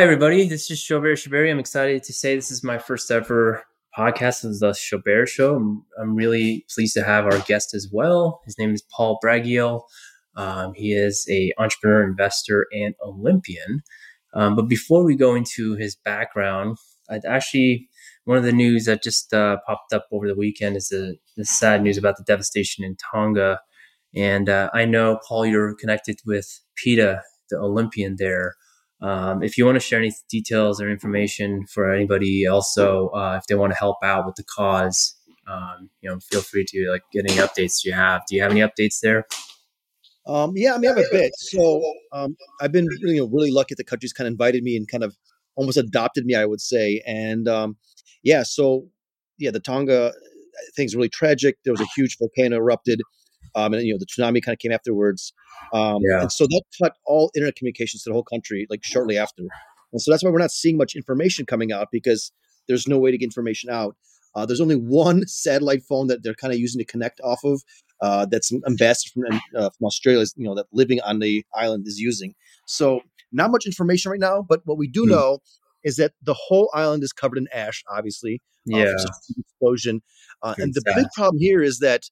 Hi, 0.00 0.04
everybody. 0.04 0.48
This 0.48 0.70
is 0.70 0.78
Shobeir 0.78 1.12
Shaberi. 1.12 1.50
I'm 1.50 1.58
excited 1.58 2.02
to 2.04 2.14
say 2.14 2.34
this 2.34 2.50
is 2.50 2.64
my 2.64 2.78
first 2.78 3.10
ever 3.10 3.64
podcast 3.94 4.44
of 4.44 4.58
the 4.58 4.70
Shobeir 4.70 5.28
Show. 5.28 5.56
I'm, 5.56 5.84
I'm 6.00 6.14
really 6.14 6.64
pleased 6.74 6.94
to 6.94 7.04
have 7.04 7.26
our 7.26 7.38
guest 7.40 7.74
as 7.74 7.86
well. 7.92 8.40
His 8.46 8.56
name 8.58 8.72
is 8.72 8.80
Paul 8.80 9.18
Bragiel. 9.22 9.82
Um, 10.36 10.72
he 10.72 10.94
is 10.94 11.26
a 11.28 11.52
entrepreneur, 11.58 12.02
investor, 12.02 12.66
and 12.72 12.94
Olympian. 13.04 13.82
Um, 14.32 14.56
but 14.56 14.68
before 14.68 15.04
we 15.04 15.16
go 15.16 15.34
into 15.34 15.76
his 15.76 15.96
background, 15.96 16.78
I'd 17.10 17.26
actually 17.26 17.86
one 18.24 18.38
of 18.38 18.44
the 18.44 18.52
news 18.52 18.86
that 18.86 19.02
just 19.02 19.34
uh, 19.34 19.58
popped 19.66 19.92
up 19.92 20.06
over 20.10 20.26
the 20.26 20.34
weekend 20.34 20.78
is 20.78 20.88
the, 20.88 21.18
the, 21.36 21.44
sad 21.44 21.82
news 21.82 21.98
about 21.98 22.16
the 22.16 22.24
devastation 22.24 22.86
in 22.86 22.96
Tonga. 23.12 23.60
And 24.14 24.48
uh, 24.48 24.70
I 24.72 24.86
know 24.86 25.20
Paul, 25.28 25.44
you're 25.44 25.74
connected 25.74 26.20
with 26.24 26.62
Pita, 26.74 27.20
the 27.50 27.58
Olympian 27.58 28.16
there. 28.18 28.54
Um, 29.02 29.42
if 29.42 29.56
you 29.56 29.64
want 29.64 29.76
to 29.76 29.80
share 29.80 29.98
any 29.98 30.12
details 30.28 30.80
or 30.80 30.90
information 30.90 31.66
for 31.66 31.92
anybody, 31.92 32.46
also 32.46 33.08
uh, 33.08 33.36
if 33.40 33.46
they 33.46 33.54
want 33.54 33.72
to 33.72 33.78
help 33.78 33.96
out 34.02 34.26
with 34.26 34.34
the 34.34 34.44
cause, 34.44 35.14
um, 35.48 35.88
you 36.00 36.10
know, 36.10 36.18
feel 36.20 36.42
free 36.42 36.64
to 36.68 36.90
like 36.90 37.02
get 37.12 37.30
any 37.30 37.40
updates 37.40 37.84
you 37.84 37.92
have. 37.92 38.22
Do 38.28 38.36
you 38.36 38.42
have 38.42 38.52
any 38.52 38.60
updates 38.60 39.00
there? 39.02 39.26
Um, 40.26 40.52
yeah, 40.54 40.74
I 40.74 40.78
mean, 40.78 40.90
I 40.90 40.94
have 40.94 41.06
a 41.06 41.10
bit. 41.10 41.32
So 41.36 41.82
um, 42.12 42.36
I've 42.60 42.72
been 42.72 42.86
really, 42.86 43.14
you 43.16 43.22
know, 43.22 43.28
really 43.28 43.50
lucky. 43.50 43.74
The 43.74 43.84
country's 43.84 44.12
kind 44.12 44.28
of 44.28 44.32
invited 44.32 44.62
me 44.62 44.76
and 44.76 44.86
kind 44.86 45.02
of 45.02 45.16
almost 45.56 45.78
adopted 45.78 46.24
me, 46.26 46.34
I 46.34 46.46
would 46.46 46.60
say. 46.60 47.02
And 47.06 47.48
um, 47.48 47.76
yeah, 48.22 48.42
so 48.42 48.88
yeah, 49.38 49.50
the 49.50 49.60
Tonga 49.60 50.12
thing's 50.76 50.94
really 50.94 51.08
tragic. 51.08 51.56
There 51.64 51.72
was 51.72 51.80
a 51.80 51.88
huge 51.96 52.18
volcano 52.18 52.56
erupted, 52.56 53.00
um, 53.54 53.74
and 53.74 53.82
you 53.84 53.92
know 53.92 53.98
the 53.98 54.06
tsunami 54.06 54.42
kind 54.42 54.54
of 54.54 54.58
came 54.58 54.72
afterwards. 54.72 55.32
Um, 55.72 55.98
yeah. 56.08 56.22
And 56.22 56.32
so 56.32 56.46
that 56.46 56.62
cut 56.82 56.96
all 57.04 57.30
internet 57.34 57.56
communications 57.56 58.02
to 58.02 58.10
the 58.10 58.14
whole 58.14 58.24
country 58.24 58.66
like 58.70 58.82
shortly 58.82 59.16
after. 59.16 59.42
And 59.92 60.00
so 60.00 60.10
that's 60.10 60.22
why 60.22 60.30
we're 60.30 60.38
not 60.38 60.52
seeing 60.52 60.76
much 60.76 60.94
information 60.94 61.46
coming 61.46 61.72
out 61.72 61.88
because 61.90 62.32
there's 62.68 62.86
no 62.86 62.98
way 62.98 63.10
to 63.10 63.18
get 63.18 63.24
information 63.24 63.70
out. 63.70 63.96
Uh, 64.34 64.46
there's 64.46 64.60
only 64.60 64.76
one 64.76 65.22
satellite 65.26 65.82
phone 65.82 66.06
that 66.06 66.22
they're 66.22 66.34
kind 66.34 66.52
of 66.52 66.60
using 66.60 66.78
to 66.78 66.84
connect 66.84 67.20
off 67.22 67.40
of. 67.44 67.62
Uh, 68.00 68.24
that's 68.24 68.50
an 68.50 68.62
ambassador 68.66 69.10
from, 69.12 69.40
uh, 69.54 69.70
from 69.70 69.86
Australia, 69.86 70.24
you 70.36 70.44
know, 70.44 70.54
that 70.54 70.66
living 70.72 71.00
on 71.02 71.18
the 71.18 71.44
island 71.54 71.86
is 71.86 71.98
using. 71.98 72.34
So 72.66 73.00
not 73.32 73.50
much 73.50 73.66
information 73.66 74.10
right 74.10 74.20
now, 74.20 74.42
but 74.42 74.62
what 74.64 74.78
we 74.78 74.88
do 74.88 75.04
mm. 75.04 75.10
know 75.10 75.38
is 75.84 75.96
that 75.96 76.12
the 76.22 76.34
whole 76.34 76.70
island 76.72 77.02
is 77.02 77.12
covered 77.12 77.38
in 77.38 77.48
ash, 77.52 77.84
obviously. 77.90 78.40
Uh, 78.72 78.78
yeah. 78.78 78.94
explosion. 79.38 80.02
Uh, 80.42 80.54
and 80.58 80.74
the 80.74 80.82
big 80.94 81.06
problem 81.14 81.40
here 81.40 81.62
is 81.62 81.78
that 81.78 82.02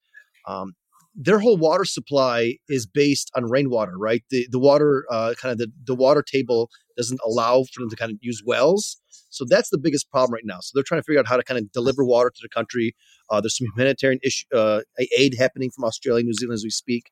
um, 0.47 0.75
their 1.21 1.41
whole 1.41 1.57
water 1.57 1.85
supply 1.85 2.57
is 2.69 2.87
based 2.87 3.31
on 3.35 3.45
rainwater, 3.51 3.99
right? 3.99 4.23
The 4.31 4.47
the 4.51 4.59
water 4.59 5.05
uh, 5.11 5.35
kind 5.37 5.53
of 5.53 5.59
the, 5.59 5.71
the 5.85 5.95
water 5.95 6.23
table 6.23 6.71
doesn't 6.97 7.21
allow 7.27 7.65
for 7.65 7.81
them 7.81 7.91
to 7.91 7.97
kind 7.97 8.13
of 8.13 8.19
use 8.21 8.43
wells. 8.47 9.01
So 9.31 9.45
that's 9.47 9.69
the 9.69 9.79
biggest 9.79 10.11
problem 10.11 10.33
right 10.33 10.45
now. 10.45 10.61
So 10.61 10.71
they're 10.75 10.85
trying 10.85 11.01
to 11.01 11.05
figure 11.05 11.19
out 11.19 11.27
how 11.27 11.37
to 11.37 11.43
kind 11.43 11.59
of 11.59 11.71
deliver 11.73 12.05
water 12.05 12.31
to 12.31 12.39
the 12.41 12.49
country. 12.49 12.95
Uh, 13.29 13.41
there's 13.41 13.59
some 13.59 13.67
humanitarian 13.75 14.21
issue, 14.23 14.47
uh, 14.55 14.81
aid 15.19 15.35
happening 15.39 15.71
from 15.71 15.85
Australia, 15.85 16.25
New 16.25 16.33
Zealand 16.33 16.55
as 16.55 16.65
we 16.65 16.71
speak. 16.71 17.11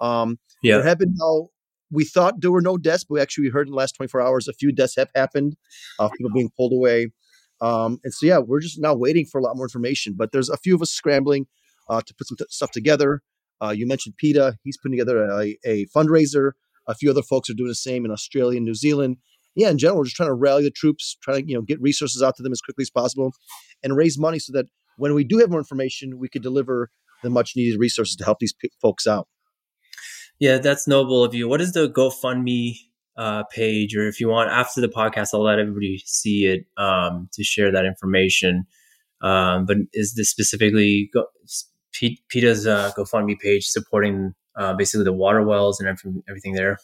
Um, 0.00 0.38
yeah. 0.62 0.76
There 0.76 0.86
have 0.86 0.98
been 0.98 1.14
now. 1.16 1.48
We 1.90 2.04
thought 2.04 2.40
there 2.40 2.52
were 2.52 2.60
no 2.60 2.76
deaths, 2.76 3.04
but 3.04 3.14
we 3.14 3.20
actually 3.20 3.44
we 3.44 3.50
heard 3.50 3.66
in 3.66 3.72
the 3.72 3.76
last 3.76 3.96
24 3.96 4.20
hours 4.20 4.46
a 4.46 4.52
few 4.52 4.72
deaths 4.72 4.94
have 4.96 5.10
happened. 5.14 5.56
Uh, 5.98 6.08
people 6.16 6.30
being 6.32 6.50
pulled 6.56 6.72
away. 6.72 7.08
Um, 7.60 7.98
and 8.04 8.14
so 8.14 8.26
yeah, 8.26 8.38
we're 8.38 8.60
just 8.60 8.78
now 8.78 8.94
waiting 8.94 9.26
for 9.26 9.38
a 9.40 9.42
lot 9.42 9.56
more 9.56 9.64
information. 9.64 10.14
But 10.16 10.30
there's 10.30 10.48
a 10.48 10.56
few 10.58 10.74
of 10.74 10.82
us 10.82 10.90
scrambling 10.90 11.46
uh, 11.88 12.02
to 12.06 12.14
put 12.14 12.28
some 12.28 12.36
t- 12.36 12.44
stuff 12.50 12.70
together. 12.70 13.22
Uh, 13.62 13.70
you 13.70 13.86
mentioned 13.86 14.16
Pita; 14.16 14.56
he's 14.62 14.76
putting 14.76 14.96
together 14.96 15.24
a, 15.24 15.56
a, 15.64 15.86
fundraiser. 15.86 16.52
A 16.86 16.94
few 16.94 17.10
other 17.10 17.22
folks 17.22 17.50
are 17.50 17.54
doing 17.54 17.68
the 17.68 17.74
same 17.74 18.04
in 18.04 18.10
Australia 18.10 18.56
and 18.56 18.64
New 18.64 18.74
Zealand. 18.74 19.16
Yeah, 19.54 19.70
in 19.70 19.78
general, 19.78 19.98
we're 19.98 20.04
just 20.04 20.16
trying 20.16 20.28
to 20.28 20.34
rally 20.34 20.62
the 20.62 20.70
troops, 20.70 21.16
trying 21.22 21.42
to 21.42 21.48
you 21.48 21.54
know 21.54 21.62
get 21.62 21.80
resources 21.80 22.22
out 22.22 22.36
to 22.36 22.42
them 22.42 22.52
as 22.52 22.60
quickly 22.60 22.82
as 22.82 22.90
possible, 22.90 23.32
and 23.82 23.96
raise 23.96 24.18
money 24.18 24.38
so 24.38 24.52
that 24.52 24.66
when 24.96 25.14
we 25.14 25.24
do 25.24 25.38
have 25.38 25.50
more 25.50 25.60
information, 25.60 26.18
we 26.18 26.28
could 26.28 26.42
deliver 26.42 26.90
the 27.22 27.30
much 27.30 27.54
needed 27.56 27.78
resources 27.78 28.16
to 28.16 28.24
help 28.24 28.38
these 28.38 28.52
p- 28.52 28.70
folks 28.80 29.06
out. 29.06 29.28
Yeah, 30.38 30.58
that's 30.58 30.86
noble 30.86 31.24
of 31.24 31.34
you. 31.34 31.48
What 31.48 31.60
is 31.60 31.72
the 31.72 31.88
GoFundMe 31.88 32.76
uh, 33.18 33.42
page, 33.52 33.96
or 33.96 34.06
if 34.06 34.20
you 34.20 34.28
want 34.28 34.50
after 34.50 34.80
the 34.80 34.88
podcast, 34.88 35.30
I'll 35.34 35.42
let 35.42 35.58
everybody 35.58 36.00
see 36.06 36.46
it 36.46 36.66
um, 36.80 37.28
to 37.32 37.42
share 37.42 37.72
that 37.72 37.84
information. 37.84 38.64
Um, 39.20 39.66
but 39.66 39.76
is 39.92 40.14
this 40.14 40.30
specifically 40.30 41.10
go, 41.12 41.24
Pita's 41.92 42.66
uh, 42.66 42.92
GoFundMe 42.96 43.38
page 43.38 43.66
supporting 43.66 44.34
uh, 44.56 44.74
basically 44.74 45.04
the 45.04 45.12
water 45.12 45.42
wells 45.42 45.80
and 45.80 45.88
everything 46.28 46.54
there? 46.54 46.78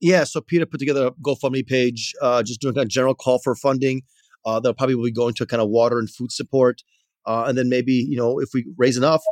Yeah, 0.00 0.24
so 0.24 0.40
Pita 0.40 0.66
put 0.66 0.78
together 0.78 1.06
a 1.06 1.10
GoFundMe 1.12 1.66
page, 1.66 2.12
uh, 2.20 2.42
just 2.42 2.60
doing 2.60 2.74
kind 2.74 2.84
of 2.84 2.90
general 2.90 3.14
call 3.14 3.38
for 3.38 3.54
funding. 3.54 4.02
Uh, 4.44 4.60
they'll 4.60 4.74
probably 4.74 4.96
be 4.96 5.12
going 5.12 5.34
to 5.34 5.46
kind 5.46 5.62
of 5.62 5.68
water 5.68 5.98
and 5.98 6.08
food 6.10 6.30
support, 6.30 6.82
uh, 7.26 7.44
and 7.48 7.58
then 7.58 7.68
maybe 7.68 7.92
you 7.92 8.16
know 8.16 8.38
if 8.38 8.50
we 8.54 8.64
raise 8.76 8.96
enough, 8.96 9.22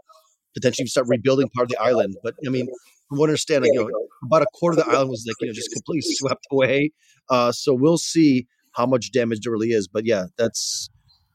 potentially 0.55 0.87
start 0.87 1.07
rebuilding 1.09 1.49
part 1.55 1.67
of 1.67 1.69
the 1.71 1.81
island. 1.81 2.17
But 2.23 2.35
I 2.45 2.51
mean, 2.51 2.67
from 3.09 3.19
what 3.19 3.29
I 3.29 3.33
understand, 3.33 3.63
like, 3.63 3.73
you 3.75 3.81
know, 3.81 3.91
about 4.27 4.43
a 4.43 4.47
quarter 4.55 4.81
of 4.81 4.85
the 4.85 4.91
island 4.91 5.11
was 5.11 5.25
like 5.29 5.37
you 5.41 5.47
know 5.49 5.53
just 5.53 5.73
completely 5.73 6.03
swept 6.15 6.47
away. 6.51 6.91
Uh, 7.31 7.53
so 7.53 7.75
we'll 7.75 7.99
see 7.99 8.47
how 8.73 8.87
much 8.87 9.13
damage 9.13 9.41
there 9.43 9.53
really 9.53 9.71
is. 9.71 9.87
But 9.87 10.05
yeah, 10.05 10.27
that's 10.37 10.89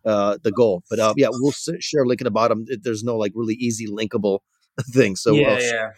uh, 0.05 0.37
the 0.41 0.51
goal. 0.51 0.83
But 0.89 0.99
uh, 0.99 1.13
yeah, 1.17 1.27
we'll 1.31 1.51
share 1.51 2.03
a 2.03 2.07
link 2.07 2.21
in 2.21 2.25
the 2.25 2.31
bottom. 2.31 2.65
There's 2.81 3.03
no 3.03 3.17
like 3.17 3.31
really 3.35 3.55
easy 3.55 3.87
linkable 3.87 4.39
thing. 4.91 5.15
So 5.15 5.33
yeah, 5.33 5.59
yeah. 5.59 5.89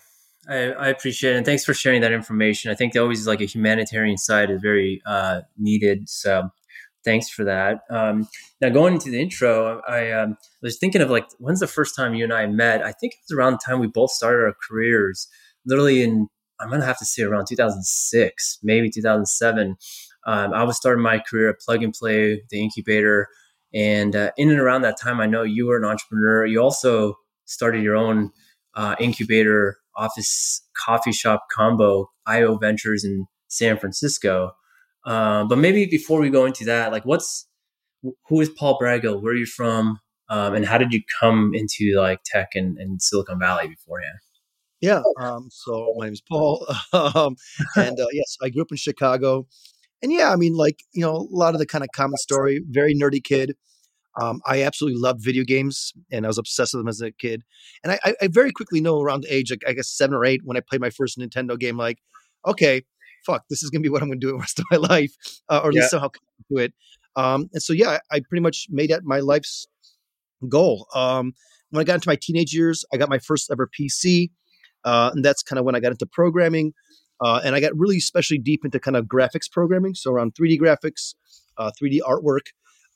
I, 0.48 0.56
I, 0.72 0.88
appreciate 0.88 1.34
it. 1.34 1.38
And 1.38 1.46
thanks 1.46 1.64
for 1.64 1.74
sharing 1.74 2.02
that 2.02 2.12
information. 2.12 2.72
I 2.72 2.76
think 2.76 2.96
always 2.96 3.28
like 3.28 3.42
a 3.42 3.46
humanitarian 3.46 4.18
side 4.18 4.50
is 4.50 4.60
very 4.62 5.02
uh, 5.06 5.42
needed. 5.58 6.10
So 6.10 6.50
thanks 7.04 7.30
for 7.30 7.44
that. 7.44 7.82
Um, 7.90 8.28
now 8.60 8.70
going 8.70 8.94
into 8.96 9.12
the 9.12 9.22
intro, 9.22 9.82
I 9.88 10.12
um, 10.12 10.38
was 10.62 10.78
thinking 10.78 11.02
of 11.02 11.10
like, 11.10 11.28
when's 11.38 11.60
the 11.60 11.68
first 11.68 11.96
time 11.96 12.16
you 12.16 12.24
and 12.24 12.34
I 12.34 12.48
met? 12.48 12.82
I 12.82 12.92
think 12.92 13.14
it 13.14 13.20
was 13.30 13.38
around 13.38 13.54
the 13.54 13.60
time 13.66 13.80
we 13.80 13.88
both 13.88 14.12
started 14.12 14.44
our 14.44 14.56
careers, 14.68 15.28
literally 15.66 16.04
in, 16.04 16.28
I'm 16.60 16.70
going 16.70 16.82
to 16.82 16.88
have 16.88 17.00
to 17.00 17.06
say 17.06 17.24
around 17.24 17.46
2006, 17.48 18.60
maybe 18.64 18.90
2007. 18.90 19.76
Um, 20.28 20.54
I 20.54 20.64
was 20.64 20.78
starting 20.78 21.02
my 21.02 21.20
career 21.20 21.50
at 21.50 21.60
Plug 21.60 21.84
and 21.84 21.94
Play, 21.94 22.44
the 22.50 22.62
incubator. 22.62 23.28
And 23.74 24.16
uh, 24.16 24.32
in 24.38 24.50
and 24.50 24.60
around 24.60 24.82
that 24.82 25.00
time, 25.00 25.20
I 25.20 25.26
know 25.26 25.44
you 25.44 25.68
were 25.68 25.78
an 25.78 25.86
entrepreneur. 25.86 26.46
You 26.46 26.62
also 26.62 27.16
started 27.46 27.84
your 27.84 27.96
own 27.96 28.32
uh, 28.76 28.96
incubator 29.00 29.78
office 29.96 30.62
coffee 30.78 31.12
shop 31.12 31.46
combo, 31.54 32.10
IO 32.26 32.58
Ventures 32.58 33.04
in 33.04 33.26
San 33.48 33.78
Francisco. 33.78 34.52
Uh, 35.06 35.46
but 35.46 35.58
maybe 35.58 35.86
before 35.86 36.20
we 36.20 36.30
go 36.30 36.46
into 36.46 36.66
that, 36.66 36.92
like, 36.92 37.06
what's 37.06 37.48
who 38.28 38.42
is 38.42 38.50
Paul 38.50 38.80
Bragiel? 38.80 39.22
Where 39.22 39.34
are 39.34 39.36
you 39.36 39.46
from? 39.46 40.00
Um, 40.30 40.54
and 40.56 40.66
how 40.66 40.78
did 40.78 40.94
you 40.94 41.02
come 41.20 41.52
into 41.54 41.94
like 41.98 42.22
tech 42.26 42.50
and, 42.56 42.78
and 42.78 43.02
Silicon 43.02 43.38
Valley 43.38 43.68
beforehand? 43.68 44.18
Yeah. 44.80 45.02
Um, 45.20 45.50
so 45.52 45.94
my 45.98 46.06
name 46.06 46.14
is 46.14 46.22
Paul. 46.22 46.66
um, 46.94 47.36
and 47.76 48.00
uh, 48.00 48.08
yes, 48.12 48.38
I 48.42 48.50
grew 48.50 48.64
up 48.64 48.72
in 48.72 48.78
Chicago 48.78 49.48
and 50.02 50.12
yeah, 50.12 50.32
I 50.32 50.36
mean, 50.36 50.54
like 50.54 50.80
you 50.94 51.02
know, 51.02 51.16
a 51.16 51.36
lot 51.36 51.54
of 51.54 51.60
the 51.60 51.66
kind 51.66 51.84
of 51.84 51.90
common 51.96 52.18
story. 52.18 52.62
Very 52.70 52.96
nerdy 52.96 53.24
kid. 53.24 53.56
Um, 54.20 54.42
I 54.46 54.64
absolutely 54.64 55.00
loved 55.00 55.24
video 55.24 55.44
games, 55.44 55.94
and 56.12 56.26
I 56.26 56.28
was 56.28 56.38
obsessed 56.38 56.74
with 56.74 56.82
them 56.82 56.90
as 56.90 57.02
a 57.02 57.12
kid. 57.12 57.44
And 57.84 57.94
I, 57.94 58.14
I 58.22 58.28
very 58.28 58.52
quickly 58.52 58.82
know 58.82 59.02
around 59.02 59.24
the 59.24 59.34
age, 59.34 59.52
like 59.52 59.64
I 59.66 59.74
guess 59.74 59.90
seven 59.90 60.16
or 60.16 60.26
eight, 60.26 60.42
when 60.44 60.58
I 60.58 60.60
played 60.60 60.82
my 60.82 60.90
first 60.90 61.18
Nintendo 61.18 61.58
game, 61.58 61.78
like, 61.78 62.00
okay, 62.46 62.84
fuck, 63.26 63.44
this 63.50 63.64
is 63.64 63.70
gonna 63.70 63.84
be 63.84 63.90
what 63.94 64.02
I'm 64.02 64.10
gonna 64.10 64.20
do 64.20 64.28
the 64.32 64.38
rest 64.38 64.60
of 64.60 64.66
my 64.72 64.78
life, 64.78 65.12
uh, 65.50 65.62
or 65.64 65.70
at 65.70 65.76
yeah. 65.76 65.82
least 65.82 65.92
somehow 65.92 66.10
do 66.50 66.58
it. 66.58 66.74
Um, 67.16 67.50
and 67.54 67.62
so, 67.62 67.74
yeah, 67.74 68.00
I 68.12 68.22
pretty 68.28 68.42
much 68.42 68.68
made 68.70 68.90
that 68.90 69.04
my 69.04 69.20
life's 69.20 69.68
goal. 70.50 70.88
Um, 70.94 71.34
when 71.70 71.82
I 71.82 71.84
got 71.84 71.96
into 71.96 72.10
my 72.10 72.18
teenage 72.22 72.54
years, 72.54 72.84
I 72.94 72.98
got 72.98 73.10
my 73.10 73.20
first 73.20 73.50
ever 73.52 73.70
PC, 73.70 74.32
uh, 74.84 75.12
and 75.14 75.24
that's 75.24 75.42
kind 75.44 75.60
of 75.60 75.66
when 75.66 75.76
I 75.76 75.80
got 75.80 75.92
into 75.92 76.06
programming. 76.06 76.74
Uh, 77.22 77.42
and 77.44 77.56
I 77.56 77.60
got 77.60 77.78
really 77.78 77.98
especially 77.98 78.40
deep 78.40 78.66
into 78.66 78.80
kind 78.80 78.98
of 78.98 79.06
graphics 79.06 79.50
programming, 79.50 79.94
so 79.94 80.12
around 80.12 80.34
3D 80.34 80.60
graphics, 80.60 81.14
uh, 81.58 81.72
3D 81.82 82.00
artwork. 82.02 82.48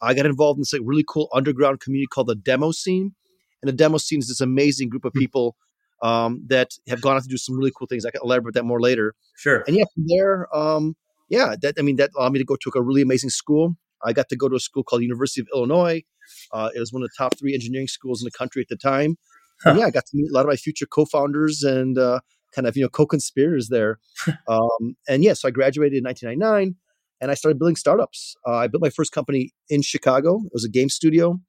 I 0.02 0.14
got 0.14 0.26
involved 0.26 0.58
in 0.58 0.62
this 0.62 0.74
like 0.74 0.82
really 0.84 1.06
cool 1.08 1.30
underground 1.34 1.80
community 1.80 2.08
called 2.08 2.28
the 2.28 2.36
Demo 2.36 2.72
Scene, 2.72 3.14
and 3.62 3.70
the 3.70 3.74
Demo 3.74 3.98
Scene 3.98 4.20
is 4.20 4.28
this 4.28 4.42
amazing 4.42 4.90
group 4.90 5.06
of 5.06 5.14
hmm. 5.14 5.20
people 5.20 5.56
um, 6.02 6.44
that 6.48 6.72
have 6.88 7.02
gone 7.02 7.16
on 7.16 7.22
to 7.22 7.28
do 7.28 7.38
some 7.38 7.58
really 7.58 7.72
cool 7.76 7.88
things. 7.88 8.06
I 8.06 8.12
can 8.12 8.22
elaborate 8.24 8.56
that 8.56 8.66
more 8.66 8.82
later. 8.82 9.16
Sure. 9.36 9.64
And 9.68 9.76
yeah, 9.76 9.86
from 9.94 10.06
there, 10.08 10.56
um, 10.56 10.96
yeah, 11.30 11.56
that 11.62 11.76
I 11.80 11.82
mean 11.82 11.96
that 11.98 12.12
allowed 12.18 12.34
me 12.34 12.40
to 12.40 12.46
go 12.46 12.56
to 12.56 12.72
a 12.76 12.82
really 12.82 13.02
amazing 13.02 13.30
school. 13.30 13.76
I 14.04 14.14
got 14.14 14.30
to 14.30 14.36
go 14.36 14.50
to 14.50 14.56
a 14.56 14.60
school 14.60 14.84
called 14.84 15.02
University 15.02 15.42
of 15.42 15.48
Illinois. 15.54 16.04
Uh, 16.52 16.70
it 16.76 16.80
was 16.80 16.92
one 16.92 17.02
of 17.02 17.10
the 17.10 17.16
top 17.18 17.38
three 17.38 17.54
engineering 17.54 17.88
schools 17.88 18.22
in 18.22 18.26
the 18.26 18.32
country 18.32 18.62
at 18.62 18.68
the 18.68 18.76
time. 18.76 19.18
Huh. 19.64 19.72
And 19.72 19.80
yeah, 19.80 19.86
I 19.86 19.92
got 19.92 20.06
to 20.08 20.12
meet 20.14 20.30
a 20.30 20.34
lot 20.34 20.42
of 20.42 20.48
my 20.48 20.56
future 20.56 20.86
co-founders 20.86 21.64
and 21.64 21.98
uh, 21.98 22.20
kind 22.56 22.68
of 22.68 22.78
you 22.78 22.84
know 22.84 22.90
co-conspirators 22.90 23.70
there. 23.70 24.00
um, 24.48 24.96
and 25.08 25.24
yeah, 25.24 25.34
so 25.34 25.48
I 25.48 25.52
graduated 25.52 25.98
in 25.98 26.04
1999, 26.04 26.76
and 27.22 27.32
I 27.32 27.34
started 27.34 27.60
building 27.60 27.76
startups. 27.76 28.36
Uh, 28.48 28.56
I 28.56 28.68
built 28.68 28.82
my 28.84 28.90
first 28.90 29.12
company 29.12 29.54
in 29.70 29.82
Chicago. 29.82 30.42
It 30.46 30.54
was 30.54 30.66
a 30.66 30.70
game 30.70 30.90
studio, 30.90 31.40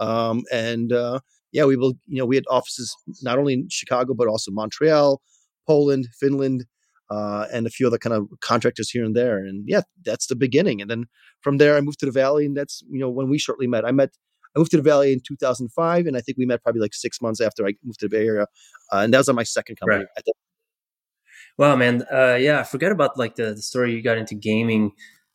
um, 0.00 0.42
and 0.52 0.92
uh, 0.92 1.20
yeah, 1.52 1.64
we 1.64 1.76
built. 1.76 1.96
You 2.06 2.18
know, 2.18 2.26
we 2.26 2.36
had 2.36 2.44
offices 2.50 2.96
not 3.22 3.38
only 3.38 3.54
in 3.54 3.68
Chicago 3.70 4.14
but 4.14 4.28
also 4.28 4.50
Montreal, 4.50 5.20
Poland, 5.66 6.08
Finland. 6.18 6.64
uh, 7.10 7.46
and 7.52 7.66
a 7.66 7.70
few 7.70 7.86
other 7.86 7.98
kind 7.98 8.14
of 8.14 8.26
contractors 8.40 8.90
here 8.90 9.04
and 9.04 9.14
there. 9.14 9.38
And 9.38 9.64
yeah, 9.66 9.82
that's 10.04 10.26
the 10.26 10.36
beginning. 10.36 10.80
And 10.80 10.90
then 10.90 11.04
from 11.42 11.58
there, 11.58 11.76
I 11.76 11.80
moved 11.80 12.00
to 12.00 12.06
the 12.06 12.12
Valley, 12.12 12.46
and 12.46 12.56
that's 12.56 12.82
you 12.90 12.98
know 12.98 13.10
when 13.10 13.28
we 13.28 13.38
shortly 13.38 13.66
met. 13.66 13.84
I 13.84 13.92
met. 13.92 14.10
I 14.56 14.60
moved 14.60 14.70
to 14.70 14.76
the 14.76 14.82
Valley 14.82 15.12
in 15.12 15.20
2005, 15.20 16.06
and 16.06 16.16
I 16.16 16.20
think 16.20 16.38
we 16.38 16.46
met 16.46 16.62
probably 16.62 16.80
like 16.80 16.94
six 16.94 17.20
months 17.20 17.40
after 17.40 17.66
I 17.66 17.74
moved 17.84 18.00
to 18.00 18.06
the 18.08 18.16
Bay 18.16 18.26
Area, 18.26 18.46
uh, 18.92 18.98
and 18.98 19.12
that 19.12 19.18
was 19.18 19.28
on 19.28 19.34
my 19.34 19.42
second 19.42 19.76
company. 19.76 20.04
Right. 20.16 20.24
Wow, 21.56 21.76
man. 21.76 22.02
Uh, 22.12 22.34
yeah, 22.34 22.62
forget 22.64 22.90
about 22.92 23.16
like 23.16 23.36
the, 23.36 23.54
the 23.54 23.62
story 23.62 23.94
you 23.94 24.02
got 24.02 24.18
into 24.18 24.34
gaming. 24.34 24.92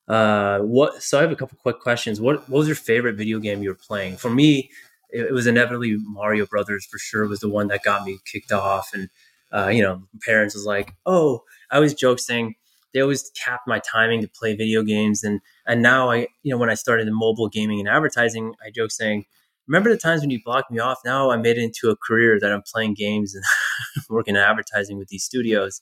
Uh, 0.08 0.60
what? 0.60 1.02
So 1.02 1.18
I 1.18 1.22
have 1.22 1.32
a 1.32 1.36
couple 1.36 1.58
quick 1.62 1.80
questions. 1.80 2.20
What, 2.20 2.50
what 2.50 2.60
was 2.60 2.68
your 2.68 2.76
favorite 2.76 3.16
video 3.16 3.40
game 3.40 3.64
you 3.64 3.70
were 3.70 3.76
playing? 3.76 4.18
For 4.18 4.30
me, 4.30 4.70
it, 5.12 5.28
it 5.28 5.34
was 5.34 5.48
inevitably 5.48 5.98
Mario 6.02 6.46
Brothers. 6.46 6.86
For 6.86 6.98
sure, 6.98 7.28
was 7.28 7.40
the 7.40 7.50
one 7.50 7.68
that 7.70 7.84
got 7.84 8.04
me 8.06 8.20
kicked 8.30 8.52
off. 8.52 8.90
And 8.94 9.10
uh, 9.54 9.68
you 9.68 9.82
know, 9.82 10.04
parents 10.26 10.56
was 10.56 10.66
like, 10.66 10.94
"Oh, 11.06 11.44
I 11.72 11.78
always 11.78 11.94
joke 11.94 12.20
saying 12.20 12.56
they 12.94 13.02
always 13.02 13.32
capped 13.42 13.68
my 13.68 13.80
timing 13.80 14.22
to 14.22 14.28
play 14.28 14.56
video 14.56 14.84
games." 14.84 15.24
And 15.24 15.40
and 15.66 15.82
now 15.82 16.12
I, 16.12 16.28
you 16.44 16.52
know, 16.52 16.58
when 16.58 16.70
I 16.70 16.74
started 16.74 17.08
in 17.08 17.18
mobile 17.18 17.48
gaming 17.48 17.80
and 17.80 17.88
advertising, 17.88 18.56
I 18.66 18.72
joke 18.72 18.92
saying, 18.92 19.24
"Remember 19.68 19.90
the 19.90 19.98
times 19.98 20.20
when 20.22 20.32
you 20.32 20.42
blocked 20.44 20.70
me 20.72 20.80
off? 20.80 20.98
Now 21.06 21.32
I 21.32 21.38
made 21.38 21.58
it 21.58 21.64
into 21.64 21.90
a 21.90 21.96
career 21.96 22.40
that 22.42 22.52
I'm 22.52 22.64
playing 22.64 22.96
games 22.96 23.36
and 23.36 23.44
working 24.10 24.36
in 24.36 24.42
advertising 24.42 24.98
with 24.98 25.08
these 25.08 25.24
studios." 25.24 25.82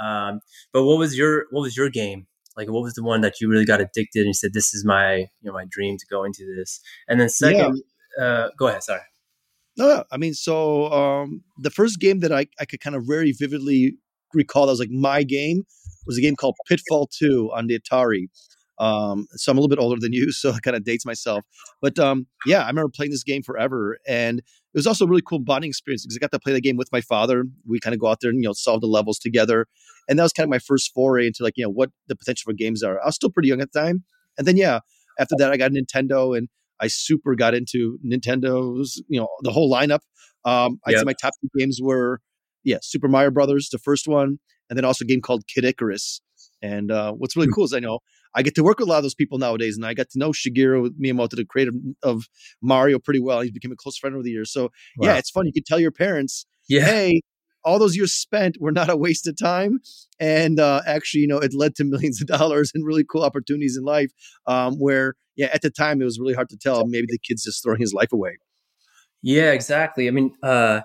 Um, 0.00 0.40
but 0.72 0.84
what 0.84 0.98
was 0.98 1.16
your 1.16 1.46
what 1.50 1.62
was 1.62 1.76
your 1.76 1.90
game? 1.90 2.26
Like, 2.56 2.68
what 2.70 2.82
was 2.82 2.94
the 2.94 3.02
one 3.02 3.20
that 3.20 3.40
you 3.40 3.50
really 3.50 3.66
got 3.66 3.80
addicted 3.80 4.20
and 4.20 4.28
you 4.28 4.34
said, 4.34 4.52
"This 4.54 4.74
is 4.74 4.84
my 4.84 5.16
you 5.16 5.28
know 5.44 5.52
my 5.52 5.66
dream 5.68 5.96
to 5.98 6.06
go 6.10 6.24
into 6.24 6.44
this"? 6.56 6.80
And 7.08 7.20
then 7.20 7.28
second, 7.28 7.82
yeah. 8.18 8.24
uh, 8.24 8.48
go 8.58 8.68
ahead. 8.68 8.82
Sorry. 8.82 9.00
No, 9.76 10.04
I 10.10 10.16
mean, 10.16 10.32
so 10.32 10.90
um, 10.90 11.42
the 11.58 11.70
first 11.70 12.00
game 12.00 12.20
that 12.20 12.32
I, 12.32 12.46
I 12.58 12.64
could 12.64 12.80
kind 12.80 12.96
of 12.96 13.04
very 13.06 13.32
vividly 13.32 13.96
recall 14.32 14.66
that 14.66 14.72
was 14.72 14.80
like 14.80 14.90
my 14.90 15.22
game 15.22 15.64
was 16.06 16.16
a 16.16 16.20
game 16.20 16.36
called 16.36 16.54
Pitfall 16.66 17.08
2 17.18 17.50
on 17.54 17.66
the 17.66 17.78
Atari. 17.78 18.28
Um, 18.78 19.26
so 19.32 19.50
I'm 19.50 19.58
a 19.58 19.60
little 19.60 19.74
bit 19.74 19.82
older 19.82 20.00
than 20.00 20.12
you, 20.12 20.32
so 20.32 20.50
it 20.50 20.62
kind 20.62 20.76
of 20.76 20.84
dates 20.84 21.06
myself. 21.06 21.44
But 21.80 21.98
um, 21.98 22.26
yeah, 22.44 22.62
I 22.62 22.68
remember 22.68 22.90
playing 22.94 23.10
this 23.10 23.24
game 23.24 23.42
forever, 23.42 23.98
and 24.06 24.38
it 24.38 24.44
was 24.74 24.86
also 24.86 25.04
a 25.04 25.08
really 25.08 25.22
cool 25.22 25.38
bonding 25.38 25.70
experience 25.70 26.04
because 26.04 26.16
I 26.16 26.20
got 26.20 26.32
to 26.32 26.38
play 26.38 26.52
the 26.52 26.60
game 26.60 26.76
with 26.76 26.90
my 26.92 27.00
father. 27.00 27.44
We 27.66 27.80
kind 27.80 27.94
of 27.94 28.00
go 28.00 28.08
out 28.08 28.18
there 28.20 28.30
and 28.30 28.42
you 28.42 28.48
know 28.48 28.52
solve 28.52 28.80
the 28.80 28.86
levels 28.86 29.18
together, 29.18 29.66
and 30.08 30.18
that 30.18 30.22
was 30.22 30.32
kind 30.32 30.44
of 30.44 30.50
my 30.50 30.58
first 30.58 30.92
foray 30.94 31.26
into 31.26 31.42
like 31.42 31.54
you 31.56 31.64
know 31.64 31.70
what 31.70 31.90
the 32.08 32.16
potential 32.16 32.50
for 32.50 32.54
games 32.54 32.82
are. 32.82 33.00
I 33.00 33.06
was 33.06 33.14
still 33.14 33.30
pretty 33.30 33.48
young 33.48 33.60
at 33.60 33.72
the 33.72 33.80
time, 33.80 34.04
and 34.38 34.46
then 34.46 34.56
yeah, 34.56 34.80
after 35.18 35.34
that 35.38 35.50
I 35.50 35.56
got 35.56 35.72
Nintendo, 35.72 36.36
and 36.36 36.48
I 36.80 36.88
super 36.88 37.34
got 37.34 37.54
into 37.54 37.98
Nintendo's 38.04 39.02
you 39.08 39.20
know 39.20 39.28
the 39.42 39.52
whole 39.52 39.72
lineup. 39.72 40.00
Um, 40.44 40.78
I'd 40.86 40.92
yep. 40.92 41.00
say 41.00 41.04
my 41.04 41.14
top 41.20 41.32
two 41.40 41.48
games 41.58 41.80
were 41.82 42.20
yeah 42.64 42.78
Super 42.82 43.08
Mario 43.08 43.30
Brothers, 43.30 43.70
the 43.70 43.78
first 43.78 44.06
one, 44.06 44.38
and 44.68 44.76
then 44.76 44.84
also 44.84 45.04
a 45.04 45.08
game 45.08 45.20
called 45.20 45.46
Kid 45.46 45.64
Icarus. 45.64 46.20
And 46.62 46.90
uh, 46.90 47.12
what's 47.12 47.36
really 47.36 47.48
hmm. 47.48 47.54
cool 47.54 47.64
is 47.64 47.72
I 47.72 47.80
know 47.80 48.00
I 48.34 48.42
get 48.42 48.54
to 48.56 48.62
work 48.62 48.78
with 48.78 48.88
a 48.88 48.90
lot 48.90 48.98
of 48.98 49.04
those 49.04 49.14
people 49.14 49.38
nowadays, 49.38 49.76
and 49.76 49.86
I 49.86 49.94
got 49.94 50.10
to 50.10 50.18
know 50.18 50.30
Shigeru 50.30 50.90
Miyamoto, 51.00 51.36
the 51.36 51.44
creator 51.44 51.72
of 52.02 52.28
Mario, 52.62 52.98
pretty 52.98 53.20
well. 53.20 53.40
He's 53.40 53.50
become 53.50 53.72
a 53.72 53.76
close 53.76 53.96
friend 53.96 54.14
over 54.14 54.22
the 54.22 54.30
years. 54.30 54.52
So 54.52 54.64
wow. 54.98 55.08
yeah, 55.08 55.14
it's 55.16 55.30
fun. 55.30 55.46
You 55.46 55.52
can 55.52 55.64
tell 55.64 55.80
your 55.80 55.90
parents, 55.90 56.46
yeah. 56.68 56.82
hey, 56.82 57.20
all 57.64 57.78
those 57.78 57.96
years 57.96 58.12
spent 58.12 58.58
were 58.60 58.72
not 58.72 58.88
a 58.88 58.96
waste 58.96 59.26
of 59.26 59.36
time, 59.36 59.80
and 60.20 60.60
uh, 60.60 60.82
actually, 60.86 61.22
you 61.22 61.28
know, 61.28 61.38
it 61.38 61.54
led 61.54 61.74
to 61.76 61.84
millions 61.84 62.20
of 62.20 62.26
dollars 62.28 62.72
and 62.74 62.86
really 62.86 63.04
cool 63.04 63.22
opportunities 63.22 63.76
in 63.76 63.84
life. 63.84 64.12
Um, 64.46 64.76
where 64.76 65.14
yeah, 65.36 65.48
at 65.52 65.62
the 65.62 65.70
time 65.70 66.00
it 66.00 66.04
was 66.04 66.18
really 66.18 66.34
hard 66.34 66.48
to 66.50 66.56
tell. 66.56 66.86
Maybe 66.86 67.06
the 67.08 67.18
kid's 67.18 67.44
just 67.44 67.62
throwing 67.62 67.80
his 67.80 67.92
life 67.92 68.12
away. 68.12 68.38
Yeah, 69.22 69.52
exactly. 69.52 70.08
I 70.08 70.10
mean, 70.10 70.34
uh, 70.42 70.82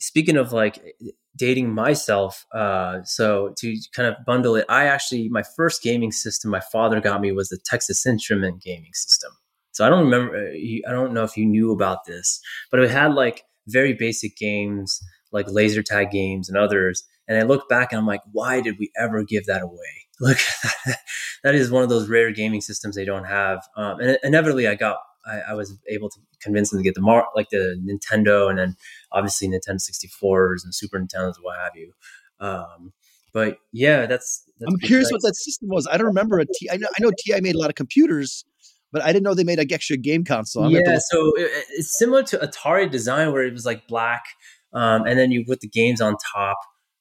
speaking 0.00 0.36
of 0.36 0.52
like 0.52 0.94
dating 1.36 1.74
myself. 1.74 2.46
Uh, 2.52 3.02
so 3.04 3.52
to 3.58 3.76
kind 3.94 4.08
of 4.08 4.24
bundle 4.24 4.56
it, 4.56 4.64
I 4.68 4.86
actually 4.86 5.28
my 5.28 5.42
first 5.56 5.82
gaming 5.82 6.12
system 6.12 6.50
my 6.50 6.60
father 6.72 7.00
got 7.00 7.20
me 7.20 7.32
was 7.32 7.48
the 7.48 7.58
Texas 7.64 8.06
Instrument 8.06 8.62
gaming 8.62 8.92
system. 8.94 9.32
So 9.72 9.84
I 9.84 9.88
don't 9.88 10.04
remember. 10.04 10.36
Uh, 10.36 10.88
I 10.88 10.92
don't 10.92 11.12
know 11.12 11.24
if 11.24 11.36
you 11.36 11.46
knew 11.46 11.72
about 11.72 12.04
this, 12.06 12.40
but 12.70 12.80
it 12.80 12.90
had 12.90 13.14
like 13.14 13.42
very 13.66 13.92
basic 13.92 14.36
games 14.36 15.00
like 15.34 15.50
laser 15.50 15.82
tag 15.82 16.10
games 16.10 16.48
and 16.48 16.56
others. 16.56 17.04
And 17.28 17.36
I 17.36 17.42
look 17.42 17.68
back 17.68 17.92
and 17.92 17.98
I'm 17.98 18.06
like, 18.06 18.22
why 18.32 18.60
did 18.62 18.76
we 18.78 18.90
ever 18.96 19.24
give 19.24 19.44
that 19.46 19.60
away? 19.60 19.78
Look, 20.20 20.38
that 21.42 21.56
is 21.56 21.72
one 21.72 21.82
of 21.82 21.88
those 21.88 22.08
rare 22.08 22.30
gaming 22.30 22.60
systems 22.60 22.94
they 22.94 23.04
don't 23.04 23.24
have. 23.24 23.66
Um, 23.76 23.98
and 23.98 24.16
inevitably, 24.22 24.68
I 24.68 24.76
got 24.76 24.98
I, 25.26 25.52
I, 25.52 25.54
was 25.54 25.78
able 25.88 26.10
to 26.10 26.18
convince 26.40 26.70
them 26.70 26.80
to 26.80 26.84
get 26.84 26.94
the 26.94 27.00
Mar- 27.00 27.28
like 27.34 27.48
the 27.50 27.80
Nintendo 27.82 28.50
and 28.50 28.58
then 28.58 28.76
obviously 29.12 29.48
Nintendo 29.48 29.80
64s 29.80 30.64
and 30.64 30.74
Super 30.74 30.98
Nintendos, 30.98 31.34
what 31.40 31.58
have 31.58 31.72
you. 31.74 31.92
Um, 32.40 32.92
but 33.32 33.58
yeah, 33.72 34.06
that's. 34.06 34.44
that's 34.60 34.72
I'm 34.72 34.78
curious 34.78 35.10
what 35.10 35.20
that 35.22 35.34
system 35.34 35.68
was. 35.68 35.88
I 35.90 35.96
don't 35.96 36.06
remember 36.06 36.38
a 36.38 36.46
T. 36.46 36.70
I 36.70 36.76
know 36.76 36.86
I 36.88 37.02
know 37.02 37.10
TI 37.18 37.40
made 37.40 37.56
a 37.56 37.58
lot 37.58 37.68
of 37.68 37.74
computers, 37.74 38.44
but 38.92 39.02
I 39.02 39.08
didn't 39.08 39.24
know 39.24 39.34
they 39.34 39.44
made 39.44 39.58
a 39.58 39.74
extra 39.74 39.96
game 39.96 40.24
console. 40.24 40.64
I'm 40.64 40.70
yeah, 40.70 40.98
so 41.10 41.32
it, 41.36 41.50
it's 41.70 41.98
similar 41.98 42.22
to 42.22 42.38
Atari 42.38 42.88
design 42.88 43.32
where 43.32 43.42
it 43.42 43.52
was 43.52 43.66
like 43.66 43.88
black, 43.88 44.24
um, 44.72 45.04
and 45.04 45.18
then 45.18 45.32
you 45.32 45.44
put 45.44 45.60
the 45.60 45.68
games 45.68 46.00
on 46.00 46.16
top. 46.34 46.56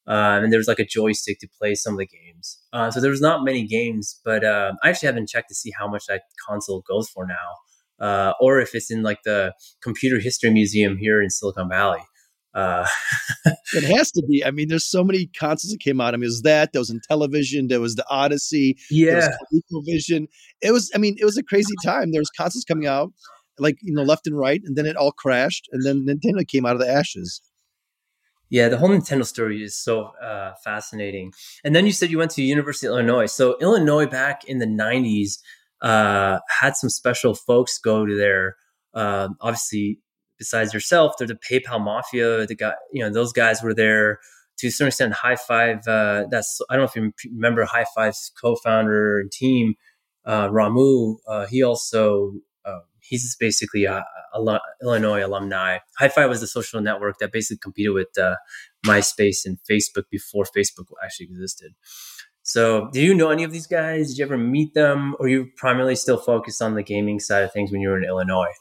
Uh, 0.05 0.41
and 0.43 0.51
there 0.51 0.57
was 0.57 0.67
like 0.67 0.79
a 0.79 0.85
joystick 0.85 1.39
to 1.39 1.47
play 1.57 1.75
some 1.75 1.93
of 1.93 1.99
the 1.99 2.05
games. 2.05 2.59
Uh, 2.73 2.91
so 2.91 2.99
there 2.99 3.09
was 3.09 3.21
not 3.21 3.45
many 3.45 3.65
games, 3.65 4.19
but 4.25 4.43
uh, 4.43 4.73
I 4.83 4.89
actually 4.89 5.05
haven't 5.05 5.29
checked 5.29 5.47
to 5.47 5.55
see 5.55 5.71
how 5.79 5.87
much 5.87 6.07
that 6.07 6.23
console 6.45 6.83
goes 6.85 7.07
for 7.07 7.25
now 7.25 7.55
uh, 8.03 8.33
or 8.41 8.59
if 8.59 8.75
it's 8.75 8.91
in 8.91 9.01
like 9.01 9.23
the 9.23 9.53
Computer 9.81 10.19
History 10.19 10.49
Museum 10.49 10.97
here 10.97 11.21
in 11.21 11.29
Silicon 11.29 11.69
Valley. 11.69 12.01
Uh, 12.53 12.85
it 13.73 13.83
has 13.85 14.11
to 14.11 14.21
be. 14.29 14.43
I 14.45 14.51
mean, 14.51 14.67
there's 14.67 14.85
so 14.85 15.03
many 15.05 15.27
consoles 15.27 15.71
that 15.71 15.79
came 15.79 16.01
out. 16.01 16.13
I 16.13 16.17
mean, 16.17 16.25
it 16.25 16.27
was 16.27 16.41
that. 16.41 16.73
There 16.73 16.81
was 16.81 16.91
Intellivision, 16.91 17.69
There 17.69 17.79
was 17.79 17.95
the 17.95 18.05
Odyssey. 18.09 18.77
Yeah. 18.91 19.29
Vision. 19.85 20.27
It 20.61 20.71
was. 20.71 20.91
I 20.93 20.97
mean, 20.97 21.15
it 21.17 21.23
was 21.23 21.37
a 21.37 21.43
crazy 21.43 21.73
time. 21.83 22.11
There 22.11 22.21
was 22.21 22.29
consoles 22.37 22.65
coming 22.65 22.87
out, 22.87 23.13
like 23.57 23.77
you 23.81 23.93
know, 23.93 24.03
left 24.03 24.27
and 24.27 24.37
right, 24.37 24.61
and 24.65 24.75
then 24.75 24.85
it 24.85 24.97
all 24.97 25.13
crashed, 25.13 25.69
and 25.71 25.85
then 25.85 26.05
Nintendo 26.05 26.45
came 26.45 26.65
out 26.65 26.73
of 26.73 26.79
the 26.79 26.89
ashes. 26.89 27.41
Yeah, 28.49 28.67
the 28.69 28.77
whole 28.77 28.89
Nintendo 28.89 29.25
story 29.25 29.63
is 29.63 29.75
so 29.75 30.11
uh, 30.21 30.53
fascinating. 30.63 31.31
And 31.63 31.75
then 31.75 31.87
you 31.87 31.91
said 31.91 32.11
you 32.11 32.19
went 32.19 32.31
to 32.31 32.43
University 32.43 32.85
of 32.85 32.91
Illinois. 32.91 33.25
So 33.25 33.57
Illinois 33.59 34.05
back 34.05 34.43
in 34.43 34.59
the 34.59 34.67
'90s 34.67 35.37
uh, 35.83 36.39
had 36.61 36.75
some 36.75 36.89
special 36.89 37.35
folks 37.35 37.77
go 37.77 38.05
to 38.05 38.15
there. 38.15 38.55
Uh, 38.93 39.29
obviously, 39.41 39.99
besides 40.39 40.73
yourself, 40.73 41.13
they're 41.17 41.27
the 41.27 41.35
PayPal 41.35 41.83
Mafia. 41.83 42.47
The 42.47 42.55
guy, 42.55 42.73
you 42.91 43.03
know, 43.03 43.11
those 43.11 43.33
guys 43.33 43.61
were 43.61 43.73
there 43.73 44.19
to 44.59 44.71
certain 44.71 44.87
extent. 44.87 45.13
High 45.13 45.35
Five. 45.35 45.87
Uh, 45.87 46.25
that's 46.31 46.59
I 46.69 46.75
don't 46.75 46.83
know 46.83 47.03
if 47.03 47.23
you 47.23 47.31
remember 47.35 47.65
High 47.65 47.85
Five's 47.93 48.31
co-founder 48.41 49.19
and 49.19 49.31
team, 49.31 49.75
uh, 50.25 50.47
Ramu. 50.47 51.17
Uh, 51.27 51.45
he 51.47 51.61
also 51.63 52.31
um, 52.65 52.83
he's 53.01 53.35
basically 53.35 53.83
a, 53.83 54.05
a, 54.33 54.59
Illinois 54.81 55.25
alumni. 55.25 55.79
High 55.97 56.09
Five 56.09 56.29
was 56.29 56.39
the 56.39 56.47
social 56.47 56.81
network 56.81 57.17
that 57.19 57.31
basically 57.31 57.59
competed 57.61 57.93
with 57.93 58.17
uh, 58.17 58.37
MySpace 58.85 59.45
and 59.45 59.57
Facebook 59.69 60.03
before 60.09 60.45
Facebook 60.45 60.85
actually 61.03 61.25
existed. 61.25 61.73
So, 62.43 62.89
do 62.91 63.01
you 63.01 63.13
know 63.13 63.29
any 63.29 63.43
of 63.43 63.51
these 63.51 63.67
guys? 63.67 64.09
Did 64.09 64.17
you 64.17 64.25
ever 64.25 64.37
meet 64.37 64.73
them, 64.73 65.15
or 65.19 65.29
you 65.29 65.47
primarily 65.55 65.95
still 65.95 66.17
focused 66.17 66.61
on 66.61 66.75
the 66.75 66.83
gaming 66.83 67.19
side 67.19 67.43
of 67.43 67.53
things 67.53 67.71
when 67.71 67.81
you 67.81 67.89
were 67.89 67.97
in 67.97 68.03
Illinois? 68.03 68.51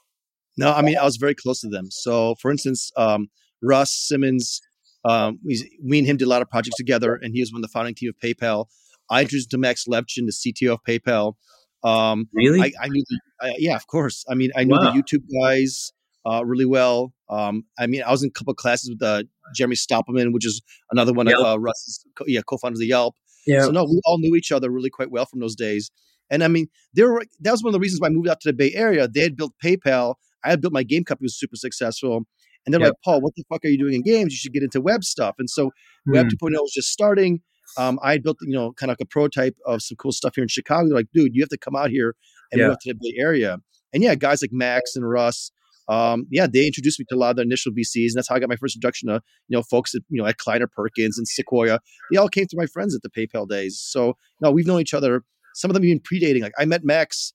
No, 0.57 0.73
I 0.73 0.83
mean 0.83 0.97
I 0.97 1.05
was 1.05 1.17
very 1.17 1.35
close 1.35 1.61
to 1.61 1.69
them. 1.69 1.91
So, 1.91 2.37
for 2.37 2.51
instance, 2.51 2.93
um, 2.97 3.29
Russ 3.63 3.91
Simmons, 3.91 4.61
um, 5.05 5.41
we, 5.45 5.79
we 5.85 5.99
and 5.99 6.07
him 6.07 6.17
did 6.17 6.27
a 6.27 6.29
lot 6.29 6.43
of 6.43 6.49
projects 6.49 6.77
together, 6.77 7.19
and 7.21 7.35
he 7.35 7.41
was 7.41 7.53
one 7.53 7.59
of 7.59 7.63
the 7.63 7.73
founding 7.73 7.95
team 7.95 8.11
of 8.11 8.17
PayPal. 8.23 8.67
I 9.11 9.23
introduced 9.23 9.53
him 9.53 9.59
to 9.59 9.69
Max 9.69 9.87
Levchin, 9.89 10.27
the 10.27 10.33
CTO 10.33 10.75
of 10.75 10.81
PayPal. 10.87 11.35
Um, 11.83 12.29
really? 12.33 12.61
I, 12.61 12.73
I 12.81 12.89
knew, 12.89 13.03
the, 13.09 13.21
I, 13.41 13.55
yeah, 13.59 13.75
of 13.75 13.87
course. 13.89 14.25
I 14.29 14.35
mean, 14.35 14.51
I 14.55 14.63
knew 14.65 14.79
wow. 14.81 14.93
the 14.93 15.03
YouTube 15.03 15.25
guys 15.43 15.93
uh, 16.25 16.45
really 16.45 16.65
well. 16.65 17.13
Um, 17.29 17.65
I 17.79 17.87
mean, 17.87 18.03
I 18.03 18.11
was 18.11 18.23
in 18.23 18.29
a 18.29 18.31
couple 18.31 18.53
of 18.53 18.57
classes 18.57 18.91
with 18.91 19.03
uh, 19.03 19.25
Jeremy 19.57 19.75
Stoppelman, 19.75 20.33
which 20.33 20.47
is 20.47 20.63
another 20.93 21.13
one 21.13 21.27
yep. 21.27 21.39
of 21.39 21.47
uh, 21.47 21.59
Russ's, 21.59 22.05
co- 22.15 22.27
yeah, 22.29 22.41
co-founders 22.47 22.81
of 22.81 22.87
Yelp. 22.87 23.17
Yeah. 23.47 23.63
So 23.63 23.71
no, 23.71 23.85
we 23.85 24.01
all 24.05 24.19
knew 24.19 24.35
each 24.37 24.53
other 24.53 24.71
really 24.71 24.91
quite 24.91 25.11
well 25.11 25.27
from 25.27 25.41
those 25.41 25.57
days. 25.57 25.91
And 26.31 26.43
I 26.43 26.49
mean, 26.49 26.69
there 26.95 27.13
were 27.13 27.25
that 27.41 27.51
was 27.51 27.63
one 27.63 27.71
of 27.71 27.75
the 27.75 27.81
reasons 27.81 28.01
why 28.01 28.09
I 28.09 28.11
moved 28.11 28.29
out 28.29 28.41
to 28.41 28.49
the 28.49 28.55
Bay 28.55 28.73
Area. 28.75 29.09
They 29.09 29.21
had 29.21 29.37
built 29.37 29.53
PayPal. 29.63 30.15
I 30.45 30.51
had 30.51 30.61
built 30.61 30.73
my 30.73 30.83
game 30.83 31.05
company 31.05 31.27
was 31.27 31.39
super 31.39 31.57
successful. 31.57 32.23
And 32.65 32.73
they're 32.73 32.81
yep. 32.81 32.91
like, 32.91 33.03
Paul, 33.05 33.21
what 33.21 33.35
the 33.35 33.43
fuck 33.49 33.65
are 33.65 33.69
you 33.69 33.79
doing 33.79 33.95
in 33.95 34.03
games? 34.03 34.33
You 34.33 34.37
should 34.37 34.53
get 34.53 34.63
into 34.63 34.81
web 34.81 35.03
stuff. 35.03 35.35
And 35.39 35.51
so. 35.51 35.73
Web 36.07 36.27
2.0 36.27 36.51
was 36.53 36.73
just 36.73 36.89
starting. 36.89 37.41
Um, 37.79 37.99
I 38.03 38.13
had 38.13 38.23
built, 38.23 38.39
you 38.43 38.55
know, 38.55 38.73
kind 38.73 38.91
of 38.91 38.95
like 38.95 39.07
a 39.07 39.07
prototype 39.07 39.57
of 39.67 39.83
some 39.83 39.97
cool 39.97 40.13
stuff 40.13 40.35
here 40.35 40.43
in 40.43 40.49
Chicago. 40.49 40.89
They're 40.89 40.97
like, 40.97 41.13
dude, 41.13 41.35
you 41.35 41.43
have 41.43 41.49
to 41.51 41.59
come 41.59 41.77
out 41.77 41.91
here 41.91 42.15
and 42.51 42.61
yeah. 42.61 42.69
move 42.69 42.79
to 42.83 42.93
the 42.93 42.99
Bay 43.01 43.15
Area. 43.21 43.59
And 43.93 44.03
yeah, 44.03 44.15
guys 44.15 44.43
like 44.43 44.53
Max 44.53 44.97
and 44.97 45.09
Russ, 45.09 45.53
um, 45.89 46.27
yeah, 46.31 46.47
they 46.47 46.67
introduced 46.67 46.99
me 46.99 47.07
to 47.09 47.15
a 47.15 47.19
lot 47.19 47.31
of 47.31 47.37
the 47.37 47.43
initial 47.43 47.73
VCs, 47.73 48.09
and 48.09 48.17
that's 48.17 48.29
how 48.29 48.37
I 48.37 48.39
got 48.39 48.49
my 48.49 48.57
first 48.57 48.77
introduction 48.77 49.09
to 49.09 49.21
you 49.49 49.57
know 49.57 49.63
folks 49.63 49.95
at 49.95 50.03
you 50.09 50.21
know 50.21 50.29
at 50.29 50.39
Kleiner 50.39 50.67
Perkins 50.67 51.19
and 51.19 51.27
Sequoia. 51.27 51.81
They 52.11 52.19
all 52.19 52.29
came 52.29 52.47
through 52.47 52.61
my 52.61 52.67
friends 52.67 52.95
at 52.95 53.03
the 53.03 53.11
PayPal 53.11 53.49
days. 53.49 53.79
So 53.79 54.17
now 54.41 54.51
we've 54.51 54.67
known 54.67 54.81
each 54.81 54.95
other. 54.95 55.25
Some 55.55 55.71
of 55.71 55.75
them 55.75 55.85
even 55.85 56.01
predating. 56.01 56.43
Like 56.43 56.55
I 56.59 56.65
met 56.65 56.85
Max 56.85 57.33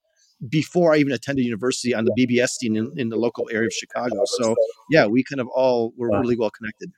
before 0.49 0.93
I 0.93 0.97
even 0.97 1.13
attended 1.13 1.45
university 1.45 1.93
on 1.93 2.05
the 2.05 2.13
BBS 2.17 2.57
team 2.59 2.75
in, 2.75 2.91
in 2.95 3.09
the 3.09 3.15
local 3.15 3.49
area 3.51 3.67
of 3.67 3.73
Chicago. 3.73 4.23
So 4.25 4.55
yeah, 4.91 5.07
we 5.07 5.23
kind 5.23 5.41
of 5.41 5.47
all 5.53 5.93
were 5.97 6.09
really 6.19 6.37
well 6.37 6.51
connected. 6.51 6.91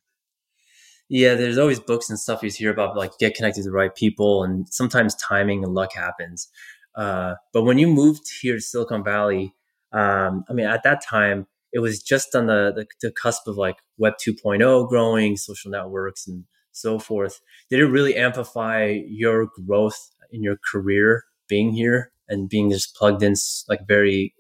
Yeah, 1.10 1.34
there's 1.34 1.58
always 1.58 1.80
books 1.80 2.10
and 2.10 2.20
stuff 2.20 2.44
you 2.44 2.52
hear 2.52 2.70
about, 2.70 2.96
like 2.96 3.18
get 3.18 3.34
connected 3.34 3.64
to 3.64 3.70
the 3.70 3.76
right 3.76 3.94
people, 3.94 4.44
and 4.44 4.68
sometimes 4.70 5.16
timing 5.16 5.64
and 5.64 5.74
luck 5.74 5.94
happens. 5.94 6.50
Uh, 6.96 7.36
but 7.52 7.64
when 7.64 7.80
you 7.80 7.88
moved 7.88 8.30
here 8.42 8.56
to 8.56 8.62
Silicon 8.62 9.04
Valley, 9.04 9.56
um, 9.92 10.44
I 10.50 10.54
mean, 10.54 10.66
at 10.66 10.84
that 10.84 11.04
time, 11.04 11.48
it 11.72 11.80
was 11.80 12.02
just 12.02 12.36
on 12.36 12.48
the, 12.48 12.72
the, 12.76 12.86
the 13.02 13.12
cusp 13.12 13.48
of 13.48 13.58
like 13.58 13.78
Web 13.98 14.14
2.0 14.24 14.88
growing, 14.90 15.38
social 15.38 15.72
networks, 15.72 16.28
and 16.28 16.46
so 16.72 17.00
forth. 17.00 17.40
Did 17.70 17.80
it 17.80 17.88
really 17.88 18.16
amplify 18.16 19.00
your 19.08 19.48
growth 19.66 20.10
in 20.32 20.44
your 20.44 20.58
career 20.72 21.24
being 21.48 21.74
here 21.74 22.12
and 22.28 22.50
being 22.50 22.70
just 22.70 22.96
plugged 22.96 23.24
in, 23.24 23.34
like 23.68 23.88
very 23.88 24.34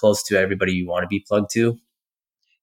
close 0.00 0.22
to 0.24 0.38
everybody 0.38 0.72
you 0.72 0.86
want 0.86 1.02
to 1.02 1.08
be 1.08 1.24
plugged 1.26 1.50
to? 1.52 1.78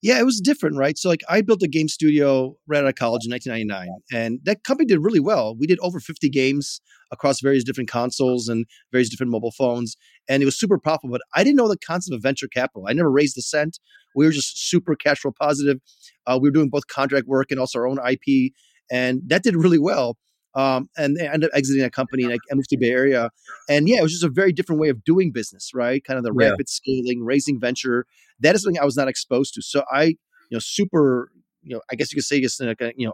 Yeah, 0.03 0.19
it 0.19 0.25
was 0.25 0.39
different, 0.39 0.77
right? 0.77 0.95
So, 0.97 1.09
like, 1.09 1.21
I 1.27 1.41
built 1.41 1.63
a 1.63 1.67
game 1.67 1.87
studio 1.87 2.55
right 2.67 2.79
out 2.83 2.87
of 2.87 2.95
college 2.95 3.25
in 3.25 3.31
1999, 3.31 3.89
and 4.13 4.39
that 4.43 4.63
company 4.63 4.85
did 4.85 4.99
really 4.99 5.19
well. 5.19 5.55
We 5.57 5.65
did 5.65 5.79
over 5.81 5.99
50 5.99 6.29
games 6.29 6.81
across 7.11 7.41
various 7.41 7.63
different 7.63 7.89
consoles 7.89 8.47
and 8.47 8.65
various 8.91 9.09
different 9.09 9.31
mobile 9.31 9.51
phones, 9.51 9.97
and 10.29 10.43
it 10.43 10.45
was 10.45 10.59
super 10.59 10.77
profitable. 10.77 11.13
But 11.13 11.21
I 11.35 11.43
didn't 11.43 11.57
know 11.57 11.67
the 11.67 11.77
concept 11.79 12.13
of 12.15 12.21
venture 12.21 12.47
capital. 12.47 12.85
I 12.87 12.93
never 12.93 13.09
raised 13.11 13.37
a 13.39 13.41
cent. 13.41 13.79
We 14.13 14.25
were 14.25 14.31
just 14.31 14.69
super 14.69 14.95
cash 14.95 15.19
flow 15.19 15.31
positive. 15.39 15.79
Uh, 16.27 16.37
we 16.39 16.47
were 16.49 16.53
doing 16.53 16.69
both 16.69 16.85
contract 16.87 17.25
work 17.27 17.49
and 17.49 17.59
also 17.59 17.79
our 17.79 17.87
own 17.87 17.97
IP, 18.07 18.53
and 18.91 19.21
that 19.27 19.41
did 19.41 19.55
really 19.55 19.79
well. 19.79 20.15
Um, 20.55 20.89
and 20.97 21.17
I 21.21 21.25
ended 21.25 21.51
up 21.51 21.55
exiting 21.55 21.83
that 21.83 21.93
company 21.93 22.23
and 22.23 22.33
I 22.33 22.55
moved 22.55 22.69
to 22.69 22.77
the 22.77 22.87
Bay 22.87 22.91
Area. 22.91 23.29
And 23.69 23.87
yeah, 23.87 23.99
it 23.99 24.03
was 24.03 24.11
just 24.11 24.23
a 24.23 24.29
very 24.29 24.51
different 24.51 24.81
way 24.81 24.89
of 24.89 25.03
doing 25.03 25.31
business, 25.31 25.71
right? 25.73 26.03
Kind 26.03 26.17
of 26.17 26.23
the 26.23 26.33
yeah. 26.33 26.49
rapid 26.49 26.67
scaling, 26.67 27.23
raising 27.23 27.59
venture. 27.59 28.05
That 28.39 28.55
is 28.55 28.63
something 28.63 28.81
I 28.81 28.85
was 28.85 28.97
not 28.97 29.07
exposed 29.07 29.53
to. 29.55 29.61
So 29.61 29.83
I, 29.91 30.03
you 30.03 30.17
know, 30.51 30.59
super, 30.59 31.31
you 31.61 31.75
know, 31.75 31.81
I 31.91 31.95
guess 31.95 32.11
you 32.11 32.15
could 32.15 32.25
say 32.25 32.41
just 32.41 32.61
like 32.61 32.81
a, 32.81 32.93
you 32.95 33.05
know, 33.05 33.13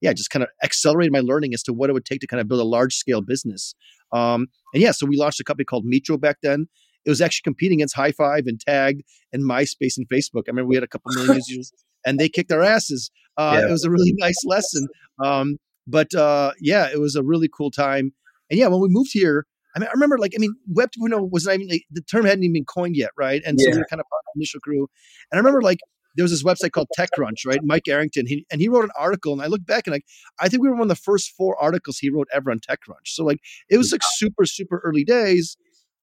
yeah, 0.00 0.12
just 0.12 0.30
kind 0.30 0.42
of 0.42 0.48
accelerated 0.62 1.12
my 1.12 1.20
learning 1.20 1.54
as 1.54 1.62
to 1.64 1.72
what 1.72 1.90
it 1.90 1.92
would 1.92 2.04
take 2.04 2.20
to 2.20 2.26
kind 2.26 2.40
of 2.40 2.48
build 2.48 2.60
a 2.60 2.64
large 2.64 2.94
scale 2.94 3.20
business. 3.20 3.74
Um, 4.12 4.46
and 4.72 4.82
yeah, 4.82 4.92
so 4.92 5.06
we 5.06 5.16
launched 5.16 5.40
a 5.40 5.44
company 5.44 5.64
called 5.64 5.84
Meetro 5.84 6.20
back 6.20 6.38
then. 6.42 6.68
It 7.04 7.10
was 7.10 7.20
actually 7.20 7.42
competing 7.44 7.78
against 7.78 7.96
High 7.96 8.12
Five 8.12 8.44
and 8.46 8.60
Tag 8.60 9.02
and 9.32 9.42
MySpace 9.42 9.96
and 9.96 10.08
Facebook. 10.08 10.42
I 10.46 10.50
remember 10.50 10.68
we 10.68 10.76
had 10.76 10.84
a 10.84 10.88
couple 10.88 11.12
million 11.14 11.42
users 11.46 11.72
and 12.04 12.18
they 12.18 12.28
kicked 12.28 12.52
our 12.52 12.62
asses. 12.62 13.10
Uh, 13.36 13.58
yeah. 13.60 13.68
It 13.68 13.70
was 13.70 13.84
a 13.84 13.90
really 13.90 14.14
nice 14.18 14.44
lesson. 14.44 14.88
Um, 15.22 15.58
but 15.88 16.14
uh, 16.14 16.52
yeah, 16.60 16.88
it 16.92 17.00
was 17.00 17.16
a 17.16 17.22
really 17.22 17.48
cool 17.48 17.70
time. 17.70 18.12
And 18.50 18.58
yeah, 18.58 18.68
when 18.68 18.80
we 18.80 18.88
moved 18.88 19.10
here, 19.12 19.46
I 19.74 19.80
mean, 19.80 19.88
I 19.88 19.92
remember 19.92 20.18
like, 20.18 20.32
I 20.36 20.38
mean, 20.38 20.54
Web 20.68 20.90
2.0 20.98 21.30
was 21.30 21.46
not 21.46 21.54
even, 21.56 21.68
like, 21.68 21.84
the 21.90 22.02
term 22.02 22.24
hadn't 22.24 22.44
even 22.44 22.54
been 22.54 22.64
coined 22.64 22.96
yet, 22.96 23.10
right? 23.16 23.42
And 23.44 23.58
yeah. 23.58 23.66
so 23.66 23.70
we 23.72 23.78
were 23.78 23.86
kind 23.90 24.00
of 24.00 24.06
part 24.08 24.22
of 24.22 24.34
the 24.34 24.40
initial 24.40 24.60
crew. 24.60 24.88
And 25.30 25.36
I 25.36 25.38
remember 25.38 25.62
like, 25.62 25.78
there 26.16 26.24
was 26.24 26.32
this 26.32 26.42
website 26.42 26.72
called 26.72 26.88
TechCrunch, 26.98 27.46
right? 27.46 27.60
Mike 27.62 27.86
Arrington, 27.86 28.26
he, 28.26 28.44
and 28.50 28.60
he 28.60 28.68
wrote 28.68 28.84
an 28.84 28.90
article, 28.98 29.32
and 29.32 29.40
I 29.40 29.46
look 29.46 29.64
back 29.64 29.86
and 29.86 29.92
like, 29.92 30.04
I 30.40 30.48
think 30.48 30.62
we 30.62 30.68
were 30.68 30.74
one 30.74 30.82
of 30.82 30.88
the 30.88 30.96
first 30.96 31.32
four 31.36 31.56
articles 31.62 31.98
he 31.98 32.10
wrote 32.10 32.26
ever 32.32 32.50
on 32.50 32.58
TechCrunch. 32.58 33.06
So 33.06 33.24
like, 33.24 33.38
it 33.70 33.76
was 33.76 33.92
like 33.92 34.00
super, 34.14 34.44
super 34.44 34.80
early 34.84 35.04
days, 35.04 35.56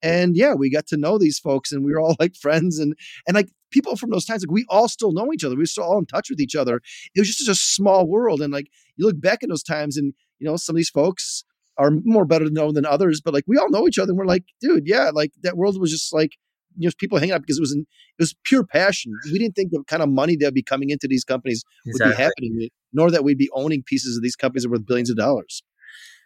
and 0.05 0.37
yeah, 0.37 0.53
we 0.53 0.69
got 0.69 0.85
to 0.87 0.97
know 0.97 1.17
these 1.17 1.39
folks, 1.39 1.71
and 1.71 1.83
we 1.83 1.91
were 1.91 1.99
all 1.99 2.15
like 2.19 2.35
friends, 2.35 2.77
and 2.77 2.93
and 3.27 3.33
like 3.33 3.49
people 3.71 3.95
from 3.95 4.11
those 4.11 4.25
times, 4.25 4.43
like 4.43 4.53
we 4.53 4.65
all 4.69 4.87
still 4.87 5.11
know 5.11 5.33
each 5.33 5.43
other. 5.43 5.55
We 5.55 5.63
are 5.63 5.67
still 5.67 5.83
all 5.83 5.97
in 5.97 6.05
touch 6.05 6.29
with 6.29 6.39
each 6.39 6.55
other. 6.55 6.79
It 7.15 7.19
was 7.19 7.27
just 7.27 7.45
such 7.45 7.51
a 7.51 7.59
small 7.59 8.07
world, 8.07 8.39
and 8.39 8.53
like 8.53 8.67
you 8.97 9.05
look 9.07 9.19
back 9.19 9.41
at 9.41 9.49
those 9.49 9.63
times, 9.63 9.97
and 9.97 10.13
you 10.37 10.45
know, 10.45 10.57
some 10.57 10.75
of 10.75 10.77
these 10.77 10.91
folks 10.91 11.43
are 11.77 11.91
more 12.03 12.25
better 12.25 12.49
known 12.51 12.75
than 12.75 12.85
others, 12.85 13.19
but 13.19 13.33
like 13.33 13.45
we 13.47 13.57
all 13.57 13.69
know 13.71 13.87
each 13.87 13.97
other. 13.97 14.11
And 14.11 14.17
we're 14.19 14.25
like, 14.25 14.45
dude, 14.61 14.83
yeah, 14.85 15.09
like 15.11 15.31
that 15.41 15.57
world 15.57 15.79
was 15.79 15.91
just 15.91 16.13
like, 16.13 16.31
you 16.77 16.87
know, 16.87 16.91
people 16.99 17.17
hanging 17.17 17.33
out 17.33 17.41
because 17.41 17.57
it 17.57 17.61
was, 17.61 17.73
in, 17.73 17.81
it 17.81 18.21
was 18.21 18.35
pure 18.45 18.63
passion. 18.63 19.11
We 19.25 19.39
didn't 19.39 19.55
think 19.55 19.71
the 19.71 19.83
kind 19.87 20.03
of 20.03 20.09
money 20.09 20.37
that 20.37 20.45
would 20.45 20.53
be 20.53 20.63
coming 20.63 20.89
into 20.91 21.07
these 21.07 21.23
companies 21.23 21.63
exactly. 21.85 22.11
would 22.11 22.17
be 22.17 22.23
happening, 22.23 22.69
nor 22.93 23.11
that 23.11 23.23
we'd 23.23 23.37
be 23.37 23.49
owning 23.53 23.83
pieces 23.83 24.15
of 24.15 24.23
these 24.23 24.35
companies 24.35 24.63
that 24.63 24.69
were 24.69 24.77
worth 24.77 24.85
billions 24.85 25.09
of 25.09 25.17
dollars. 25.17 25.63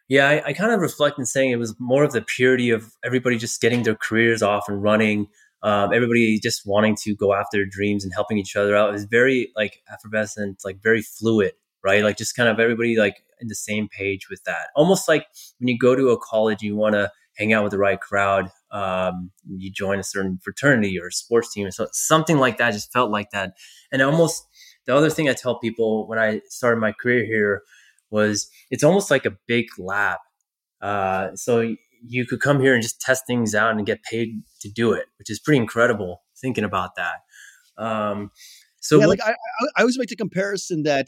Yeah, 0.10 0.28
I, 0.28 0.48
I 0.48 0.54
kind 0.54 0.72
of 0.72 0.82
reflect 0.82 1.20
in 1.20 1.26
saying 1.26 1.52
it 1.52 1.58
was 1.60 1.76
more 1.80 2.04
of 2.04 2.12
the 2.12 2.22
purity 2.24 2.72
of 2.72 2.92
everybody 3.04 3.38
just 3.38 3.62
getting 3.62 3.84
their 3.84 3.96
careers 3.96 4.42
off 4.42 4.68
and 4.68 4.82
running. 4.82 5.28
Um, 5.62 5.94
everybody 5.94 6.40
just 6.40 6.66
wanting 6.66 6.98
to 7.04 7.16
go 7.16 7.34
after 7.34 7.58
their 7.58 7.66
dreams 7.66 8.04
and 8.04 8.12
helping 8.14 8.40
each 8.40 8.56
other 8.56 8.76
out. 8.76 8.90
It 8.90 8.94
was 8.94 9.06
very 9.06 9.52
like 9.56 9.84
effervescent, 9.92 10.62
like 10.66 10.82
very 10.82 11.04
fluid, 11.04 11.52
right? 11.84 12.04
Like 12.04 12.18
just 12.18 12.36
kind 12.36 12.50
of 12.50 12.60
everybody 12.60 12.98
like 12.98 13.24
in 13.40 13.50
the 13.50 13.56
same 13.56 13.88
page 13.88 14.30
with 14.30 14.44
that. 14.46 14.70
Almost 14.76 15.08
like 15.08 15.28
when 15.60 15.68
you 15.68 15.78
go 15.78 15.96
to 15.96 16.10
a 16.10 16.18
college, 16.18 16.64
you 16.64 16.76
want 16.76 16.94
to 16.96 17.12
hang 17.38 17.54
out 17.54 17.64
with 17.64 17.72
the 17.72 17.78
right 17.78 18.00
crowd. 18.02 18.50
Um, 18.72 19.30
you 19.48 19.72
join 19.72 20.00
a 20.00 20.04
certain 20.04 20.40
fraternity 20.44 21.00
or 21.00 21.12
sports 21.12 21.54
team, 21.54 21.70
so 21.70 21.88
something 21.92 22.38
like 22.40 22.58
that. 22.58 22.72
Just 22.72 22.92
felt 22.92 23.12
like 23.12 23.30
that. 23.30 23.54
And 23.92 24.02
almost 24.02 24.44
the 24.86 24.96
other 24.96 25.10
thing 25.12 25.30
I 25.30 25.34
tell 25.34 25.60
people 25.60 26.08
when 26.08 26.18
I 26.18 26.42
started 26.50 26.80
my 26.80 26.94
career 26.94 27.26
here 27.26 27.64
was 28.12 28.50
it's 28.70 28.84
almost 28.84 29.12
like 29.12 29.26
a 29.26 29.36
big 29.48 29.66
lab. 29.78 30.20
Uh, 30.82 31.36
so 31.36 31.76
you 32.08 32.26
could 32.26 32.40
come 32.40 32.60
here 32.62 32.74
and 32.74 32.82
just 32.82 33.02
test 33.02 33.24
things 33.28 33.54
out 33.54 33.72
and 33.72 33.86
get 33.86 34.02
paid 34.04 34.42
to 34.62 34.70
do 34.70 34.94
it, 34.94 35.06
which 35.18 35.30
is 35.30 35.40
pretty 35.40 35.60
incredible 35.60 36.24
thinking 36.40 36.64
about 36.64 36.92
that. 36.96 37.20
Um, 37.78 38.32
so 38.82 38.98
yeah, 38.98 39.08
what, 39.08 39.20
like 39.20 39.28
I, 39.28 39.36
I 39.76 39.82
always 39.82 39.98
make 39.98 40.10
the 40.10 40.16
comparison 40.16 40.84
that 40.84 41.08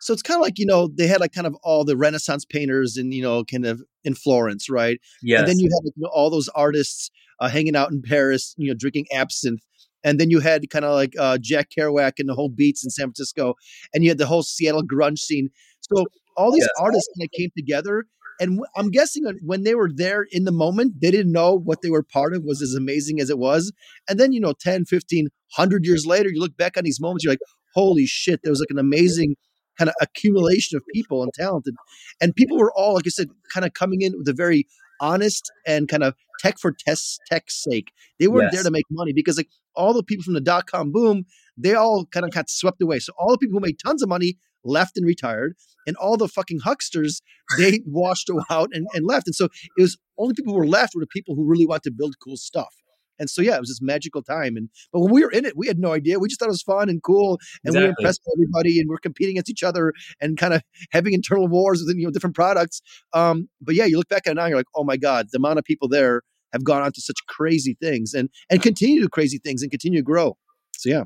so 0.00 0.12
it's 0.12 0.22
kind 0.22 0.36
of 0.38 0.42
like 0.42 0.58
you 0.58 0.66
know 0.66 0.88
they 0.88 1.06
had 1.06 1.20
like 1.20 1.32
kind 1.32 1.46
of 1.46 1.54
all 1.62 1.84
the 1.84 1.96
Renaissance 1.96 2.44
painters 2.44 2.96
and 2.96 3.12
you 3.12 3.22
know 3.22 3.44
kind 3.44 3.66
of 3.66 3.82
in 4.04 4.14
Florence, 4.14 4.70
right? 4.70 4.98
Yeah. 5.22 5.40
And 5.40 5.48
then 5.48 5.58
you 5.58 5.68
had 5.68 5.92
you 5.96 6.02
know, 6.02 6.10
all 6.12 6.30
those 6.30 6.48
artists 6.50 7.10
uh, 7.38 7.48
hanging 7.48 7.76
out 7.76 7.90
in 7.90 8.02
Paris, 8.02 8.54
you 8.56 8.68
know, 8.68 8.74
drinking 8.74 9.06
absinthe. 9.12 9.62
And 10.02 10.18
then 10.18 10.30
you 10.30 10.40
had 10.40 10.68
kind 10.70 10.86
of 10.86 10.94
like 10.94 11.12
uh, 11.18 11.36
Jack 11.38 11.68
Kerouac 11.76 12.12
and 12.18 12.28
the 12.28 12.34
whole 12.34 12.48
beats 12.48 12.82
in 12.82 12.90
San 12.90 13.06
Francisco, 13.06 13.54
and 13.92 14.02
you 14.02 14.10
had 14.10 14.18
the 14.18 14.26
whole 14.26 14.42
Seattle 14.42 14.82
grunge 14.82 15.18
scene. 15.18 15.50
So 15.80 16.06
all 16.36 16.52
these 16.52 16.62
yes. 16.62 16.70
artists 16.78 17.08
kind 17.16 17.26
of 17.26 17.30
came 17.32 17.50
together 17.56 18.06
and 18.40 18.58
I'm 18.74 18.90
guessing 18.90 19.24
when 19.44 19.64
they 19.64 19.74
were 19.74 19.90
there 19.94 20.26
in 20.30 20.44
the 20.44 20.52
moment, 20.52 20.94
they 21.02 21.10
didn't 21.10 21.30
know 21.30 21.54
what 21.58 21.82
they 21.82 21.90
were 21.90 22.02
part 22.02 22.34
of 22.34 22.42
was 22.42 22.62
as 22.62 22.74
amazing 22.74 23.20
as 23.20 23.28
it 23.28 23.38
was. 23.38 23.70
And 24.08 24.18
then, 24.18 24.32
you 24.32 24.40
know, 24.40 24.54
10, 24.58 24.86
15, 24.86 25.28
100 25.56 25.84
years 25.84 26.06
later, 26.06 26.30
you 26.30 26.40
look 26.40 26.56
back 26.56 26.78
on 26.78 26.84
these 26.84 27.00
moments, 27.00 27.22
you're 27.22 27.32
like, 27.32 27.40
holy 27.74 28.06
shit, 28.06 28.40
there 28.42 28.50
was 28.50 28.60
like 28.60 28.70
an 28.70 28.78
amazing 28.78 29.36
kind 29.78 29.90
of 29.90 29.94
accumulation 30.00 30.78
of 30.78 30.82
people 30.94 31.22
and 31.22 31.32
talented. 31.34 31.74
And 32.20 32.34
people 32.34 32.56
were 32.56 32.72
all, 32.74 32.94
like 32.94 33.06
I 33.06 33.10
said, 33.10 33.28
kind 33.52 33.66
of 33.66 33.74
coming 33.74 34.00
in 34.00 34.14
with 34.16 34.26
a 34.26 34.32
very 34.32 34.66
honest 35.02 35.50
and 35.66 35.86
kind 35.86 36.02
of 36.02 36.14
tech 36.40 36.58
for 36.58 36.72
test 36.72 37.20
tech's 37.30 37.62
sake. 37.62 37.92
They 38.18 38.26
weren't 38.26 38.52
yes. 38.52 38.54
there 38.54 38.62
to 38.64 38.70
make 38.70 38.86
money 38.90 39.12
because 39.12 39.36
like 39.36 39.48
all 39.74 39.92
the 39.92 40.02
people 40.02 40.24
from 40.24 40.34
the 40.34 40.40
dot 40.40 40.66
com 40.66 40.92
boom, 40.92 41.24
they 41.58 41.74
all 41.74 42.06
kind 42.06 42.24
of 42.24 42.32
got 42.32 42.48
swept 42.48 42.82
away. 42.82 43.00
So 43.00 43.12
all 43.18 43.32
the 43.32 43.38
people 43.38 43.58
who 43.58 43.66
made 43.66 43.78
tons 43.84 44.02
of 44.02 44.08
money 44.08 44.38
left 44.64 44.96
and 44.96 45.06
retired, 45.06 45.54
and 45.86 45.96
all 45.96 46.16
the 46.16 46.28
fucking 46.28 46.60
hucksters 46.60 47.22
they 47.58 47.80
washed 47.86 48.30
out 48.50 48.70
and, 48.72 48.86
and 48.94 49.06
left. 49.06 49.26
And 49.26 49.34
so 49.34 49.46
it 49.46 49.82
was 49.82 49.98
only 50.18 50.34
people 50.34 50.52
who 50.52 50.58
were 50.58 50.66
left 50.66 50.94
were 50.94 51.02
the 51.02 51.06
people 51.06 51.34
who 51.34 51.46
really 51.46 51.66
want 51.66 51.82
to 51.84 51.90
build 51.90 52.14
cool 52.22 52.36
stuff. 52.36 52.74
And 53.18 53.28
so 53.28 53.42
yeah, 53.42 53.56
it 53.56 53.60
was 53.60 53.68
this 53.68 53.82
magical 53.82 54.22
time. 54.22 54.56
And 54.56 54.70
but 54.92 55.00
when 55.00 55.12
we 55.12 55.22
were 55.22 55.30
in 55.30 55.44
it, 55.44 55.56
we 55.56 55.66
had 55.66 55.78
no 55.78 55.92
idea. 55.92 56.18
We 56.18 56.28
just 56.28 56.40
thought 56.40 56.46
it 56.46 56.52
was 56.52 56.62
fun 56.62 56.88
and 56.88 57.02
cool, 57.02 57.38
and 57.62 57.70
exactly. 57.70 57.80
we 57.80 57.84
were 57.84 57.94
impressed 57.98 58.20
with 58.24 58.34
everybody, 58.38 58.80
and 58.80 58.88
we 58.88 58.94
are 58.94 58.98
competing 58.98 59.34
against 59.34 59.50
each 59.50 59.62
other 59.62 59.92
and 60.20 60.38
kind 60.38 60.54
of 60.54 60.62
having 60.90 61.12
internal 61.12 61.46
wars 61.46 61.82
within 61.84 62.00
you 62.00 62.06
know 62.06 62.10
different 62.10 62.34
products. 62.34 62.80
Um, 63.12 63.48
but 63.60 63.74
yeah, 63.74 63.84
you 63.84 63.98
look 63.98 64.08
back 64.08 64.26
at 64.26 64.32
it 64.32 64.34
now, 64.34 64.46
you're 64.46 64.56
like, 64.56 64.72
oh 64.74 64.84
my 64.84 64.96
god, 64.96 65.26
the 65.30 65.36
amount 65.36 65.58
of 65.58 65.64
people 65.64 65.86
there 65.86 66.22
have 66.52 66.64
gone 66.64 66.82
on 66.82 66.92
to 66.92 67.00
such 67.00 67.18
crazy 67.28 67.76
things 67.80 68.14
and 68.14 68.30
and 68.48 68.62
continue 68.62 68.96
to 68.96 69.04
do 69.04 69.08
crazy 69.08 69.38
things 69.38 69.62
and 69.62 69.70
continue 69.70 69.98
to 69.98 70.04
grow. 70.04 70.36
So 70.76 70.88
yeah. 70.88 71.04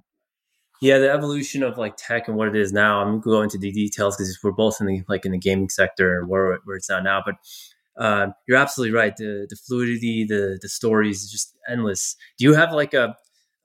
Yeah, 0.80 0.98
the 0.98 1.10
evolution 1.10 1.62
of 1.62 1.78
like 1.78 1.96
tech 1.96 2.28
and 2.28 2.36
what 2.36 2.48
it 2.48 2.56
is 2.56 2.72
now. 2.72 3.00
I'm 3.00 3.20
going 3.20 3.22
to 3.22 3.30
go 3.30 3.42
into 3.42 3.58
the 3.58 3.72
details 3.72 4.16
because 4.16 4.38
we're 4.42 4.52
both 4.52 4.80
in 4.80 4.86
the 4.86 5.02
like 5.08 5.24
in 5.24 5.32
the 5.32 5.38
gaming 5.38 5.68
sector 5.68 6.18
and 6.18 6.28
where 6.28 6.58
where 6.64 6.76
it's 6.76 6.90
at 6.90 7.04
now. 7.04 7.22
But 7.24 7.36
uh, 7.96 8.28
you're 8.46 8.58
absolutely 8.58 8.94
right. 8.94 9.16
The 9.16 9.46
the 9.48 9.56
fluidity, 9.56 10.24
the 10.24 10.58
the 10.60 10.68
stories, 10.68 11.22
is 11.22 11.30
just 11.30 11.54
endless. 11.68 12.16
Do 12.38 12.44
you 12.44 12.54
have 12.54 12.72
like 12.72 12.92
a 12.92 13.16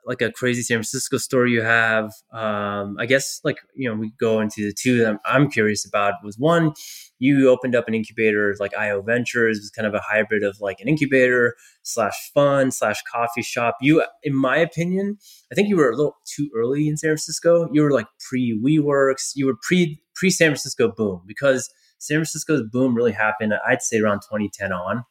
like 0.06 0.22
a 0.22 0.32
crazy 0.32 0.62
San 0.62 0.78
Francisco 0.78 1.18
story 1.18 1.52
you 1.52 1.62
have? 1.62 2.12
Um, 2.32 2.98
I 3.00 3.06
guess 3.06 3.42
like 3.44 3.58
you 3.76 3.90
know 3.90 3.96
we 3.96 4.12
go 4.20 4.40
into 4.40 4.66
the 4.66 4.74
two 4.74 5.00
that 5.00 5.08
I'm, 5.10 5.20
I'm 5.26 5.50
curious 5.50 5.86
about. 5.86 6.14
Was 6.24 6.38
one 6.38 6.74
you 7.20 7.50
opened 7.50 7.76
up 7.76 7.88
an 7.88 7.94
incubator 7.94 8.56
like 8.60 8.76
IO 8.76 9.02
Ventures 9.02 9.60
was 9.60 9.70
kind 9.70 9.86
of 9.86 9.94
a 9.94 10.00
hybrid 10.00 10.42
of 10.42 10.60
like 10.62 10.80
an 10.80 10.88
incubator 10.88 11.56
slash 11.84 12.32
fund 12.34 12.74
slash 12.74 13.02
coffee 13.12 13.42
shop. 13.42 13.76
You, 13.82 14.04
in 14.24 14.34
my 14.34 14.58
opinion, 14.58 15.18
I 15.52 15.56
think 15.56 15.68
you 15.68 15.76
were 15.76 15.90
a 15.90 15.96
little 15.96 16.16
too 16.26 16.50
early 16.56 16.88
in 16.88 16.98
San 16.98 17.10
Francisco. 17.10 17.68
You 17.72 17.84
were 17.84 17.92
like 17.92 18.08
pre 18.30 18.60
WeWorks. 18.64 19.34
You 19.36 19.48
were 19.48 19.58
pre 19.62 20.02
pre 20.16 20.30
San 20.30 20.50
Francisco 20.50 20.92
boom 20.96 21.22
because 21.28 21.70
San 22.00 22.18
Francisco's 22.18 22.64
boom 22.72 22.96
really 22.96 23.12
happened. 23.12 23.54
I'd 23.68 23.82
say 23.82 24.00
around 24.00 24.22
2010 24.22 24.72
on, 24.72 25.04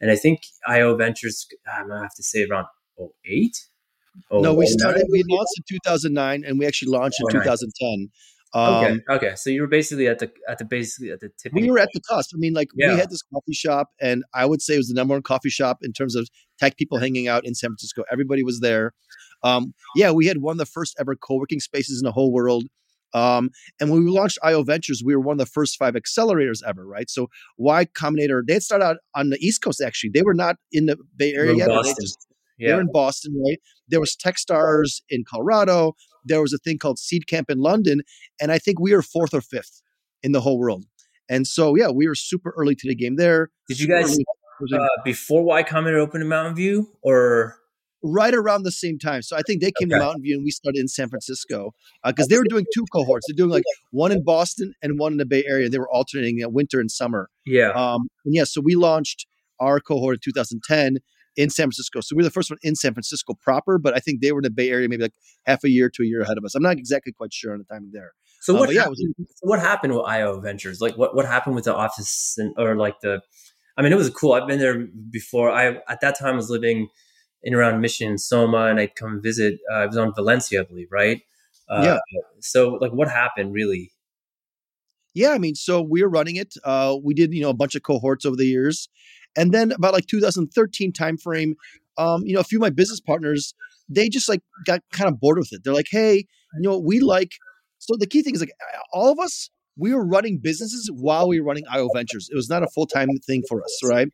and 0.00 0.10
I 0.10 0.16
think 0.16 0.40
IO 0.68 0.94
Ventures. 0.96 1.46
I'm 1.66 1.88
gonna 1.88 2.02
have 2.02 2.14
to 2.14 2.22
say 2.22 2.46
around 2.46 2.66
08. 2.98 3.56
no, 4.30 4.52
we 4.52 4.66
oh, 4.66 4.68
oh 4.68 4.72
started. 4.78 5.06
We 5.10 5.24
launched 5.26 5.54
in 5.56 5.78
2009, 5.82 6.44
and 6.46 6.58
we 6.58 6.66
actually 6.66 6.92
launched 6.92 7.16
in 7.20 7.40
2010. 7.40 8.10
Um, 8.54 8.84
okay. 8.84 9.00
Okay. 9.10 9.34
So 9.34 9.50
you 9.50 9.62
were 9.62 9.66
basically 9.66 10.06
at 10.06 10.20
the 10.20 10.30
at 10.48 10.58
the 10.58 10.64
basically 10.64 11.10
at 11.10 11.20
the 11.20 11.30
tip. 11.36 11.52
We 11.52 11.68
were 11.70 11.78
at 11.78 11.88
the 11.92 12.00
cusp. 12.08 12.30
I 12.34 12.38
mean, 12.38 12.54
like 12.54 12.68
yeah. 12.76 12.94
we 12.94 13.00
had 13.00 13.10
this 13.10 13.22
coffee 13.22 13.52
shop, 13.52 13.88
and 14.00 14.24
I 14.32 14.46
would 14.46 14.62
say 14.62 14.74
it 14.74 14.78
was 14.78 14.88
the 14.88 14.94
number 14.94 15.14
one 15.14 15.22
coffee 15.22 15.50
shop 15.50 15.78
in 15.82 15.92
terms 15.92 16.14
of 16.14 16.28
tech 16.58 16.76
people 16.76 16.98
hanging 16.98 17.26
out 17.26 17.44
in 17.44 17.54
San 17.54 17.70
Francisco. 17.70 18.04
Everybody 18.12 18.44
was 18.44 18.60
there. 18.60 18.92
Um, 19.42 19.74
yeah, 19.96 20.12
we 20.12 20.26
had 20.26 20.38
one 20.38 20.52
of 20.52 20.58
the 20.58 20.66
first 20.66 20.96
ever 21.00 21.16
co-working 21.16 21.60
spaces 21.60 22.00
in 22.00 22.06
the 22.06 22.12
whole 22.12 22.32
world. 22.32 22.64
Um, 23.12 23.50
and 23.80 23.90
when 23.90 24.04
we 24.04 24.10
launched 24.10 24.38
IO 24.42 24.62
Ventures, 24.64 25.02
we 25.04 25.14
were 25.14 25.22
one 25.22 25.34
of 25.34 25.38
the 25.38 25.46
first 25.46 25.76
five 25.78 25.94
accelerators 25.94 26.62
ever, 26.66 26.84
right? 26.84 27.08
So 27.08 27.28
Y 27.58 27.86
Combinator, 27.96 28.42
they 28.46 28.54
had 28.54 28.62
started 28.62 28.84
out 28.84 28.96
on 29.14 29.30
the 29.30 29.38
East 29.38 29.62
Coast 29.62 29.80
actually. 29.80 30.10
They 30.12 30.22
were 30.22 30.34
not 30.34 30.56
in 30.72 30.86
the 30.86 30.96
Bay 31.16 31.32
Area 31.32 31.54
yet. 31.54 31.68
They, 31.68 31.94
just, 32.00 32.26
yeah. 32.58 32.68
they 32.68 32.74
were 32.74 32.80
in 32.80 32.92
Boston, 32.92 33.40
right? 33.46 33.58
There 33.88 34.00
was 34.00 34.16
Techstars 34.16 35.00
in 35.08 35.24
Colorado. 35.28 35.94
There 36.24 36.40
was 36.40 36.52
a 36.52 36.58
thing 36.58 36.78
called 36.78 36.98
Seed 36.98 37.26
Camp 37.26 37.50
in 37.50 37.58
London, 37.58 38.02
and 38.40 38.50
I 38.50 38.58
think 38.58 38.80
we 38.80 38.94
were 38.94 39.02
fourth 39.02 39.34
or 39.34 39.40
fifth 39.40 39.82
in 40.22 40.32
the 40.32 40.40
whole 40.40 40.58
world. 40.58 40.84
And 41.28 41.46
so, 41.46 41.74
yeah, 41.74 41.90
we 41.90 42.06
were 42.06 42.14
super 42.14 42.54
early 42.56 42.74
to 42.74 42.88
the 42.88 42.94
game 42.94 43.16
there. 43.16 43.50
Did 43.68 43.80
you 43.80 43.88
guys 43.88 44.18
uh, 44.72 44.86
before 45.04 45.42
Y 45.42 45.62
Combinator 45.62 45.98
opened 45.98 46.22
in 46.22 46.28
Mountain 46.28 46.54
View, 46.54 46.90
or 47.02 47.56
right 48.04 48.34
around 48.34 48.62
the 48.62 48.70
same 48.70 48.98
time. 48.98 49.22
So 49.22 49.34
I 49.34 49.40
think 49.40 49.62
they 49.62 49.72
came 49.78 49.88
okay. 49.88 49.98
to 49.98 50.04
Mountain 50.04 50.22
View 50.22 50.36
and 50.36 50.44
we 50.44 50.50
started 50.50 50.78
in 50.78 50.88
San 50.88 51.08
Francisco 51.08 51.72
because 52.04 52.26
uh, 52.26 52.28
they 52.28 52.36
were 52.36 52.44
doing 52.44 52.66
two 52.72 52.84
cohorts. 52.92 53.26
They're 53.26 53.36
doing 53.36 53.50
like 53.50 53.64
one 53.90 54.12
in 54.12 54.22
Boston 54.22 54.74
and 54.82 54.98
one 54.98 55.12
in 55.12 55.18
the 55.18 55.24
Bay 55.24 55.42
Area. 55.48 55.70
They 55.70 55.78
were 55.78 55.90
alternating 55.90 56.38
know, 56.38 56.50
winter 56.50 56.80
and 56.80 56.90
summer. 56.90 57.30
Yeah. 57.46 57.70
Um, 57.70 58.08
and 58.26 58.34
yeah, 58.34 58.44
so 58.44 58.60
we 58.60 58.74
launched 58.74 59.26
our 59.58 59.80
cohort 59.80 60.16
in 60.16 60.20
2010 60.22 60.98
in 61.36 61.50
San 61.50 61.64
Francisco. 61.64 62.00
So 62.00 62.14
we 62.14 62.20
were 62.20 62.24
the 62.24 62.30
first 62.30 62.50
one 62.50 62.58
in 62.62 62.74
San 62.74 62.94
Francisco 62.94 63.34
proper, 63.34 63.78
but 63.78 63.94
I 63.94 63.98
think 63.98 64.20
they 64.20 64.32
were 64.32 64.38
in 64.40 64.44
the 64.44 64.50
Bay 64.50 64.70
Area 64.70 64.88
maybe 64.88 65.02
like 65.02 65.14
half 65.44 65.64
a 65.64 65.70
year 65.70 65.90
to 65.90 66.02
a 66.02 66.06
year 66.06 66.22
ahead 66.22 66.38
of 66.38 66.44
us. 66.44 66.54
I'm 66.54 66.62
not 66.62 66.78
exactly 66.78 67.12
quite 67.12 67.32
sure 67.32 67.52
on 67.52 67.58
the 67.58 67.64
timing 67.64 67.90
there. 67.92 68.12
So 68.40 68.56
uh, 68.56 68.60
what? 68.60 68.74
yeah, 68.74 68.88
was, 68.88 68.98
so 69.18 69.48
what 69.48 69.60
happened 69.60 69.94
with 69.94 70.04
IO 70.04 70.38
Ventures? 70.40 70.80
Like 70.80 70.96
what 70.96 71.14
what 71.14 71.24
happened 71.24 71.54
with 71.54 71.64
the 71.64 71.74
office 71.74 72.34
and 72.38 72.54
or 72.58 72.76
like 72.76 73.00
the? 73.00 73.22
I 73.76 73.82
mean, 73.82 73.92
it 73.92 73.96
was 73.96 74.10
cool. 74.10 74.34
I've 74.34 74.46
been 74.46 74.58
there 74.58 74.86
before. 75.10 75.50
I 75.50 75.78
at 75.88 76.00
that 76.02 76.18
time 76.18 76.34
I 76.34 76.36
was 76.36 76.50
living 76.50 76.88
in 77.42 77.54
around 77.54 77.80
Mission 77.80 78.18
Soma, 78.18 78.66
and 78.66 78.80
I'd 78.80 78.96
come 78.96 79.20
visit. 79.22 79.58
Uh, 79.70 79.76
I 79.76 79.86
was 79.86 79.96
on 79.96 80.14
Valencia, 80.14 80.60
I 80.60 80.64
believe, 80.64 80.88
right? 80.90 81.22
Uh, 81.68 81.82
yeah. 81.84 81.98
So, 82.40 82.74
like, 82.80 82.92
what 82.92 83.08
happened 83.08 83.52
really? 83.52 83.92
Yeah, 85.14 85.30
I 85.30 85.38
mean, 85.38 85.54
so 85.54 85.80
we 85.80 86.02
were 86.02 86.08
running 86.08 86.36
it. 86.36 86.54
Uh, 86.64 86.96
we 87.02 87.14
did, 87.14 87.32
you 87.32 87.40
know, 87.40 87.50
a 87.50 87.54
bunch 87.54 87.76
of 87.76 87.82
cohorts 87.82 88.26
over 88.26 88.34
the 88.34 88.46
years, 88.46 88.88
and 89.36 89.52
then 89.52 89.72
about 89.72 89.92
like 89.92 90.06
2013 90.06 90.92
timeframe, 90.92 91.54
um, 91.98 92.22
you 92.24 92.34
know, 92.34 92.40
a 92.40 92.44
few 92.44 92.58
of 92.58 92.62
my 92.62 92.70
business 92.70 93.00
partners, 93.00 93.54
they 93.88 94.08
just 94.08 94.28
like 94.28 94.40
got 94.64 94.80
kind 94.92 95.08
of 95.08 95.20
bored 95.20 95.38
with 95.38 95.52
it. 95.52 95.62
They're 95.64 95.74
like, 95.74 95.88
hey, 95.90 96.16
you 96.16 96.60
know, 96.60 96.78
we 96.78 97.00
like. 97.00 97.32
So 97.78 97.96
the 97.98 98.06
key 98.06 98.22
thing 98.22 98.34
is 98.34 98.40
like 98.40 98.52
all 98.92 99.12
of 99.12 99.18
us, 99.18 99.50
we 99.76 99.92
were 99.92 100.06
running 100.06 100.38
businesses 100.42 100.90
while 100.92 101.28
we 101.28 101.40
were 101.40 101.46
running 101.46 101.64
IO 101.70 101.88
Ventures. 101.94 102.28
It 102.32 102.36
was 102.36 102.48
not 102.48 102.62
a 102.62 102.68
full 102.68 102.86
time 102.86 103.08
thing 103.26 103.42
for 103.48 103.62
us, 103.62 103.80
right? 103.84 104.08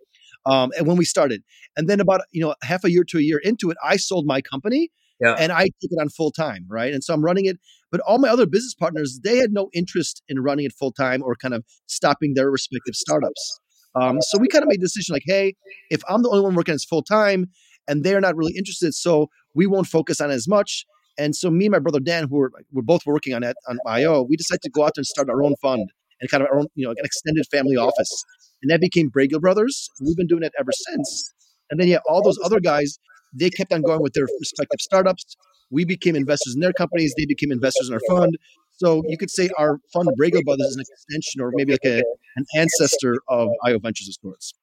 um, 0.46 0.70
and 0.76 0.86
when 0.86 0.96
we 0.96 1.04
started. 1.04 1.42
And 1.76 1.88
then 1.88 2.00
about 2.00 2.22
you 2.32 2.40
know 2.40 2.54
half 2.62 2.84
a 2.84 2.90
year 2.90 3.04
to 3.04 3.18
a 3.18 3.22
year 3.22 3.38
into 3.38 3.70
it, 3.70 3.76
I 3.84 3.96
sold 3.96 4.26
my 4.26 4.40
company. 4.40 4.90
Yeah. 5.20 5.36
And 5.38 5.52
I 5.52 5.64
took 5.64 5.90
it 5.90 6.00
on 6.00 6.08
full 6.08 6.32
time, 6.32 6.64
right? 6.66 6.94
And 6.94 7.04
so 7.04 7.12
I'm 7.12 7.22
running 7.22 7.44
it. 7.44 7.58
But 7.92 8.00
all 8.00 8.18
my 8.18 8.28
other 8.28 8.46
business 8.46 8.74
partners, 8.74 9.20
they 9.22 9.36
had 9.36 9.52
no 9.52 9.68
interest 9.74 10.22
in 10.30 10.40
running 10.40 10.64
it 10.64 10.72
full 10.72 10.92
time 10.92 11.22
or 11.22 11.34
kind 11.34 11.52
of 11.52 11.62
stopping 11.86 12.32
their 12.34 12.50
respective 12.50 12.94
startups. 12.94 13.60
Um, 13.94 14.20
so 14.20 14.38
we 14.38 14.48
kind 14.48 14.62
of 14.62 14.68
made 14.68 14.78
a 14.78 14.82
decision 14.82 15.14
like, 15.14 15.24
hey, 15.26 15.54
if 15.90 16.02
I'm 16.08 16.22
the 16.22 16.28
only 16.28 16.42
one 16.42 16.54
working 16.54 16.74
as 16.74 16.84
full 16.84 17.02
time 17.02 17.46
and 17.88 18.04
they're 18.04 18.20
not 18.20 18.36
really 18.36 18.54
interested, 18.56 18.94
so 18.94 19.28
we 19.54 19.66
won't 19.66 19.86
focus 19.86 20.20
on 20.20 20.30
it 20.30 20.34
as 20.34 20.46
much. 20.46 20.84
And 21.18 21.34
so 21.34 21.50
me 21.50 21.66
and 21.66 21.72
my 21.72 21.80
brother 21.80 22.00
Dan, 22.00 22.28
who 22.28 22.36
were 22.36 22.52
we're 22.72 22.82
both 22.82 23.02
working 23.04 23.34
on 23.34 23.42
it 23.42 23.56
on 23.68 23.78
IO, 23.86 24.22
we 24.22 24.36
decided 24.36 24.62
to 24.62 24.70
go 24.70 24.84
out 24.84 24.92
and 24.96 25.04
start 25.04 25.28
our 25.28 25.42
own 25.42 25.54
fund 25.60 25.92
and 26.20 26.30
kind 26.30 26.42
of 26.42 26.48
our 26.50 26.60
own, 26.60 26.66
you 26.74 26.84
know, 26.84 26.90
an 26.90 27.04
extended 27.04 27.46
family 27.50 27.76
office 27.76 28.24
and 28.62 28.70
that 28.70 28.80
became 28.80 29.10
Bragiel 29.10 29.40
Brothers. 29.40 29.90
We've 30.00 30.16
been 30.16 30.26
doing 30.26 30.42
it 30.42 30.52
ever 30.58 30.70
since. 30.72 31.32
And 31.70 31.80
then 31.80 31.88
yeah, 31.88 31.98
all 32.08 32.22
those 32.22 32.38
other 32.44 32.60
guys, 32.60 32.98
they 33.32 33.50
kept 33.50 33.72
on 33.72 33.82
going 33.82 34.02
with 34.02 34.12
their 34.12 34.26
respective 34.38 34.80
startups. 34.80 35.36
We 35.70 35.84
became 35.84 36.16
investors 36.16 36.54
in 36.54 36.60
their 36.60 36.72
companies. 36.72 37.14
They 37.16 37.26
became 37.26 37.52
investors 37.52 37.88
in 37.88 37.94
our 37.94 38.00
fund. 38.08 38.36
So 38.82 39.02
you 39.06 39.18
could 39.18 39.30
say 39.30 39.50
our 39.58 39.78
fund, 39.92 40.08
Bragiel 40.18 40.42
Brothers, 40.42 40.68
is 40.68 40.76
an 40.76 40.80
extension 40.80 41.42
or 41.42 41.52
maybe 41.54 41.72
like 41.72 41.84
a, 41.84 42.02
an 42.36 42.46
ancestor 42.56 43.18
of 43.28 43.50
IO 43.66 43.78
Ventures 43.78 44.08
of 44.08 44.14
sorts. 44.22 44.54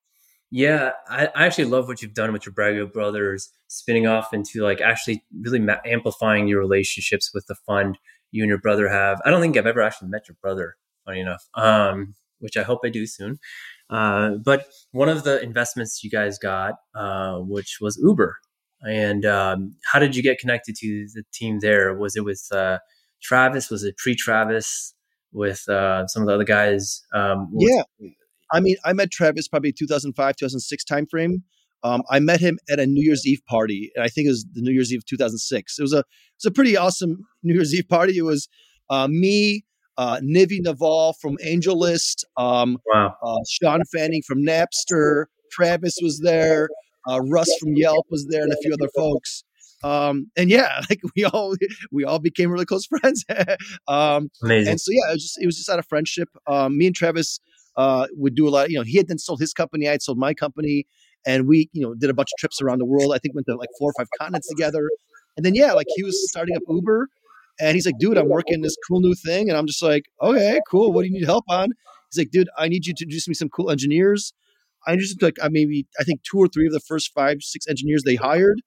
Yeah, 0.50 0.94
I, 1.08 1.28
I 1.36 1.46
actually 1.46 1.66
love 1.66 1.88
what 1.88 2.02
you've 2.02 2.16
done 2.16 2.34
with 2.34 2.46
your 2.46 2.54
Bragiel 2.54 2.92
Brothers, 2.92 3.52
spinning 3.68 4.08
off 4.08 4.34
into 4.34 4.64
like 4.64 4.82
actually 4.82 5.24
really 5.42 5.60
ma- 5.60 5.78
amplifying 5.86 6.48
your 6.48 6.60
relationships 6.60 7.30
with 7.32 7.46
the 7.46 7.54
fund 7.54 8.00
you 8.32 8.42
and 8.42 8.50
your 8.50 8.58
brother 8.58 8.90
have. 8.90 9.22
I 9.24 9.30
don't 9.30 9.40
think 9.40 9.56
I've 9.56 9.68
ever 9.68 9.84
actually 9.84 10.10
met 10.10 10.28
your 10.28 10.38
brother, 10.42 10.78
funny 11.06 11.20
enough, 11.20 11.48
um, 11.54 12.16
which 12.40 12.58
I 12.58 12.64
hope 12.64 12.80
I 12.84 12.90
do 12.90 13.06
soon. 13.06 13.38
Uh, 13.90 14.32
but 14.44 14.66
one 14.92 15.10
of 15.10 15.26
the 15.26 15.42
investments 15.44 16.04
you 16.04 16.10
guys 16.10 16.40
got, 16.40 16.74
uh, 16.96 17.38
which 17.38 17.78
was 17.80 18.00
Uber, 18.02 18.38
and 18.82 19.26
um, 19.26 19.76
how 19.92 20.00
did 20.00 20.16
you 20.16 20.24
get 20.24 20.40
connected 20.40 20.76
to 20.78 21.08
the 21.14 21.24
team 21.32 21.60
there? 21.60 21.94
Was 21.94 22.16
it 22.16 22.26
with 22.26 22.48
uh, 22.52 22.80
Travis? 23.22 23.70
Was 23.70 23.84
it 23.84 23.98
pre 23.98 24.16
Travis? 24.16 24.94
With 25.34 25.68
uh, 25.68 26.08
some 26.08 26.24
of 26.24 26.28
the 26.28 26.34
other 26.34 26.46
guys? 26.46 27.04
Um, 27.14 27.52
yeah, 27.58 27.84
I 28.52 28.60
mean, 28.62 28.78
I 28.86 28.94
met 28.94 29.12
Travis 29.12 29.48
probably 29.48 29.74
2005, 29.74 30.36
2006 30.38 30.84
timeframe. 30.86 31.42
Um, 31.84 32.02
I 32.10 32.20
met 32.20 32.40
him 32.40 32.58
at 32.72 32.80
a 32.80 32.88
New 32.88 33.04
Year's 33.04 33.28
Eve 33.28 33.42
party, 33.48 33.92
and 33.96 34.04
I 34.04 34.08
think 34.08 34.28
it 34.28 34.32
was 34.32 34.46
the 34.54 34.62
New 34.62 34.72
Year's 34.72 34.92
Eve 34.92 35.06
2006. 35.06 35.78
It 35.78 35.82
was 35.82 35.94
a 35.94 36.00
it 36.00 36.06
was 36.44 36.46
a 36.46 36.52
pretty 36.52 36.76
awesome 36.76 37.26
New 37.44 37.54
Year's 37.54 37.74
Eve 37.74 37.88
party. 37.88 38.18
It 38.18 38.24
was 38.24 38.48
uh, 38.90 39.08
me, 39.08 39.64
uh, 39.98 40.20
Nivi 40.24 40.60
Naval 40.60 41.14
from 41.14 41.38
AngelList, 41.46 42.24
um, 42.38 42.78
wow. 42.94 43.16
uh, 43.22 43.38
Sean 43.50 43.82
Fanning 43.94 44.22
from 44.26 44.44
Napster, 44.44 45.26
Travis 45.52 45.98
was 46.02 46.20
there, 46.20 46.70
uh, 47.10 47.20
Russ 47.22 47.54
from 47.60 47.74
Yelp 47.76 48.06
was 48.10 48.26
there, 48.30 48.44
and 48.44 48.52
a 48.52 48.58
few 48.64 48.74
other 48.74 48.90
folks. 48.96 49.44
Um, 49.84 50.32
and 50.36 50.50
yeah, 50.50 50.82
like 50.90 51.02
we 51.16 51.26
all 51.26 51.56
we 51.92 52.04
all 52.04 52.20
became 52.20 52.52
really 52.52 52.66
close 52.66 52.86
friends. 53.02 53.26
um, 53.88 54.30
Amazing. 54.44 54.72
And 54.72 54.82
so 54.82 54.92
yeah, 54.92 55.10
it 55.10 55.14
was 55.14 55.24
just 55.24 55.42
it 55.42 55.46
was 55.46 55.58
just 55.58 55.70
out 55.70 55.80
of 55.80 55.88
friendship. 55.88 56.30
Um, 56.48 56.78
me 56.78 56.88
and 56.88 56.96
Travis 56.96 57.40
uh, 57.76 58.08
would 58.14 58.36
do 58.36 58.48
a 58.48 58.50
lot. 58.50 58.66
Of, 58.66 58.72
you 58.72 58.78
know, 58.78 58.84
he 58.84 58.98
had 58.98 59.08
then 59.08 59.20
sold 59.20 59.40
his 59.40 59.54
company, 59.54 59.88
I 59.88 59.92
had 59.92 60.02
sold 60.02 60.18
my 60.18 60.34
company, 60.34 60.86
and 61.26 61.48
we 61.48 61.70
you 61.74 61.82
know 61.82 61.94
did 61.94 62.10
a 62.10 62.14
bunch 62.14 62.30
of 62.34 62.40
trips 62.40 62.62
around 62.62 62.80
the 62.80 62.86
world. 62.86 63.14
I 63.14 63.20
think 63.20 63.36
went 63.36 63.48
to 63.48 63.56
like 63.56 63.70
four 63.80 63.92
or 63.92 63.94
five 63.98 64.08
continents 64.20 64.48
together. 64.50 64.90
And 65.36 65.46
then 65.46 65.54
yeah, 65.54 65.74
like 65.74 65.88
he 65.96 66.04
was 66.04 66.30
starting 66.30 66.56
up 66.56 66.64
Uber 66.68 67.08
and 67.60 67.76
he's 67.76 67.86
like, 67.86 67.98
dude, 68.00 68.18
I'm 68.18 68.30
working 68.30 68.62
this 68.62 68.76
cool 68.88 69.00
new 69.00 69.16
thing. 69.16 69.50
And 69.50 69.58
I'm 69.58 69.68
just 69.68 69.82
like, 69.82 70.06
okay, 70.22 70.60
cool. 70.70 70.92
What 70.92 71.02
do 71.04 71.08
you 71.08 71.14
need 71.14 71.26
help 71.26 71.46
on? 71.50 71.70
He's 72.12 72.20
like, 72.20 72.32
dude, 72.32 72.50
I 72.58 72.68
need 72.68 72.86
you 72.86 72.94
to 72.94 73.04
introduce 73.04 73.28
me 73.28 73.34
some 73.34 73.50
cool 73.50 73.72
engineers. 73.72 74.34
I 74.86 74.96
just 74.96 75.22
like, 75.22 75.38
I 75.42 75.50
maybe, 75.50 75.88
I 76.00 76.04
think 76.04 76.22
two 76.24 76.38
or 76.38 76.48
three 76.48 76.68
of 76.68 76.74
the 76.74 76.80
first 76.80 77.12
five, 77.14 77.38
six 77.42 77.68
engineers 77.68 78.04
they 78.04 78.16
hired. 78.16 78.62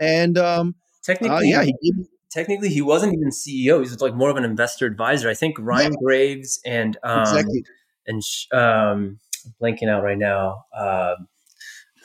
And 0.00 0.38
um, 0.38 0.74
technically, 1.02 1.52
uh, 1.52 1.62
yeah, 1.62 1.70
he. 1.80 1.92
Technically, 2.30 2.68
he 2.68 2.82
wasn't 2.82 3.14
even 3.14 3.30
CEO. 3.30 3.74
He 3.74 3.90
was 3.90 4.00
like 4.00 4.14
more 4.14 4.28
of 4.28 4.36
an 4.36 4.44
investor 4.44 4.86
advisor. 4.86 5.30
I 5.30 5.34
think 5.34 5.56
Ryan 5.60 5.92
yeah. 5.92 5.98
Graves 6.02 6.60
and 6.66 6.96
um, 7.04 7.20
exactly. 7.20 7.64
and 8.08 8.20
um, 8.52 9.20
blanking 9.62 9.88
out 9.88 10.02
right 10.02 10.18
now. 10.18 10.64
Uh, 10.76 11.14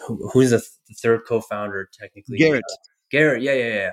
who, 0.05 0.29
who's 0.31 0.51
the, 0.51 0.59
th- 0.59 0.69
the 0.87 0.93
third 0.93 1.21
co-founder? 1.27 1.89
Technically, 1.91 2.37
Garrett. 2.37 2.63
Uh, 2.71 2.75
Garrett, 3.09 3.41
yeah, 3.41 3.53
yeah, 3.53 3.73
yeah 3.73 3.91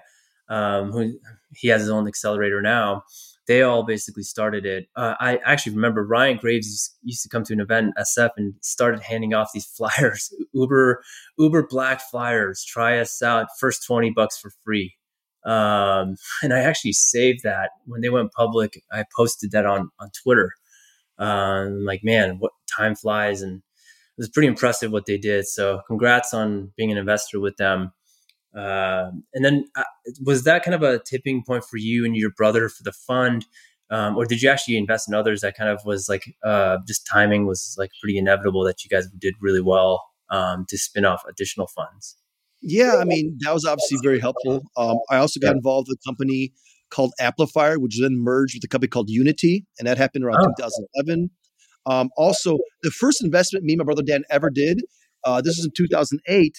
um, 0.49 0.93
who 0.93 1.19
he 1.55 1.69
has 1.69 1.83
his 1.83 1.91
own 1.91 2.07
accelerator 2.07 2.63
now. 2.63 3.05
They 3.47 3.63
all 3.63 3.85
basically 3.85 4.25
started 4.25 4.67
it. 4.67 4.89
Uh, 4.97 5.15
I 5.21 5.39
actually 5.45 5.75
remember 5.75 6.05
Ryan 6.05 6.39
Graves 6.39 6.97
used 7.03 7.23
to 7.23 7.29
come 7.29 7.45
to 7.45 7.53
an 7.53 7.61
event 7.61 7.87
in 7.97 8.03
SF 8.03 8.31
and 8.37 8.55
started 8.61 9.03
handing 9.03 9.35
off 9.35 9.51
these 9.55 9.67
flyers, 9.67 10.33
Uber 10.53 11.03
Uber 11.39 11.67
Black 11.69 12.01
flyers. 12.01 12.65
Try 12.65 12.99
us 12.99 13.23
out, 13.23 13.47
first 13.61 13.85
twenty 13.87 14.11
bucks 14.11 14.39
for 14.39 14.51
free. 14.65 14.95
Um, 15.45 16.17
and 16.43 16.53
I 16.53 16.61
actually 16.61 16.93
saved 16.93 17.45
that 17.45 17.71
when 17.87 18.01
they 18.01 18.11
went 18.11 18.33
public. 18.33 18.83
I 18.93 19.05
posted 19.17 19.53
that 19.53 19.67
on 19.67 19.91
on 20.01 20.11
Twitter. 20.23 20.53
Um, 21.19 21.85
like, 21.85 22.03
man, 22.05 22.37
what 22.39 22.53
time 22.77 22.95
flies, 22.95 23.43
and 23.43 23.59
it 23.59 24.19
was 24.19 24.29
pretty 24.29 24.49
impressive 24.49 24.93
what 24.93 25.07
they 25.07 25.19
did. 25.19 25.47
So, 25.47 25.83
congrats 25.87 26.35
on 26.35 26.73
being 26.77 26.91
an 26.91 26.99
investor 26.99 27.41
with 27.41 27.57
them. 27.57 27.93
Uh, 28.57 29.11
and 29.35 29.45
then 29.45 29.65
uh, 29.77 29.83
was 30.25 30.45
that 30.45 30.63
kind 30.63 30.75
of 30.75 30.83
a 30.83 30.99
tipping 30.99 31.43
point 31.47 31.65
for 31.65 31.77
you 31.77 32.05
and 32.05 32.17
your 32.17 32.31
brother 32.31 32.69
for 32.69 32.83
the 32.83 32.93
fund? 32.93 33.45
Um, 33.91 34.17
or 34.17 34.25
did 34.25 34.43
you 34.43 34.49
actually 34.49 34.77
invest 34.77 35.09
in 35.09 35.15
others 35.15 35.43
that 35.43 35.57
kind 35.57 35.71
of 35.71 35.85
was 35.85 36.09
like 36.09 36.25
uh, 36.45 36.79
just 36.89 37.07
timing 37.07 37.47
was 37.47 37.77
like 37.79 37.91
pretty 38.01 38.19
inevitable 38.19 38.65
that 38.65 38.85
you 38.85 38.89
guys 38.89 39.07
did 39.19 39.35
really 39.41 39.61
well 39.61 40.05
um, 40.31 40.65
to 40.69 40.79
spin 40.79 41.05
off 41.05 41.23
additional 41.29 41.67
funds? 41.67 42.17
Yeah, 42.63 42.97
I 42.97 43.05
mean, 43.05 43.37
that 43.45 43.53
was 43.53 43.65
obviously 43.65 43.99
very 44.03 44.19
helpful. 44.19 44.63
Um, 44.77 44.97
I 45.11 45.19
also 45.19 45.39
got 45.39 45.55
involved 45.55 45.89
with 45.89 45.99
a 46.05 46.09
company 46.09 46.53
called 46.91 47.13
Applifier, 47.21 47.79
which 47.79 48.01
then 48.01 48.17
merged 48.17 48.57
with 48.57 48.65
a 48.65 48.69
company 48.69 48.89
called 48.89 49.11
Unity, 49.11 49.67
and 49.79 49.87
that 49.87 49.99
happened 49.99 50.25
around 50.25 50.39
oh. 50.41 50.53
2011. 50.57 51.31
Um, 51.85 52.11
also, 52.17 52.59
the 52.83 52.91
first 52.91 53.23
investment 53.23 53.65
me 53.65 53.75
and 53.75 53.79
my 53.79 53.85
brother 53.85 54.03
Dan 54.03 54.25
ever 54.31 54.51
did, 54.51 54.83
uh, 55.25 55.41
this 55.41 55.57
was 55.59 55.67
in 55.67 55.73
2008 55.77 56.57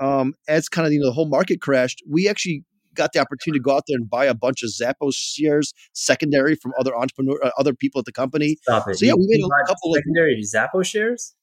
um, 0.00 0.34
as 0.48 0.68
kind 0.68 0.86
of 0.86 0.92
you 0.92 1.00
know 1.00 1.06
the 1.06 1.12
whole 1.12 1.28
market 1.28 1.60
crashed, 1.60 2.02
we 2.08 2.28
actually 2.28 2.64
got 2.94 3.12
the 3.12 3.20
opportunity 3.20 3.58
to 3.58 3.62
go 3.62 3.76
out 3.76 3.84
there 3.86 3.96
and 3.96 4.10
buy 4.10 4.26
a 4.26 4.34
bunch 4.34 4.62
of 4.62 4.70
Zappos 4.70 5.14
shares 5.14 5.72
secondary 5.92 6.56
from 6.56 6.72
other 6.78 6.96
entrepreneur, 6.96 7.38
uh, 7.44 7.50
other 7.58 7.72
people 7.72 7.98
at 7.98 8.04
the 8.04 8.12
company. 8.12 8.56
Stop 8.62 8.88
it. 8.88 8.98
So 8.98 9.06
yeah, 9.06 9.14
we 9.14 9.26
made 9.28 9.42
a 9.42 9.66
couple 9.66 9.94
secondary 9.94 10.38
of 10.38 10.44
secondary 10.44 10.82
Zappos 10.82 10.86
shares. 10.86 11.34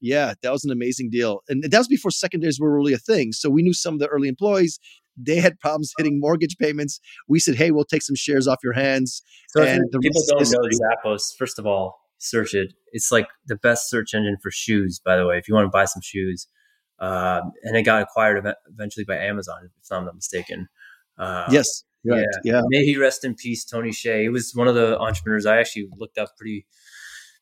Yeah, 0.00 0.32
that 0.42 0.50
was 0.50 0.64
an 0.64 0.70
amazing 0.70 1.10
deal, 1.10 1.40
and 1.48 1.62
that 1.62 1.76
was 1.76 1.88
before 1.88 2.10
secondaries 2.10 2.58
were 2.58 2.74
really 2.74 2.94
a 2.94 2.98
thing. 2.98 3.32
So 3.32 3.50
we 3.50 3.62
knew 3.62 3.74
some 3.74 3.94
of 3.94 4.00
the 4.00 4.06
early 4.06 4.28
employees. 4.28 4.78
They 5.16 5.36
had 5.36 5.58
problems 5.58 5.92
hitting 5.98 6.18
mortgage 6.18 6.56
payments. 6.56 7.00
We 7.28 7.38
said, 7.38 7.56
"Hey, 7.56 7.70
we'll 7.70 7.84
take 7.84 8.02
some 8.02 8.16
shares 8.16 8.48
off 8.48 8.58
your 8.64 8.72
hands." 8.72 9.22
So 9.50 9.62
and 9.62 9.84
people 10.00 10.22
don't 10.28 10.40
know 10.40 11.04
Zappos, 11.04 11.36
first 11.36 11.58
of 11.58 11.66
all, 11.66 11.98
search 12.16 12.54
it. 12.54 12.72
It's 12.92 13.12
like 13.12 13.28
the 13.46 13.56
best 13.56 13.90
search 13.90 14.14
engine 14.14 14.38
for 14.42 14.50
shoes, 14.50 15.00
by 15.04 15.16
the 15.16 15.26
way. 15.26 15.36
If 15.36 15.48
you 15.48 15.54
want 15.54 15.66
to 15.66 15.70
buy 15.70 15.84
some 15.84 16.00
shoes, 16.02 16.46
um, 17.00 17.52
and 17.62 17.76
it 17.76 17.82
got 17.82 18.02
acquired 18.02 18.44
eventually 18.68 19.04
by 19.04 19.16
Amazon, 19.16 19.70
if 19.82 19.90
I'm 19.90 20.04
not 20.04 20.14
mistaken. 20.14 20.68
Uh, 21.18 21.46
yes, 21.50 21.84
right. 22.04 22.24
yeah, 22.44 22.54
yeah. 22.54 22.60
May 22.68 22.84
he 22.84 22.96
rest 22.96 23.24
in 23.24 23.34
peace, 23.34 23.64
Tony 23.64 23.90
Hsieh. 23.90 24.22
He 24.22 24.28
was 24.28 24.52
one 24.54 24.68
of 24.68 24.74
the 24.74 24.98
entrepreneurs 24.98 25.46
I 25.46 25.58
actually 25.58 25.88
looked 25.96 26.18
up 26.18 26.30
pretty, 26.36 26.66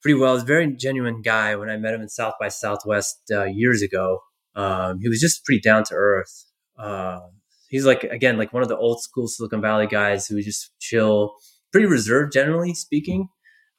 pretty 0.00 0.18
well. 0.18 0.34
He's 0.34 0.42
a 0.42 0.46
very 0.46 0.72
genuine 0.74 1.22
guy. 1.22 1.56
When 1.56 1.68
I 1.68 1.76
met 1.76 1.94
him 1.94 2.02
in 2.02 2.08
South 2.08 2.34
by 2.40 2.48
Southwest 2.48 3.22
uh, 3.32 3.44
years 3.44 3.82
ago, 3.82 4.20
um, 4.54 5.00
he 5.00 5.08
was 5.08 5.20
just 5.20 5.44
pretty 5.44 5.60
down 5.60 5.84
to 5.84 5.94
earth. 5.94 6.44
Uh, 6.78 7.20
he's 7.68 7.84
like 7.84 8.04
again 8.04 8.38
like 8.38 8.52
one 8.52 8.62
of 8.62 8.68
the 8.68 8.76
old 8.76 9.02
school 9.02 9.26
Silicon 9.26 9.60
Valley 9.60 9.86
guys 9.86 10.26
who 10.26 10.40
just 10.40 10.70
chill, 10.78 11.34
pretty 11.72 11.86
reserved 11.86 12.32
generally 12.32 12.74
speaking. 12.74 13.28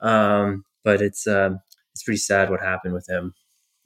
Um, 0.02 0.64
but 0.84 1.02
it's 1.02 1.28
um, 1.28 1.60
it's 1.94 2.04
pretty 2.04 2.20
sad 2.20 2.50
what 2.50 2.62
happened 2.62 2.94
with 2.94 3.08
him. 3.10 3.34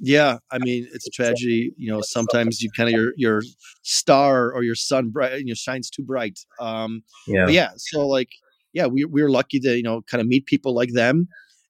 Yeah, 0.05 0.39
I 0.51 0.57
mean 0.57 0.85
it's 0.93 1.07
a 1.07 1.09
tragedy. 1.11 1.71
You 1.77 1.89
know, 1.89 2.01
sometimes 2.01 2.61
you 2.61 2.69
kind 2.75 2.89
of 2.89 2.93
your 2.93 3.13
your 3.15 3.41
star 3.83 4.51
or 4.51 4.61
your 4.61 4.75
sun 4.75 5.11
bright, 5.11 5.39
you 5.39 5.45
know, 5.45 5.53
shines 5.53 5.89
too 5.89 6.03
bright. 6.03 6.37
Um, 6.59 7.03
yeah, 7.25 7.47
yeah. 7.47 7.69
So 7.77 8.05
like, 8.05 8.27
yeah, 8.73 8.85
we 8.85 9.05
we 9.05 9.23
were 9.23 9.29
lucky 9.31 9.61
to 9.61 9.77
you 9.77 9.81
know 9.81 10.01
kind 10.01 10.19
of 10.19 10.27
meet 10.27 10.45
people 10.45 10.75
like 10.75 10.91
them, 10.91 11.29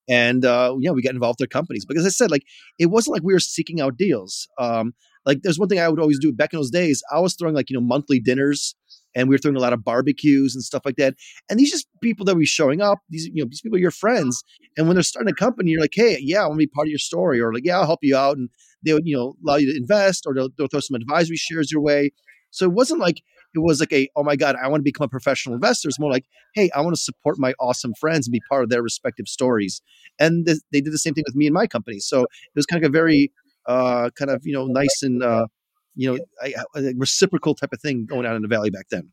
and 0.09 0.43
uh, 0.45 0.75
yeah, 0.79 0.89
we 0.89 1.03
got 1.03 1.13
involved 1.13 1.35
with 1.39 1.47
their 1.47 1.59
companies. 1.59 1.85
Because 1.85 2.07
I 2.07 2.09
said, 2.09 2.31
like, 2.31 2.41
it 2.79 2.87
wasn't 2.87 3.13
like 3.13 3.23
we 3.23 3.33
were 3.33 3.39
seeking 3.39 3.81
out 3.81 3.97
deals. 3.97 4.47
Um, 4.57 4.95
like, 5.25 5.39
there's 5.43 5.59
one 5.59 5.69
thing 5.69 5.79
I 5.79 5.89
would 5.89 5.99
always 5.99 6.19
do 6.19 6.31
back 6.31 6.53
in 6.53 6.59
those 6.59 6.71
days. 6.71 7.01
I 7.11 7.19
was 7.19 7.35
throwing 7.35 7.55
like 7.55 7.69
you 7.69 7.75
know 7.75 7.85
monthly 7.85 8.19
dinners 8.19 8.75
and 9.15 9.29
we 9.29 9.33
were 9.33 9.37
throwing 9.37 9.57
a 9.57 9.59
lot 9.59 9.73
of 9.73 9.83
barbecues 9.83 10.55
and 10.55 10.63
stuff 10.63 10.83
like 10.85 10.95
that. 10.95 11.15
And 11.49 11.59
these 11.59 11.71
just 11.71 11.87
people 12.01 12.25
that 12.25 12.35
were 12.35 12.45
showing 12.45 12.81
up. 12.81 12.99
These 13.09 13.27
you 13.27 13.43
know 13.43 13.49
these 13.49 13.61
people 13.61 13.77
are 13.77 13.81
your 13.81 13.91
friends, 13.91 14.43
and 14.77 14.87
when 14.87 14.95
they're 14.95 15.03
starting 15.03 15.31
a 15.31 15.35
company, 15.35 15.71
you're 15.71 15.81
like, 15.81 15.93
hey, 15.93 16.17
yeah, 16.19 16.43
I 16.43 16.47
want 16.47 16.55
to 16.55 16.65
be 16.65 16.67
part 16.67 16.87
of 16.87 16.91
your 16.91 16.99
story, 16.99 17.39
or 17.39 17.53
like, 17.53 17.65
yeah, 17.65 17.79
I'll 17.79 17.85
help 17.85 17.99
you 18.01 18.15
out, 18.15 18.37
and 18.37 18.49
they 18.85 18.93
would 18.93 19.07
you 19.07 19.15
know 19.15 19.35
allow 19.45 19.57
you 19.57 19.71
to 19.71 19.77
invest, 19.77 20.25
or 20.25 20.33
they'll, 20.33 20.49
they'll 20.57 20.67
throw 20.67 20.79
some 20.79 20.95
advisory 20.95 21.37
shares 21.37 21.71
your 21.71 21.81
way. 21.81 22.11
So 22.51 22.65
it 22.65 22.73
wasn't 22.73 22.99
like 22.99 23.17
it 23.55 23.59
was 23.59 23.79
like 23.79 23.93
a 23.93 24.09
oh 24.15 24.23
my 24.23 24.35
god, 24.35 24.55
I 24.61 24.67
want 24.67 24.81
to 24.81 24.83
become 24.83 25.05
a 25.05 25.09
professional 25.09 25.55
investor. 25.55 25.89
It's 25.89 25.99
more 25.99 26.11
like 26.11 26.25
hey, 26.55 26.69
I 26.75 26.81
want 26.81 26.95
to 26.95 27.01
support 27.01 27.37
my 27.39 27.53
awesome 27.59 27.93
friends 27.99 28.27
and 28.27 28.31
be 28.31 28.41
part 28.49 28.63
of 28.63 28.69
their 28.69 28.81
respective 28.83 29.27
stories. 29.27 29.81
And 30.19 30.45
th- 30.45 30.59
they 30.71 30.81
did 30.81 30.93
the 30.93 30.99
same 30.99 31.13
thing 31.13 31.23
with 31.27 31.35
me 31.35 31.47
and 31.47 31.53
my 31.53 31.65
company. 31.67 31.99
So 31.99 32.23
it 32.23 32.29
was 32.55 32.65
kind 32.65 32.83
of 32.83 32.89
a 32.89 32.91
very 32.91 33.31
uh, 33.65 34.09
kind 34.17 34.31
of 34.31 34.41
you 34.43 34.53
know 34.53 34.65
nice 34.65 35.01
and 35.03 35.23
uh, 35.23 35.47
you 35.95 36.11
know, 36.11 36.19
a, 36.43 36.53
a 36.75 36.93
reciprocal 36.97 37.55
type 37.55 37.73
of 37.73 37.81
thing 37.81 38.05
going 38.05 38.25
on 38.25 38.35
in 38.35 38.41
the 38.41 38.47
valley 38.47 38.69
back 38.69 38.87
then. 38.89 39.11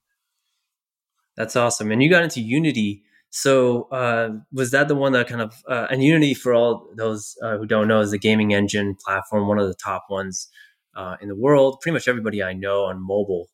That's 1.36 1.56
awesome. 1.56 1.90
And 1.90 2.02
you 2.02 2.10
got 2.10 2.22
into 2.22 2.40
Unity. 2.40 3.02
So 3.30 3.84
uh, 3.92 4.30
was 4.52 4.72
that 4.72 4.88
the 4.88 4.94
one 4.94 5.12
that 5.12 5.28
kind 5.28 5.40
of 5.40 5.54
uh, 5.68 5.86
and 5.90 6.02
Unity 6.02 6.34
for 6.34 6.52
all 6.52 6.88
those 6.96 7.36
uh, 7.42 7.56
who 7.58 7.66
don't 7.66 7.88
know 7.88 8.00
is 8.00 8.10
the 8.10 8.18
gaming 8.18 8.52
engine 8.52 8.96
platform, 9.04 9.46
one 9.46 9.58
of 9.58 9.68
the 9.68 9.74
top 9.74 10.06
ones 10.10 10.48
uh, 10.96 11.16
in 11.20 11.28
the 11.28 11.36
world. 11.36 11.78
Pretty 11.80 11.94
much 11.94 12.08
everybody 12.08 12.42
I 12.42 12.52
know 12.52 12.84
on 12.84 13.00
mobile 13.00 13.48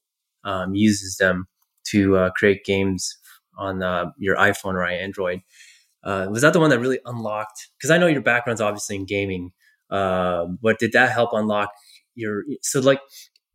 um, 0.45 0.75
uses 0.75 1.17
them 1.17 1.47
to 1.89 2.17
uh, 2.17 2.31
create 2.31 2.65
games 2.65 3.19
on 3.59 3.83
uh, 3.83 4.07
your 4.19 4.37
iPhone 4.37 4.75
or 4.75 4.87
Android. 4.87 5.41
Uh, 6.03 6.29
was 6.31 6.43
that 6.43 6.53
the 6.53 6.61
one 6.61 6.71
that 6.71 6.79
really 6.79 7.01
unlocked? 7.05 7.69
Because 7.77 7.91
I 7.91 7.99
know 7.99 8.07
your 8.07 8.23
background's 8.23 8.61
obviously 8.61 8.97
in 8.97 9.07
gaming, 9.07 9.53
but 9.91 10.79
did 10.79 10.93
that 10.93 11.11
help 11.11 11.31
unlock 11.33 11.71
your 12.15 12.45
so 12.63 12.81
like 12.81 13.01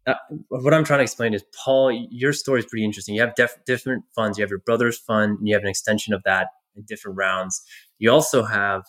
uh, 0.08 0.15
what 0.50 0.74
I'm 0.74 0.84
trying 0.84 1.00
to 1.00 1.04
explain 1.04 1.34
is 1.34 1.44
Paul, 1.63 1.91
your 2.10 2.34
story 2.34 2.60
is 2.60 2.65
pretty 2.65 2.86
interesting. 2.86 3.13
You 3.13 3.22
have 3.22 3.36
def- 3.36 3.58
different 3.65 4.04
funds. 4.15 4.38
You 4.38 4.41
have 4.44 4.50
your 4.50 4.60
brother's 4.60 4.98
fund, 4.98 5.38
and 5.38 5.48
you 5.48 5.54
have 5.54 5.63
an 5.63 5.70
extension 5.70 6.13
of 6.13 6.24
that 6.24 6.48
in 6.76 6.84
different 6.88 7.17
rounds. 7.17 7.62
You 8.00 8.12
also 8.12 8.44
have 8.44 8.84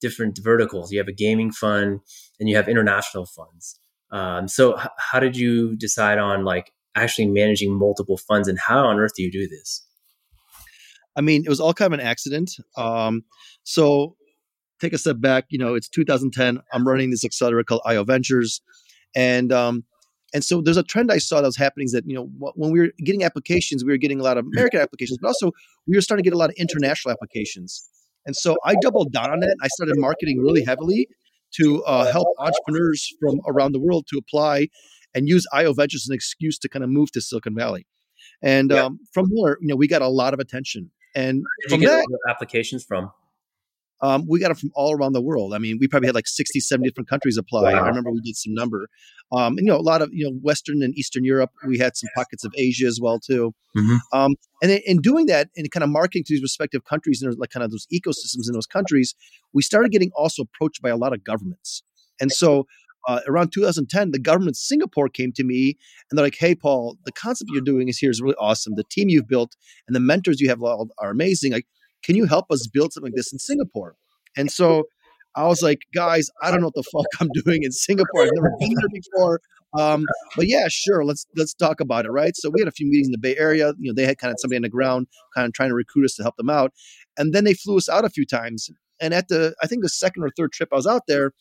different 0.00 0.38
verticals. 0.42 0.90
You 0.90 0.98
have 0.98 1.08
a 1.08 1.12
gaming 1.12 1.52
fund, 1.52 2.00
and 2.40 2.48
you 2.48 2.56
have 2.56 2.68
international 2.68 3.26
funds. 3.26 3.78
Um, 4.10 4.48
so, 4.48 4.78
h- 4.78 4.88
how 4.98 5.20
did 5.20 5.36
you 5.36 5.76
decide 5.76 6.18
on 6.18 6.44
like 6.44 6.72
actually 6.96 7.26
managing 7.26 7.78
multiple 7.78 8.16
funds, 8.16 8.48
and 8.48 8.58
how 8.58 8.86
on 8.86 8.98
earth 8.98 9.12
do 9.16 9.22
you 9.22 9.30
do 9.30 9.46
this? 9.46 9.86
I 11.14 11.20
mean, 11.20 11.44
it 11.46 11.48
was 11.48 11.60
all 11.60 11.74
kind 11.74 11.94
of 11.94 12.00
an 12.00 12.06
accident. 12.06 12.56
Um, 12.76 13.22
so, 13.62 14.16
take 14.80 14.92
a 14.92 14.98
step 14.98 15.16
back. 15.20 15.46
You 15.48 15.58
know, 15.58 15.74
it's 15.74 15.88
2010. 15.88 16.60
I'm 16.72 16.86
running 16.86 17.10
this 17.10 17.24
accelerator 17.24 17.64
called 17.64 17.82
IO 17.84 18.04
Ventures 18.04 18.60
and 19.16 19.50
um, 19.50 19.84
and 20.34 20.44
so 20.44 20.60
there's 20.60 20.76
a 20.76 20.82
trend 20.82 21.10
I 21.10 21.18
saw 21.18 21.40
that 21.40 21.46
was 21.46 21.56
happening 21.56 21.86
is 21.86 21.92
that 21.92 22.04
you 22.06 22.14
know 22.14 22.28
when 22.54 22.70
we 22.70 22.80
were 22.80 22.90
getting 22.98 23.24
applications, 23.24 23.84
we 23.84 23.92
were 23.92 23.96
getting 23.96 24.20
a 24.20 24.22
lot 24.22 24.36
of 24.36 24.46
American 24.54 24.80
applications, 24.80 25.18
but 25.20 25.28
also 25.28 25.52
we 25.88 25.96
were 25.96 26.02
starting 26.02 26.22
to 26.22 26.30
get 26.30 26.34
a 26.34 26.38
lot 26.38 26.50
of 26.50 26.56
international 26.58 27.12
applications. 27.12 27.88
And 28.26 28.36
so 28.36 28.56
I 28.64 28.74
doubled 28.82 29.12
down 29.12 29.30
on 29.30 29.42
it. 29.42 29.56
I 29.62 29.68
started 29.68 29.94
marketing 29.98 30.40
really 30.40 30.64
heavily 30.64 31.08
to 31.54 31.82
uh, 31.84 32.10
help 32.10 32.26
entrepreneurs 32.38 33.08
from 33.20 33.40
around 33.46 33.72
the 33.72 33.80
world 33.80 34.06
to 34.08 34.18
apply 34.18 34.66
and 35.14 35.28
use 35.28 35.46
IO 35.52 35.72
Ventures 35.72 36.04
as 36.04 36.08
an 36.10 36.14
excuse 36.14 36.58
to 36.58 36.68
kind 36.68 36.84
of 36.84 36.90
move 36.90 37.12
to 37.12 37.20
Silicon 37.20 37.54
Valley. 37.54 37.86
And 38.42 38.70
yeah. 38.70 38.84
um, 38.84 38.98
from 39.14 39.30
there, 39.34 39.56
you 39.60 39.68
know, 39.68 39.76
we 39.76 39.86
got 39.86 40.02
a 40.02 40.08
lot 40.08 40.34
of 40.34 40.40
attention. 40.40 40.90
And 41.14 41.44
Did 41.68 41.70
from 41.70 41.80
that, 41.82 42.04
applications 42.28 42.84
from? 42.84 43.10
Um, 44.02 44.26
we 44.28 44.40
got 44.40 44.48
them 44.48 44.56
from 44.56 44.70
all 44.74 44.94
around 44.94 45.14
the 45.14 45.22
world. 45.22 45.54
I 45.54 45.58
mean, 45.58 45.78
we 45.80 45.88
probably 45.88 46.08
had 46.08 46.14
like 46.14 46.26
60, 46.26 46.60
70 46.60 46.88
different 46.88 47.08
countries 47.08 47.38
apply. 47.38 47.72
Wow. 47.72 47.84
I 47.84 47.88
remember 47.88 48.10
we 48.10 48.20
did 48.20 48.36
some 48.36 48.52
number. 48.54 48.88
Um, 49.32 49.56
and, 49.56 49.66
you 49.66 49.72
know, 49.72 49.78
a 49.78 49.80
lot 49.80 50.02
of, 50.02 50.10
you 50.12 50.24
know, 50.24 50.36
Western 50.42 50.82
and 50.82 50.94
Eastern 50.96 51.24
Europe. 51.24 51.50
We 51.66 51.78
had 51.78 51.96
some 51.96 52.08
pockets 52.14 52.44
of 52.44 52.52
Asia 52.56 52.86
as 52.86 53.00
well, 53.00 53.18
too. 53.18 53.54
Mm-hmm. 53.76 53.96
Um, 54.12 54.34
and 54.62 54.70
in 54.70 55.00
doing 55.00 55.26
that 55.26 55.48
and 55.56 55.70
kind 55.70 55.82
of 55.82 55.90
marketing 55.90 56.24
to 56.24 56.34
these 56.34 56.42
respective 56.42 56.84
countries 56.84 57.22
and 57.22 57.34
like 57.38 57.50
kind 57.50 57.64
of 57.64 57.70
those 57.70 57.86
ecosystems 57.92 58.48
in 58.48 58.52
those 58.52 58.66
countries, 58.66 59.14
we 59.52 59.62
started 59.62 59.92
getting 59.92 60.10
also 60.14 60.42
approached 60.42 60.82
by 60.82 60.90
a 60.90 60.96
lot 60.96 61.12
of 61.12 61.24
governments. 61.24 61.82
And 62.20 62.30
so 62.30 62.66
uh, 63.06 63.20
around 63.28 63.52
2010, 63.52 64.10
the 64.10 64.18
government 64.18 64.50
of 64.50 64.56
Singapore 64.56 65.08
came 65.08 65.32
to 65.32 65.44
me 65.44 65.76
and 66.10 66.18
they're 66.18 66.26
like, 66.26 66.36
"Hey, 66.38 66.54
Paul, 66.54 66.96
the 67.04 67.12
concept 67.12 67.50
you're 67.52 67.62
doing 67.62 67.88
is 67.88 67.98
here 67.98 68.10
is 68.10 68.20
really 68.20 68.36
awesome. 68.38 68.74
The 68.76 68.84
team 68.90 69.08
you've 69.08 69.28
built 69.28 69.54
and 69.86 69.94
the 69.94 70.00
mentors 70.00 70.40
you 70.40 70.48
have 70.48 70.62
are 70.62 71.10
amazing. 71.10 71.52
Like, 71.52 71.66
can 72.02 72.16
you 72.16 72.26
help 72.26 72.46
us 72.50 72.66
build 72.66 72.92
something 72.92 73.12
like 73.12 73.16
this 73.16 73.32
in 73.32 73.38
Singapore? 73.38 73.96
And 74.36 74.50
so 74.50 74.84
I 75.34 75.46
was 75.46 75.62
like, 75.62 75.80
guys, 75.94 76.28
I 76.42 76.50
don't 76.50 76.60
know 76.60 76.70
what 76.74 76.74
the 76.74 76.82
fuck 76.82 77.06
I'm 77.20 77.28
doing 77.44 77.62
in 77.62 77.72
Singapore. 77.72 78.22
I've 78.22 78.30
never 78.34 78.52
been 78.58 78.74
there 78.74 78.88
before. 78.92 79.40
Um, 79.78 80.04
but 80.36 80.46
yeah, 80.48 80.66
sure, 80.70 81.04
let's 81.04 81.26
let's 81.36 81.52
talk 81.52 81.80
about 81.80 82.06
it, 82.06 82.10
right? 82.10 82.34
So 82.34 82.50
we 82.50 82.60
had 82.60 82.68
a 82.68 82.72
few 82.72 82.86
meetings 82.86 83.08
in 83.08 83.12
the 83.12 83.18
Bay 83.18 83.36
Area. 83.36 83.74
You 83.78 83.90
know, 83.90 83.94
they 83.94 84.06
had 84.06 84.16
kind 84.16 84.30
of 84.30 84.38
somebody 84.40 84.56
on 84.56 84.62
the 84.62 84.70
ground, 84.70 85.06
kind 85.34 85.46
of 85.46 85.52
trying 85.52 85.68
to 85.68 85.74
recruit 85.74 86.04
us 86.04 86.14
to 86.14 86.22
help 86.22 86.36
them 86.36 86.48
out, 86.48 86.72
and 87.18 87.34
then 87.34 87.44
they 87.44 87.52
flew 87.52 87.76
us 87.76 87.88
out 87.88 88.04
a 88.04 88.08
few 88.08 88.24
times. 88.24 88.70
And 89.00 89.12
at 89.12 89.28
the, 89.28 89.54
I 89.62 89.66
think 89.66 89.82
the 89.82 89.90
second 89.90 90.22
or 90.22 90.30
third 90.30 90.52
trip 90.52 90.70
I 90.72 90.76
was 90.76 90.86
out 90.86 91.02
there, 91.06 91.32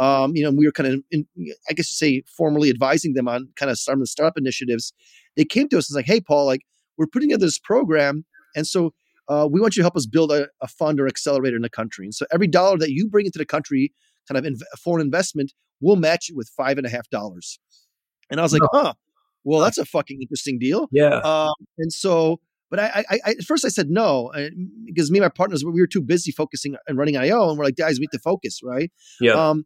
um, 0.00 0.32
you 0.34 0.42
know, 0.42 0.50
we 0.50 0.66
were 0.66 0.72
kind 0.72 0.92
of, 0.92 1.00
in, 1.12 1.26
I 1.70 1.74
guess 1.74 1.88
you 1.88 1.94
say, 1.94 2.22
formally 2.36 2.70
advising 2.70 3.14
them 3.14 3.28
on 3.28 3.50
kind 3.54 3.70
of 3.70 3.78
some 3.78 3.94
of 3.94 4.00
the 4.00 4.06
startup 4.08 4.36
initiatives. 4.36 4.92
They 5.36 5.44
came 5.44 5.68
to 5.68 5.78
us 5.78 5.88
and 5.88 5.94
like, 5.94 6.06
hey, 6.06 6.20
Paul, 6.20 6.46
like 6.46 6.62
we're 6.98 7.06
putting 7.06 7.28
together 7.28 7.46
this 7.46 7.58
program, 7.58 8.24
and 8.56 8.66
so 8.66 8.94
uh, 9.28 9.48
we 9.50 9.60
want 9.60 9.76
you 9.76 9.80
to 9.80 9.84
help 9.84 9.96
us 9.96 10.06
build 10.06 10.30
a, 10.32 10.48
a, 10.60 10.68
fund 10.68 11.00
or 11.00 11.06
accelerator 11.06 11.56
in 11.56 11.62
the 11.62 11.70
country. 11.70 12.04
And 12.04 12.14
so 12.14 12.26
every 12.32 12.46
dollar 12.46 12.76
that 12.78 12.90
you 12.90 13.08
bring 13.08 13.26
into 13.26 13.38
the 13.38 13.46
country, 13.46 13.92
kind 14.28 14.38
of 14.38 14.44
in, 14.44 14.56
foreign 14.82 15.04
investment, 15.04 15.52
we'll 15.80 15.96
match 15.96 16.28
it 16.28 16.36
with 16.36 16.50
five 16.56 16.78
and 16.78 16.86
a 16.86 16.90
half 16.90 17.08
dollars. 17.10 17.58
And 18.30 18.40
I 18.40 18.42
was 18.42 18.52
like, 18.52 18.62
huh, 18.72 18.94
well, 19.44 19.60
that's 19.60 19.78
a 19.78 19.84
fucking 19.84 20.20
interesting 20.20 20.58
deal. 20.58 20.88
Yeah. 20.90 21.18
Um, 21.18 21.54
and 21.78 21.92
so, 21.92 22.40
but 22.70 22.80
I, 22.80 23.04
I, 23.10 23.18
I, 23.24 23.30
at 23.32 23.44
first 23.44 23.64
I 23.64 23.68
said 23.68 23.88
no 23.88 24.32
because 24.86 25.10
me 25.10 25.18
and 25.18 25.24
my 25.24 25.28
partners 25.28 25.64
we 25.64 25.80
were 25.80 25.86
too 25.86 26.02
busy 26.02 26.32
focusing 26.32 26.76
and 26.88 26.98
running 26.98 27.16
IO, 27.16 27.48
and 27.48 27.58
we're 27.58 27.64
like, 27.64 27.76
guys, 27.76 27.98
we 27.98 28.02
need 28.02 28.12
to 28.12 28.18
focus, 28.18 28.60
right? 28.64 28.90
Yeah. 29.20 29.32
Um, 29.32 29.64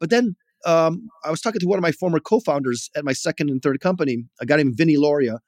but 0.00 0.10
then 0.10 0.34
um, 0.66 1.08
I 1.24 1.30
was 1.30 1.40
talking 1.40 1.60
to 1.60 1.66
one 1.66 1.78
of 1.78 1.82
my 1.82 1.92
former 1.92 2.18
co-founders 2.18 2.90
at 2.96 3.04
my 3.04 3.12
second 3.12 3.50
and 3.50 3.62
third 3.62 3.80
company, 3.80 4.24
a 4.40 4.46
guy 4.46 4.56
named 4.56 4.76
Vinny 4.76 4.96
Lauria, 4.96 5.38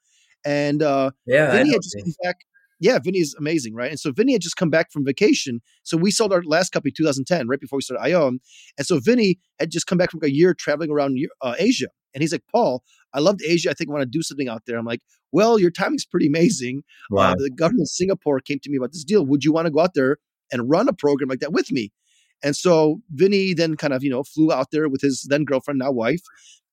and 0.45 0.81
uh, 0.81 1.11
yeah, 1.25 1.51
Vinny 1.51 1.71
had 1.71 1.81
just 1.81 1.97
come 1.99 2.13
back 2.23 2.37
yeah, 2.81 2.97
Vinny 2.97 3.19
is 3.19 3.35
amazing, 3.37 3.75
right? 3.75 3.91
And 3.91 3.99
so 3.99 4.11
Vinny 4.11 4.33
had 4.33 4.41
just 4.41 4.57
come 4.57 4.71
back 4.71 4.91
from 4.91 5.05
vacation. 5.05 5.61
So 5.83 5.95
we 5.97 6.09
sold 6.09 6.33
our 6.33 6.41
last 6.43 6.71
company 6.71 6.91
2010, 6.91 7.47
right 7.47 7.59
before 7.59 7.77
we 7.77 7.83
started 7.83 8.03
IO. 8.03 8.27
And 8.27 8.41
so 8.87 8.99
Vinny 8.99 9.39
had 9.59 9.69
just 9.69 9.85
come 9.85 9.99
back 9.99 10.09
from 10.09 10.21
a 10.23 10.29
year 10.29 10.55
traveling 10.55 10.89
around 10.89 11.19
uh, 11.41 11.53
Asia. 11.59 11.87
And 12.13 12.23
he's 12.23 12.31
like, 12.31 12.43
Paul, 12.51 12.83
I 13.13 13.19
loved 13.19 13.41
Asia. 13.47 13.69
I 13.69 13.73
think 13.73 13.89
I 13.89 13.93
want 13.93 14.01
to 14.01 14.09
do 14.09 14.23
something 14.23 14.49
out 14.49 14.63
there. 14.65 14.79
I'm 14.79 14.85
like, 14.85 15.01
well, 15.31 15.59
your 15.59 15.69
timing's 15.69 16.05
pretty 16.05 16.25
amazing. 16.27 16.81
Uh, 17.11 17.15
wow. 17.15 17.31
Uh, 17.31 17.35
the 17.37 17.51
government 17.51 17.83
of 17.83 17.89
Singapore 17.89 18.39
came 18.39 18.59
to 18.63 18.69
me 18.69 18.77
about 18.77 18.93
this 18.93 19.03
deal. 19.03 19.25
Would 19.27 19.43
you 19.43 19.53
want 19.53 19.67
to 19.67 19.71
go 19.71 19.79
out 19.79 19.93
there 19.93 20.17
and 20.51 20.67
run 20.67 20.89
a 20.89 20.93
program 20.93 21.29
like 21.29 21.39
that 21.39 21.53
with 21.53 21.71
me? 21.71 21.91
And 22.43 22.55
so 22.55 23.01
Vinny 23.11 23.53
then 23.53 23.77
kind 23.77 23.93
of, 23.93 24.03
you 24.03 24.09
know, 24.09 24.23
flew 24.23 24.51
out 24.51 24.71
there 24.71 24.89
with 24.89 25.01
his 25.01 25.27
then 25.29 25.45
girlfriend, 25.45 25.77
now 25.77 25.91
wife, 25.91 26.21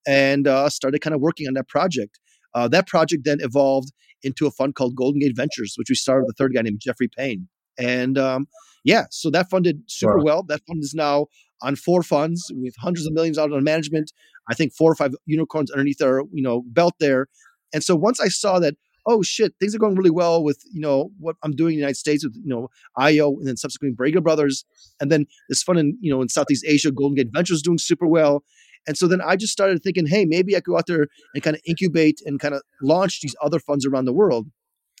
and 0.07 0.47
uh, 0.47 0.69
started 0.69 1.01
kind 1.01 1.13
of 1.13 1.21
working 1.21 1.47
on 1.47 1.53
that 1.53 1.67
project. 1.67 2.19
Uh, 2.55 2.67
that 2.67 2.87
project 2.87 3.25
then 3.25 3.37
evolved 3.41 3.91
into 4.23 4.47
a 4.47 4.51
fund 4.51 4.75
called 4.75 4.95
Golden 4.95 5.19
Gate 5.19 5.35
Ventures, 5.35 5.75
which 5.77 5.89
we 5.89 5.95
started 5.95 6.25
with 6.25 6.35
a 6.35 6.37
third 6.37 6.53
guy 6.53 6.61
named 6.61 6.79
Jeffrey 6.79 7.07
Paine. 7.07 7.47
And 7.77 8.17
um, 8.17 8.47
yeah, 8.83 9.05
so 9.09 9.29
that 9.31 9.49
funded 9.49 9.83
super 9.87 10.17
wow. 10.17 10.23
well. 10.23 10.43
That 10.43 10.61
fund 10.67 10.83
is 10.83 10.93
now 10.93 11.27
on 11.61 11.75
four 11.75 12.03
funds 12.03 12.51
with 12.53 12.75
hundreds 12.77 13.05
of 13.05 13.13
millions 13.13 13.37
out 13.37 13.51
on 13.51 13.63
management. 13.63 14.11
I 14.49 14.53
think 14.53 14.73
four 14.73 14.91
or 14.91 14.95
five 14.95 15.15
unicorns 15.25 15.71
underneath 15.71 16.01
our 16.01 16.23
you 16.31 16.43
know 16.43 16.63
belt 16.67 16.95
there. 16.99 17.27
And 17.73 17.83
so 17.83 17.95
once 17.95 18.19
I 18.19 18.29
saw 18.29 18.59
that, 18.59 18.75
oh 19.05 19.21
shit, 19.21 19.53
things 19.59 19.75
are 19.75 19.79
going 19.79 19.95
really 19.95 20.09
well 20.09 20.43
with 20.43 20.61
you 20.71 20.81
know 20.81 21.11
what 21.19 21.35
I'm 21.43 21.55
doing 21.55 21.73
in 21.73 21.77
the 21.77 21.81
United 21.81 21.97
States 21.97 22.23
with 22.23 22.35
you 22.35 22.49
know 22.49 22.69
IO 22.97 23.31
and 23.37 23.47
then 23.47 23.57
subsequently 23.57 23.95
Bragiel 23.95 24.23
Brothers, 24.23 24.65
and 24.99 25.11
then 25.11 25.25
this 25.47 25.63
fun 25.63 25.77
in 25.77 25.97
you 26.01 26.11
know 26.11 26.21
in 26.21 26.29
Southeast 26.29 26.65
Asia, 26.67 26.91
Golden 26.91 27.15
Gate 27.15 27.29
Ventures 27.31 27.61
doing 27.61 27.77
super 27.77 28.07
well. 28.07 28.43
And 28.89 28.97
so 28.97 29.07
then 29.07 29.21
I 29.21 29.35
just 29.35 29.53
started 29.53 29.83
thinking, 29.83 30.07
hey, 30.07 30.25
maybe 30.25 30.55
I 30.55 30.61
could 30.61 30.71
go 30.71 30.77
out 30.77 30.87
there 30.87 31.05
and 31.35 31.43
kind 31.43 31.55
of 31.55 31.61
incubate 31.63 32.21
and 32.25 32.39
kind 32.39 32.55
of 32.55 32.63
launch 32.81 33.21
these 33.21 33.35
other 33.39 33.59
funds 33.59 33.85
around 33.85 34.05
the 34.05 34.13
world. 34.13 34.47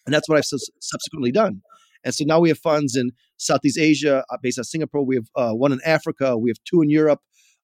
And 0.05 0.13
that's 0.13 0.29
what 0.29 0.37
I've 0.37 0.45
subsequently 0.45 1.31
done. 1.31 1.63
And 2.03 2.13
so 2.13 2.23
now 2.23 2.39
we 2.39 2.49
have 2.49 2.59
funds 2.59 2.95
in 2.95 3.13
Southeast 3.37 3.79
Asia, 3.79 4.23
uh, 4.29 4.37
based 4.43 4.59
out 4.59 4.61
of 4.61 4.67
Singapore. 4.67 5.03
We 5.03 5.15
have 5.15 5.25
uh, 5.35 5.53
one 5.53 5.71
in 5.71 5.79
Africa. 5.83 6.37
We 6.37 6.51
have 6.51 6.57
two 6.69 6.83
in 6.83 6.91
Europe. 6.91 7.21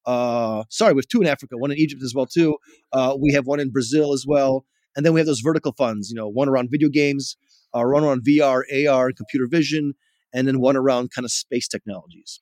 Uh, 0.08 0.64
sorry, 0.72 0.94
we 0.94 0.98
have 0.98 1.08
two 1.08 1.22
in 1.22 1.28
Africa, 1.28 1.58
one 1.58 1.72
in 1.72 1.78
Egypt 1.78 2.02
as 2.04 2.16
well 2.16 2.26
too. 2.26 2.56
Uh, 2.92 3.16
we 3.22 3.32
have 3.34 3.46
one 3.46 3.60
in 3.60 3.70
Brazil 3.70 4.12
as 4.12 4.26
well. 4.28 4.66
And 4.96 5.06
then 5.06 5.14
we 5.14 5.20
have 5.20 5.28
those 5.28 5.42
vertical 5.42 5.74
funds, 5.74 6.10
you 6.10 6.16
know, 6.16 6.28
one 6.28 6.50
around 6.50 6.70
video 6.72 6.90
games, 6.90 7.38
uh, 7.72 7.84
one 7.84 8.04
around 8.04 8.26
VR, 8.28 8.64
AR, 8.90 9.12
computer 9.12 9.46
vision, 9.48 9.94
and 10.34 10.48
then 10.48 10.60
one 10.60 10.76
around 10.76 11.12
kind 11.12 11.24
of 11.24 11.32
space 11.32 11.68
technologies. 11.68 12.40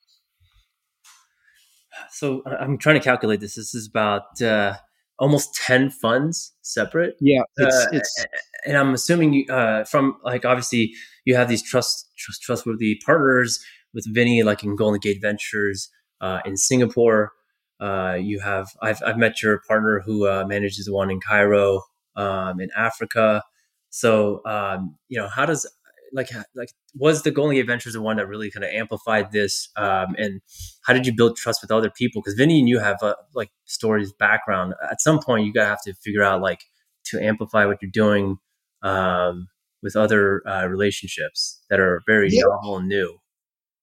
So 2.11 2.43
I'm 2.45 2.77
trying 2.77 2.95
to 2.95 3.03
calculate 3.03 3.39
this. 3.39 3.55
This 3.55 3.73
is 3.75 3.87
about 3.87 4.41
uh, 4.41 4.75
almost 5.19 5.55
10 5.55 5.89
funds 5.89 6.53
separate. 6.61 7.15
Yeah. 7.19 7.41
It's, 7.57 7.75
uh, 7.75 7.85
it's, 7.91 8.25
and 8.65 8.77
I'm 8.77 8.93
assuming 8.93 9.33
you, 9.33 9.45
uh, 9.47 9.83
from 9.85 10.17
like, 10.23 10.45
obviously 10.45 10.93
you 11.25 11.35
have 11.35 11.49
these 11.49 11.63
trust, 11.63 12.09
trust, 12.17 12.41
trustworthy 12.41 12.99
partners 13.05 13.63
with 13.93 14.05
Vinny, 14.13 14.43
like 14.43 14.63
in 14.63 14.75
Golden 14.75 14.99
Gate 14.99 15.21
Ventures 15.21 15.89
uh, 16.21 16.39
in 16.45 16.57
Singapore. 16.57 17.31
Uh, 17.79 18.17
you 18.19 18.39
have, 18.39 18.69
I've, 18.81 19.01
I've 19.05 19.17
met 19.17 19.41
your 19.41 19.61
partner 19.67 20.01
who 20.05 20.27
uh, 20.27 20.45
manages 20.47 20.85
the 20.85 20.93
one 20.93 21.11
in 21.11 21.19
Cairo, 21.19 21.81
um, 22.15 22.59
in 22.59 22.69
Africa. 22.75 23.43
So, 23.89 24.41
um, 24.45 24.95
you 25.09 25.19
know, 25.19 25.27
how 25.27 25.45
does, 25.45 25.69
like 26.13 26.29
like 26.55 26.69
was 26.95 27.23
the 27.23 27.31
Golden 27.31 27.55
Gate 27.55 27.67
Ventures 27.67 27.93
the 27.93 28.01
one 28.01 28.17
that 28.17 28.27
really 28.27 28.51
kind 28.51 28.63
of 28.63 28.69
amplified 28.69 29.31
this? 29.31 29.69
Um, 29.75 30.15
and 30.17 30.41
how 30.85 30.93
did 30.93 31.05
you 31.05 31.13
build 31.15 31.35
trust 31.35 31.61
with 31.61 31.71
other 31.71 31.89
people? 31.89 32.21
Because 32.21 32.35
Vinny 32.35 32.59
and 32.59 32.69
you 32.69 32.79
have 32.79 32.97
a, 33.01 33.15
like 33.33 33.49
stories 33.65 34.13
background. 34.13 34.73
At 34.89 35.01
some 35.01 35.19
point, 35.19 35.45
you 35.45 35.53
gotta 35.53 35.67
have 35.67 35.81
to 35.85 35.93
figure 35.93 36.23
out 36.23 36.41
like 36.41 36.61
to 37.05 37.21
amplify 37.21 37.65
what 37.65 37.77
you're 37.81 37.91
doing 37.91 38.37
um, 38.83 39.47
with 39.81 39.95
other 39.95 40.41
uh, 40.47 40.67
relationships 40.67 41.61
that 41.69 41.79
are 41.79 42.01
very 42.07 42.29
yeah. 42.31 42.43
novel 42.45 42.77
and 42.77 42.87
new. 42.87 43.17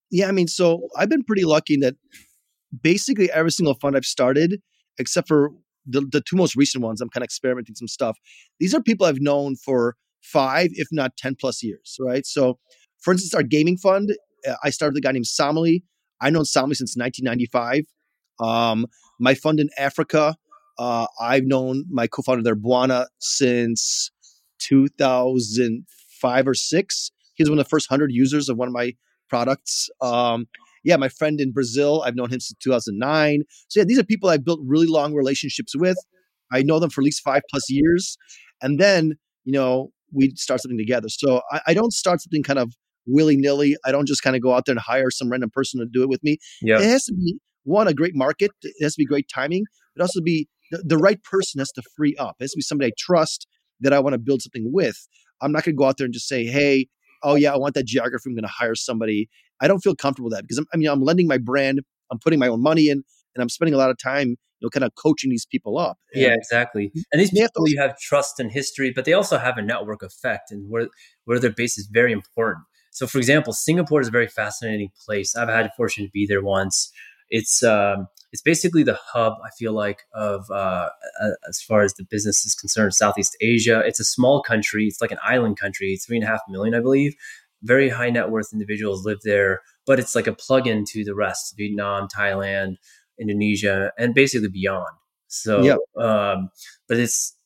Yeah, 0.09 0.27
I 0.27 0.31
mean, 0.31 0.47
so 0.47 0.87
I've 0.97 1.09
been 1.09 1.23
pretty 1.23 1.45
lucky 1.45 1.77
that 1.77 1.95
basically 2.81 3.31
every 3.31 3.51
single 3.51 3.75
fund 3.75 3.95
I've 3.95 4.05
started, 4.05 4.61
except 4.97 5.27
for 5.27 5.51
the, 5.85 6.01
the 6.01 6.21
two 6.21 6.35
most 6.35 6.55
recent 6.55 6.83
ones, 6.83 7.01
I'm 7.01 7.09
kind 7.09 7.23
of 7.23 7.25
experimenting 7.25 7.75
some 7.75 7.87
stuff. 7.87 8.17
These 8.59 8.73
are 8.73 8.81
people 8.81 9.05
I've 9.05 9.21
known 9.21 9.55
for 9.55 9.95
five, 10.21 10.69
if 10.73 10.87
not 10.91 11.17
10 11.17 11.35
plus 11.39 11.63
years, 11.63 11.97
right? 11.99 12.25
So, 12.25 12.59
for 12.99 13.11
instance, 13.13 13.33
our 13.33 13.43
gaming 13.43 13.77
fund, 13.77 14.15
uh, 14.47 14.55
I 14.63 14.69
started 14.69 14.93
with 14.93 15.03
a 15.03 15.07
guy 15.07 15.11
named 15.11 15.25
Samuli. 15.25 15.83
I've 16.21 16.33
known 16.33 16.43
Samuli 16.43 16.75
since 16.75 16.95
1995. 16.95 17.83
Um, 18.39 18.85
my 19.19 19.33
fund 19.33 19.59
in 19.59 19.69
Africa, 19.77 20.35
uh, 20.79 21.07
I've 21.19 21.45
known 21.45 21.85
my 21.89 22.07
co 22.07 22.21
founder 22.21 22.43
there, 22.43 22.55
Mbwana, 22.55 23.07
since 23.19 24.11
2005 24.59 26.47
or 26.47 26.53
six. 26.53 27.11
He's 27.35 27.49
one 27.49 27.59
of 27.59 27.65
the 27.65 27.69
first 27.69 27.89
100 27.89 28.11
users 28.11 28.49
of 28.49 28.57
one 28.57 28.67
of 28.67 28.73
my 28.73 28.93
products. 29.29 29.89
Um, 30.01 30.47
yeah, 30.83 30.97
my 30.97 31.09
friend 31.09 31.39
in 31.39 31.51
Brazil, 31.51 32.03
I've 32.03 32.15
known 32.15 32.31
him 32.31 32.39
since 32.39 32.57
2009. 32.63 33.43
So, 33.67 33.79
yeah, 33.79 33.83
these 33.83 33.99
are 33.99 34.03
people 34.03 34.29
I've 34.29 34.45
built 34.45 34.59
really 34.63 34.87
long 34.87 35.13
relationships 35.13 35.75
with. 35.75 35.97
I 36.51 36.63
know 36.63 36.79
them 36.79 36.89
for 36.89 37.01
at 37.01 37.05
least 37.05 37.21
five 37.21 37.43
plus 37.49 37.69
years. 37.69 38.17
And 38.61 38.79
then, 38.79 39.13
you 39.45 39.53
know, 39.53 39.91
we 40.13 40.33
start 40.35 40.61
something 40.61 40.77
together. 40.77 41.09
So 41.09 41.41
I, 41.51 41.61
I 41.67 41.73
don't 41.73 41.93
start 41.93 42.21
something 42.21 42.43
kind 42.43 42.59
of 42.59 42.73
willy 43.05 43.37
nilly. 43.37 43.75
I 43.85 43.91
don't 43.91 44.07
just 44.07 44.21
kind 44.21 44.35
of 44.35 44.41
go 44.41 44.53
out 44.53 44.65
there 44.65 44.73
and 44.73 44.79
hire 44.79 45.09
some 45.09 45.29
random 45.29 45.49
person 45.51 45.79
to 45.79 45.85
do 45.85 46.03
it 46.03 46.09
with 46.09 46.23
me. 46.23 46.37
Yep. 46.61 46.81
It 46.81 46.85
has 46.85 47.05
to 47.05 47.13
be 47.13 47.37
one 47.63 47.87
a 47.87 47.93
great 47.93 48.15
market. 48.15 48.51
It 48.61 48.73
has 48.81 48.95
to 48.95 48.99
be 48.99 49.05
great 49.05 49.27
timing. 49.33 49.63
It 49.95 50.01
also 50.01 50.21
be 50.21 50.47
the, 50.71 50.83
the 50.85 50.97
right 50.97 51.21
person 51.23 51.59
has 51.59 51.71
to 51.73 51.83
free 51.95 52.15
up. 52.17 52.35
It 52.39 52.43
has 52.43 52.51
to 52.51 52.57
be 52.57 52.61
somebody 52.61 52.89
I 52.89 52.93
trust 52.97 53.47
that 53.81 53.93
I 53.93 53.99
want 53.99 54.13
to 54.13 54.19
build 54.19 54.41
something 54.41 54.71
with. 54.71 55.07
I'm 55.41 55.51
not 55.51 55.63
going 55.63 55.75
to 55.75 55.77
go 55.77 55.85
out 55.85 55.97
there 55.97 56.05
and 56.05 56.13
just 56.13 56.27
say, 56.27 56.45
"Hey, 56.45 56.87
oh 57.23 57.35
yeah, 57.35 57.53
I 57.53 57.57
want 57.57 57.73
that 57.75 57.85
geography. 57.85 58.29
I'm 58.29 58.35
going 58.35 58.43
to 58.43 58.49
hire 58.49 58.75
somebody." 58.75 59.29
I 59.63 59.67
don't 59.67 59.79
feel 59.79 59.95
comfortable 59.95 60.29
with 60.29 60.37
that 60.37 60.43
because 60.43 60.57
I'm, 60.57 60.65
I 60.73 60.77
mean 60.77 60.89
I'm 60.89 61.01
lending 61.01 61.27
my 61.27 61.37
brand. 61.37 61.81
I'm 62.11 62.19
putting 62.19 62.39
my 62.39 62.47
own 62.47 62.61
money 62.61 62.89
in, 62.89 63.03
and 63.35 63.41
I'm 63.41 63.49
spending 63.49 63.73
a 63.73 63.77
lot 63.77 63.89
of 63.89 63.97
time 63.97 64.37
you 64.61 64.67
know, 64.67 64.69
kind 64.69 64.83
of 64.83 64.93
coaching 64.95 65.29
these 65.31 65.45
people 65.45 65.77
up. 65.77 65.97
And 66.13 66.21
yeah, 66.21 66.33
exactly. 66.33 66.91
And 67.11 67.19
these 67.19 67.31
people, 67.31 67.67
you 67.67 67.81
have 67.81 67.97
trust 67.99 68.39
and 68.39 68.51
history, 68.51 68.91
but 68.95 69.05
they 69.05 69.13
also 69.13 69.37
have 69.37 69.57
a 69.57 69.61
network 69.61 70.03
effect, 70.03 70.51
and 70.51 70.69
where 70.69 70.87
where 71.25 71.39
their 71.39 71.51
base 71.51 71.77
is 71.77 71.87
very 71.91 72.11
important. 72.11 72.65
So, 72.91 73.07
for 73.07 73.17
example, 73.17 73.53
Singapore 73.53 74.01
is 74.01 74.09
a 74.09 74.11
very 74.11 74.27
fascinating 74.27 74.89
place. 75.05 75.35
I've 75.35 75.49
had 75.49 75.65
the 75.65 75.71
fortune 75.75 76.05
to 76.05 76.11
be 76.11 76.27
there 76.27 76.43
once. 76.43 76.91
It's 77.29 77.63
um, 77.63 78.07
it's 78.31 78.41
basically 78.41 78.83
the 78.83 78.99
hub. 79.13 79.33
I 79.43 79.49
feel 79.57 79.73
like 79.73 80.03
of 80.13 80.49
uh, 80.51 80.89
as 81.49 81.61
far 81.61 81.81
as 81.81 81.93
the 81.95 82.03
business 82.03 82.45
is 82.45 82.53
concerned, 82.53 82.93
Southeast 82.93 83.35
Asia. 83.41 83.81
It's 83.85 83.99
a 83.99 84.05
small 84.05 84.43
country. 84.43 84.85
It's 84.85 85.01
like 85.01 85.11
an 85.11 85.19
island 85.23 85.57
country. 85.57 85.97
Three 85.97 86.17
and 86.17 86.25
a 86.25 86.27
half 86.27 86.41
million, 86.47 86.75
I 86.75 86.81
believe. 86.81 87.15
Very 87.63 87.89
high 87.89 88.09
net 88.09 88.29
worth 88.29 88.53
individuals 88.53 89.05
live 89.05 89.19
there, 89.23 89.61
but 89.85 89.99
it's 89.99 90.15
like 90.15 90.27
a 90.27 90.33
plug-in 90.33 90.83
to 90.89 91.03
the 91.03 91.15
rest: 91.15 91.53
Vietnam, 91.57 92.07
Thailand, 92.07 92.75
Indonesia, 93.21 93.91
and 93.97 94.13
basically 94.13 94.49
beyond. 94.49 94.95
So, 95.27 95.61
yep. 95.61 95.77
um, 95.97 96.49
but 96.89 96.97
it's 96.97 97.37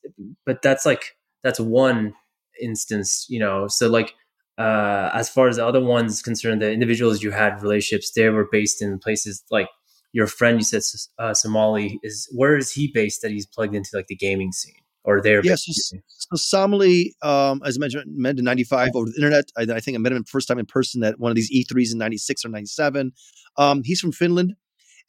but 0.44 0.62
that's 0.62 0.84
like 0.84 1.16
that's 1.44 1.60
one 1.60 2.14
instance, 2.60 3.26
you 3.28 3.38
know. 3.38 3.68
So 3.68 3.88
like 3.88 4.14
uh, 4.58 5.10
as 5.12 5.28
far 5.28 5.48
as 5.48 5.56
the 5.56 5.66
other 5.66 5.80
ones 5.80 6.22
concerned, 6.22 6.62
the 6.62 6.72
individuals 6.72 7.22
you 7.22 7.30
had 7.30 7.62
relationships, 7.62 8.12
they 8.12 8.28
were 8.28 8.48
based 8.50 8.82
in 8.82 8.98
places 8.98 9.44
like 9.50 9.68
your 10.12 10.26
friend. 10.26 10.58
You 10.58 10.64
said 10.64 10.82
uh, 11.18 11.30
Samuli 11.32 11.98
is 12.02 12.28
where 12.34 12.56
is 12.56 12.72
he 12.72 12.90
based? 12.92 13.22
That 13.22 13.30
he's 13.30 13.46
plugged 13.46 13.74
into 13.74 13.90
like 13.92 14.08
the 14.08 14.16
gaming 14.16 14.52
scene 14.52 14.74
or 15.04 15.22
there? 15.22 15.40
Yes, 15.44 15.64
so, 15.64 15.96
so 16.08 16.58
Samuli, 16.58 17.10
um, 17.22 17.62
as 17.64 17.78
I 17.78 17.80
mentioned, 17.80 18.04
met 18.16 18.38
in 18.38 18.44
'95 18.44 18.90
over 18.94 19.06
the 19.06 19.16
internet. 19.16 19.44
I, 19.56 19.62
I, 19.62 19.80
think 19.80 19.94
I 19.96 19.98
met 19.98 20.12
him 20.12 20.24
first 20.24 20.48
time 20.48 20.58
in 20.58 20.66
person 20.66 21.04
at 21.04 21.20
one 21.20 21.30
of 21.30 21.36
these 21.36 21.50
E3s 21.50 21.92
in 21.92 21.98
'96 21.98 22.44
or 22.44 22.48
'97. 22.48 23.12
Um, 23.58 23.82
he's 23.84 24.00
from 24.00 24.12
Finland 24.12 24.54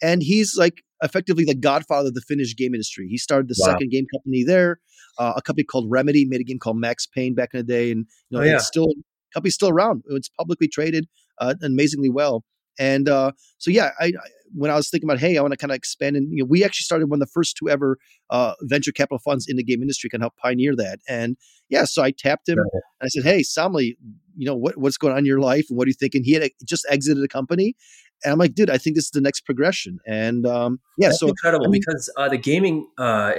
and 0.01 0.21
he's 0.21 0.55
like 0.57 0.83
effectively 1.01 1.45
the 1.45 1.55
godfather 1.55 2.07
of 2.09 2.13
the 2.13 2.21
Finnish 2.21 2.55
game 2.55 2.73
industry. 2.73 3.07
He 3.07 3.17
started 3.17 3.47
the 3.47 3.55
wow. 3.59 3.73
second 3.73 3.91
game 3.91 4.05
company 4.13 4.43
there, 4.43 4.79
uh, 5.17 5.33
a 5.35 5.41
company 5.41 5.63
called 5.63 5.85
Remedy 5.89 6.25
made 6.25 6.41
a 6.41 6.43
game 6.43 6.59
called 6.59 6.77
Max 6.77 7.05
Payne 7.05 7.35
back 7.35 7.49
in 7.53 7.59
the 7.59 7.63
day, 7.63 7.91
and 7.91 8.05
you 8.29 8.37
know 8.37 8.43
oh, 8.43 8.45
yeah. 8.45 8.55
it's 8.55 8.67
still 8.67 8.87
company's 9.33 9.55
still 9.55 9.69
around. 9.69 10.03
It's 10.09 10.29
publicly 10.29 10.67
traded, 10.67 11.07
uh, 11.39 11.55
amazingly 11.61 12.09
well. 12.09 12.43
And 12.79 13.09
uh, 13.09 13.31
so 13.57 13.71
yeah, 13.71 13.89
I, 13.99 14.05
I, 14.05 14.11
when 14.53 14.71
I 14.71 14.75
was 14.75 14.89
thinking 14.89 15.09
about 15.09 15.19
hey, 15.19 15.37
I 15.37 15.41
want 15.41 15.51
to 15.51 15.57
kind 15.57 15.71
of 15.71 15.75
expand, 15.75 16.15
and 16.15 16.31
you 16.31 16.43
know, 16.43 16.47
we 16.47 16.63
actually 16.63 16.83
started 16.83 17.09
one 17.09 17.17
of 17.17 17.27
the 17.27 17.31
first 17.33 17.57
two 17.57 17.69
ever 17.69 17.97
uh, 18.29 18.53
venture 18.61 18.91
capital 18.91 19.19
funds 19.19 19.45
in 19.47 19.57
the 19.57 19.63
game 19.63 19.81
industry, 19.81 20.09
can 20.09 20.21
help 20.21 20.35
pioneer 20.37 20.75
that. 20.75 20.99
And 21.09 21.37
yeah, 21.69 21.85
so 21.85 22.03
I 22.03 22.11
tapped 22.11 22.47
him 22.47 22.59
and 22.59 22.81
I 23.01 23.07
said, 23.07 23.23
hey, 23.23 23.41
Samuli, 23.41 23.97
you 24.35 24.45
know 24.45 24.55
what, 24.55 24.77
what's 24.77 24.97
going 24.97 25.13
on 25.13 25.19
in 25.19 25.25
your 25.25 25.39
life, 25.39 25.65
and 25.69 25.77
what 25.77 25.85
are 25.85 25.89
you 25.89 25.95
thinking? 25.99 26.23
He 26.23 26.33
had 26.33 26.49
just 26.65 26.85
exited 26.89 27.23
a 27.23 27.27
company, 27.27 27.75
and 28.23 28.31
I'm 28.31 28.39
like, 28.39 28.55
dude, 28.55 28.69
I 28.69 28.77
think 28.77 28.95
this 28.95 29.05
is 29.05 29.11
the 29.11 29.21
next 29.21 29.41
progression. 29.41 29.99
And 30.07 30.45
um, 30.45 30.79
yeah, 30.97 31.09
That's 31.09 31.19
so 31.19 31.27
incredible 31.27 31.67
I 31.67 31.69
mean, 31.69 31.81
because 31.85 32.11
uh, 32.17 32.29
the 32.29 32.37
gaming 32.37 32.87
uh, 32.97 33.33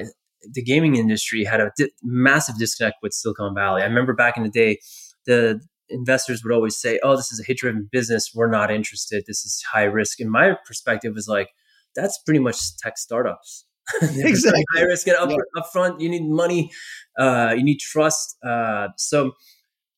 the 0.53 0.63
gaming 0.63 0.97
industry 0.97 1.45
had 1.45 1.61
a 1.61 1.73
di- 1.77 1.91
massive 2.03 2.59
disconnect 2.59 2.97
with 3.03 3.13
Silicon 3.13 3.55
Valley. 3.55 3.83
I 3.83 3.87
remember 3.87 4.15
back 4.15 4.37
in 4.37 4.43
the 4.45 4.51
day, 4.51 4.79
the 5.27 5.61
investors 5.89 6.43
would 6.45 6.55
always 6.55 6.77
say, 6.77 7.01
"Oh, 7.03 7.17
this 7.17 7.33
is 7.33 7.41
a 7.41 7.45
hit 7.45 7.59
driven 7.59 7.89
business. 7.91 8.31
We're 8.35 8.51
not 8.51 8.71
interested. 8.71 9.25
This 9.27 9.45
is 9.45 9.63
high 9.73 9.85
risk." 9.85 10.21
And 10.21 10.31
my 10.31 10.57
perspective 10.67 11.15
was 11.15 11.29
like, 11.29 11.49
that's 11.95 12.19
pretty 12.19 12.41
much 12.41 12.77
tech 12.79 12.99
startups. 12.99 13.65
exactly. 14.03 14.65
high 14.75 14.83
risk 14.83 15.07
and 15.09 15.17
up, 15.17 15.31
yeah. 15.31 15.37
upfront. 15.57 16.01
You 16.01 16.09
need 16.09 16.29
money. 16.29 16.71
Uh, 17.19 17.55
you 17.57 17.65
need 17.65 17.81
trust. 17.81 18.37
Uh, 18.45 18.89
so 18.97 19.33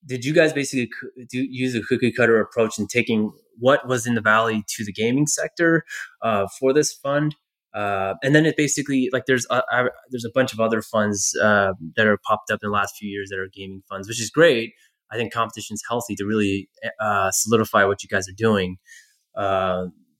did 0.07 0.25
you 0.25 0.33
guys 0.33 0.53
basically 0.53 0.91
do, 1.29 1.43
use 1.43 1.75
a 1.75 1.81
cookie 1.83 2.13
cutter 2.13 2.41
approach 2.41 2.79
in 2.79 2.87
taking 2.87 3.33
what 3.61 3.87
was 3.87 4.07
in 4.07 4.17
the 4.17 4.21
valley 4.21 4.65
to 4.77 4.85
the 4.85 4.93
gaming 4.93 5.27
sector 5.27 5.85
uh, 6.23 6.47
for 6.59 6.73
this 6.73 6.93
fund? 6.93 7.37
Uh, 7.73 8.15
and 8.25 8.35
then 8.35 8.47
it 8.47 8.57
basically 8.57 9.09
like 9.13 9.27
there's 9.27 9.47
a, 9.49 9.63
I, 9.71 9.89
there's 10.11 10.25
a 10.25 10.31
bunch 10.35 10.53
of 10.53 10.59
other 10.59 10.83
funds 10.83 11.37
uh, 11.41 11.73
that 11.95 12.07
are 12.07 12.19
popped 12.27 12.51
up 12.51 12.59
in 12.63 12.69
the 12.69 12.73
last 12.73 12.97
few 12.97 13.09
years 13.09 13.29
that 13.31 13.39
are 13.39 13.49
gaming 13.53 13.83
funds, 13.89 14.09
which 14.09 14.21
is 14.21 14.31
great. 14.31 14.73
I 15.13 15.17
think 15.17 15.33
competition 15.33 15.75
is 15.75 15.83
healthy 15.89 16.17
to 16.17 16.25
really 16.25 16.69
uh, 17.01 17.31
solidify 17.31 17.85
what 17.85 18.03
you 18.03 18.09
guys 18.09 18.29
are 18.29 18.37
doing. 18.37 18.77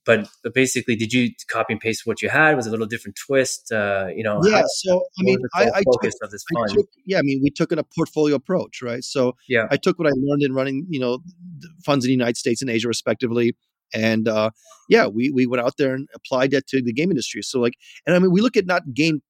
But, 0.07 0.29
but 0.43 0.55
basically, 0.55 0.97
did 0.97 1.13
you 1.13 1.31
copy 1.51 1.75
and 1.75 1.81
paste 1.81 2.07
what 2.07 2.23
you 2.23 2.31
had? 2.31 2.57
Was 2.57 2.67
a 2.67 2.71
little 2.71 2.87
different 2.87 3.19
twist? 3.27 3.71
Uh, 3.71 4.07
you 4.15 4.23
know, 4.23 4.41
yeah. 4.43 4.59
How, 4.59 4.65
so 4.67 5.05
I 5.19 5.23
mean, 5.23 5.39
I, 5.55 5.65
I, 5.65 5.83
took, 5.83 6.05
I 6.05 6.75
took, 6.75 6.89
yeah, 7.05 7.19
I 7.19 7.23
mean, 7.23 7.41
we 7.43 7.51
took 7.51 7.71
in 7.71 7.79
a 7.79 7.85
portfolio 7.85 8.37
approach, 8.37 8.81
right? 8.83 9.05
So 9.05 9.37
yeah, 9.49 9.67
I 9.71 9.77
took 9.77 9.99
what 9.99 10.09
I 10.09 10.13
learned 10.17 10.43
in 10.43 10.55
running, 10.55 10.87
you 10.89 11.01
know, 11.01 11.19
funds 11.85 12.05
in 12.05 12.09
the 12.09 12.13
United 12.13 12.39
States 12.39 12.63
and 12.63 12.71
Asia, 12.71 12.89
respectively. 12.89 13.55
And 13.95 14.29
uh, 14.29 14.51
yeah, 14.89 15.07
we 15.07 15.31
we 15.31 15.47
went 15.47 15.63
out 15.63 15.77
there 15.79 15.95
and 15.95 16.09
applied 16.15 16.51
that 16.53 16.67
to 16.69 16.83
the 16.83 16.93
game 16.93 17.11
industry. 17.11 17.43
So 17.43 17.61
like, 17.61 17.75
and 18.07 18.15
I 18.15 18.19
mean, 18.19 18.31
we 18.31 18.41
look 18.41 18.57
at 18.57 18.67
not 18.67 18.95
game 18.95 19.23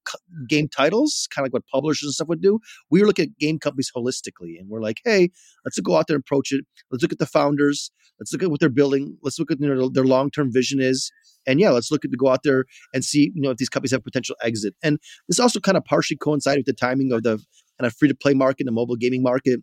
game 0.47 0.67
titles, 0.67 1.27
kind 1.33 1.43
of 1.43 1.47
like 1.47 1.53
what 1.53 1.67
publishers 1.67 2.07
and 2.07 2.13
stuff 2.13 2.27
would 2.27 2.41
do. 2.41 2.59
We 2.89 3.03
look 3.03 3.19
at 3.19 3.37
game 3.37 3.59
companies 3.59 3.91
holistically, 3.95 4.59
and 4.59 4.69
we're 4.69 4.81
like, 4.81 5.01
hey, 5.03 5.29
let's 5.65 5.79
go 5.79 5.95
out 5.95 6.07
there 6.07 6.15
and 6.15 6.23
approach 6.23 6.51
it. 6.51 6.65
Let's 6.91 7.03
look 7.03 7.11
at 7.11 7.19
the 7.19 7.25
founders. 7.25 7.91
Let's 8.19 8.31
look 8.33 8.43
at 8.43 8.51
what 8.51 8.59
they're 8.59 8.69
building. 8.69 9.17
Let's 9.23 9.39
look 9.39 9.51
at 9.51 9.59
know, 9.59 9.89
their 9.89 10.05
long 10.05 10.31
term 10.31 10.51
vision 10.51 10.79
is. 10.79 11.11
And 11.47 11.59
yeah, 11.59 11.71
let's 11.71 11.91
look 11.91 12.05
at 12.05 12.11
to 12.11 12.17
go 12.17 12.27
out 12.27 12.43
there 12.43 12.65
and 12.93 13.03
see 13.03 13.31
you 13.33 13.41
know 13.41 13.51
if 13.51 13.57
these 13.57 13.69
companies 13.69 13.91
have 13.91 14.03
potential 14.03 14.35
exit. 14.43 14.75
And 14.83 14.99
this 15.27 15.39
also 15.39 15.59
kind 15.59 15.77
of 15.77 15.85
partially 15.85 16.17
coincided 16.17 16.59
with 16.59 16.75
the 16.75 16.79
timing 16.79 17.11
of 17.11 17.23
the 17.23 17.37
kind 17.79 17.87
of 17.87 17.95
free 17.95 18.09
to 18.09 18.15
play 18.15 18.33
market, 18.33 18.65
the 18.65 18.71
mobile 18.71 18.95
gaming 18.95 19.23
market 19.23 19.59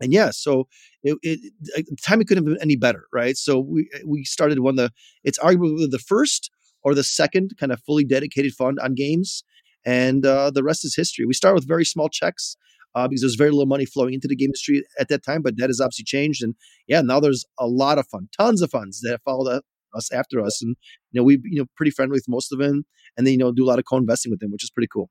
and 0.00 0.12
yeah, 0.12 0.30
so 0.30 0.68
it, 1.02 1.18
it, 1.22 1.52
the 1.62 1.96
timing 2.04 2.26
couldn't 2.26 2.44
have 2.46 2.54
been 2.54 2.62
any 2.62 2.76
better, 2.76 3.06
right? 3.12 3.36
So 3.36 3.58
we 3.58 3.88
we 4.06 4.24
started 4.24 4.60
one 4.60 4.72
of 4.74 4.76
the 4.76 4.92
it's 5.24 5.38
arguably 5.38 5.90
the 5.90 5.98
first 5.98 6.50
or 6.82 6.94
the 6.94 7.04
second 7.04 7.52
kind 7.58 7.72
of 7.72 7.82
fully 7.84 8.04
dedicated 8.04 8.52
fund 8.54 8.78
on 8.80 8.94
games, 8.94 9.44
and 9.84 10.24
uh, 10.24 10.50
the 10.50 10.62
rest 10.62 10.84
is 10.84 10.94
history. 10.94 11.24
We 11.26 11.34
start 11.34 11.54
with 11.54 11.66
very 11.66 11.84
small 11.84 12.08
checks 12.08 12.56
uh, 12.94 13.08
because 13.08 13.22
there's 13.22 13.34
very 13.34 13.50
little 13.50 13.66
money 13.66 13.84
flowing 13.86 14.14
into 14.14 14.28
the 14.28 14.36
game 14.36 14.46
industry 14.48 14.82
at 14.98 15.08
that 15.08 15.24
time, 15.24 15.42
but 15.42 15.56
that 15.58 15.68
has 15.68 15.80
obviously 15.80 16.04
changed, 16.04 16.42
and 16.42 16.54
yeah, 16.86 17.00
now 17.00 17.20
there's 17.20 17.44
a 17.58 17.66
lot 17.66 17.98
of 17.98 18.06
fun, 18.08 18.28
tons 18.38 18.62
of 18.62 18.70
funds 18.70 19.00
that 19.00 19.20
followed 19.24 19.60
us 19.94 20.12
after 20.12 20.40
us, 20.40 20.62
and 20.62 20.76
you 21.12 21.20
know 21.20 21.24
we 21.24 21.38
you 21.44 21.60
know 21.60 21.66
pretty 21.76 21.90
friendly 21.90 22.14
with 22.16 22.26
most 22.28 22.52
of 22.52 22.58
them, 22.58 22.84
and 23.16 23.26
then 23.26 23.32
you 23.32 23.38
know 23.38 23.52
do 23.52 23.64
a 23.64 23.68
lot 23.68 23.78
of 23.78 23.84
co-investing 23.84 24.30
with 24.30 24.40
them, 24.40 24.50
which 24.50 24.64
is 24.64 24.70
pretty 24.70 24.88
cool. 24.92 25.10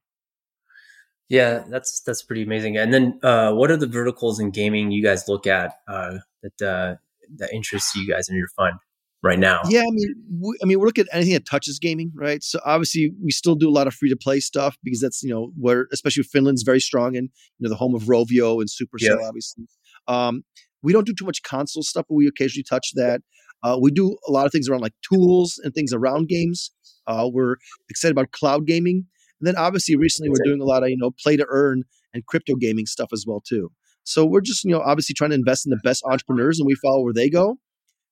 Yeah, 1.30 1.64
that's 1.70 2.02
that's 2.02 2.22
pretty 2.22 2.44
amazing. 2.44 2.78
And 2.78 2.94
then, 2.94 3.20
uh, 3.22 3.52
what 3.52 3.70
are 3.70 3.78
the 3.78 3.88
verticals 3.88 4.40
in 4.40 4.50
gaming 4.50 4.92
you 4.92 5.04
guys 5.04 5.28
look 5.28 5.46
at 5.46 5.74
uh, 5.88 6.20
that 6.42 6.66
uh, 6.66 6.96
that 7.36 7.52
interests 7.54 7.94
you 7.96 8.08
guys 8.08 8.30
in 8.30 8.36
your 8.38 8.48
fund 8.56 8.76
right 9.22 9.38
now? 9.38 9.60
Yeah, 9.68 9.82
I 9.82 9.92
mean, 9.92 10.16
we, 10.40 10.58
I 10.64 10.66
mean, 10.66 10.80
we're 10.80 10.86
looking 10.86 11.06
at 11.06 11.14
anything 11.14 11.34
that 11.34 11.46
touches 11.46 11.80
gaming, 11.80 12.14
right? 12.16 12.42
So 12.44 12.60
obviously, 12.66 13.12
we 13.22 13.32
still 13.32 13.56
do 13.56 13.68
a 13.68 13.72
lot 13.72 13.88
of 13.88 13.94
free 13.94 14.10
to 14.10 14.16
play 14.16 14.40
stuff 14.40 14.78
because 14.84 15.02
that's 15.02 15.22
you 15.22 15.30
know 15.30 15.52
where, 15.60 15.88
especially 15.92 16.24
Finland's 16.24 16.64
very 16.64 16.80
strong 16.80 17.16
in 17.16 17.26
you 17.26 17.30
know 17.60 17.70
the 17.70 17.76
home 17.76 17.94
of 17.94 18.04
Rovio 18.04 18.62
and 18.62 18.70
Supercell, 18.70 19.20
yeah. 19.20 19.28
obviously. 19.28 19.66
Um, 20.08 20.44
we 20.82 20.94
don't 20.94 21.06
do 21.06 21.14
too 21.14 21.26
much 21.26 21.44
console 21.44 21.84
stuff, 21.84 22.06
but 22.08 22.16
we 22.16 22.28
occasionally 22.28 22.64
touch 22.64 22.92
that. 22.96 23.22
Uh, 23.64 23.78
we 23.82 23.92
do 23.92 24.16
a 24.28 24.32
lot 24.32 24.46
of 24.46 24.52
things 24.52 24.70
around 24.70 24.82
like 24.82 24.94
tools 25.02 25.60
and 25.64 25.74
things 25.74 25.92
around 25.92 26.30
games. 26.30 26.72
Uh, 27.08 27.28
we're 27.32 27.56
excited 27.90 28.12
about 28.12 28.32
cloud 28.32 28.66
gaming. 28.66 29.06
And 29.40 29.48
then 29.48 29.56
obviously 29.56 29.96
recently 29.96 30.30
we're 30.30 30.44
doing 30.44 30.62
a 30.62 30.66
lot 30.66 30.84
of, 30.84 30.90
you 30.90 30.98
know, 30.98 31.12
play 31.12 31.38
to 31.38 31.46
earn 31.50 31.84
and 32.14 32.26
crypto 32.26 32.56
gaming 32.56 32.86
stuff 32.86 33.10
as 33.14 33.26
well 33.28 33.42
too. 33.42 33.72
So 34.04 34.26
we're 34.26 34.42
just, 34.42 34.64
you 34.64 34.72
know, 34.72 34.82
obviously 34.82 35.14
trying 35.14 35.32
to 35.32 35.36
invest 35.36 35.66
in 35.66 35.70
the 35.70 35.80
best 35.84 36.04
entrepreneurs 36.06 36.60
and 36.60 36.66
we 36.66 36.76
follow 36.76 37.04
where 37.04 37.14
they 37.14 37.30
go. 37.30 37.58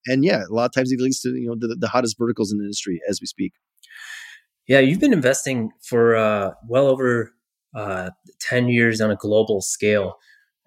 And 0.07 0.23
yeah, 0.23 0.43
a 0.49 0.53
lot 0.53 0.65
of 0.65 0.73
times 0.73 0.91
it 0.91 0.99
leads 0.99 1.21
to, 1.21 1.29
you 1.29 1.47
know, 1.47 1.55
the, 1.57 1.75
the 1.79 1.87
hottest 1.87 2.17
verticals 2.17 2.51
in 2.51 2.59
the 2.59 2.65
industry 2.65 2.99
as 3.09 3.19
we 3.21 3.27
speak. 3.27 3.53
Yeah, 4.67 4.79
you've 4.79 4.99
been 4.99 5.13
investing 5.13 5.71
for 5.81 6.15
uh, 6.15 6.51
well 6.67 6.87
over 6.87 7.33
uh, 7.75 8.11
10 8.41 8.67
years 8.69 9.01
on 9.01 9.11
a 9.11 9.15
global 9.15 9.61
scale. 9.61 10.15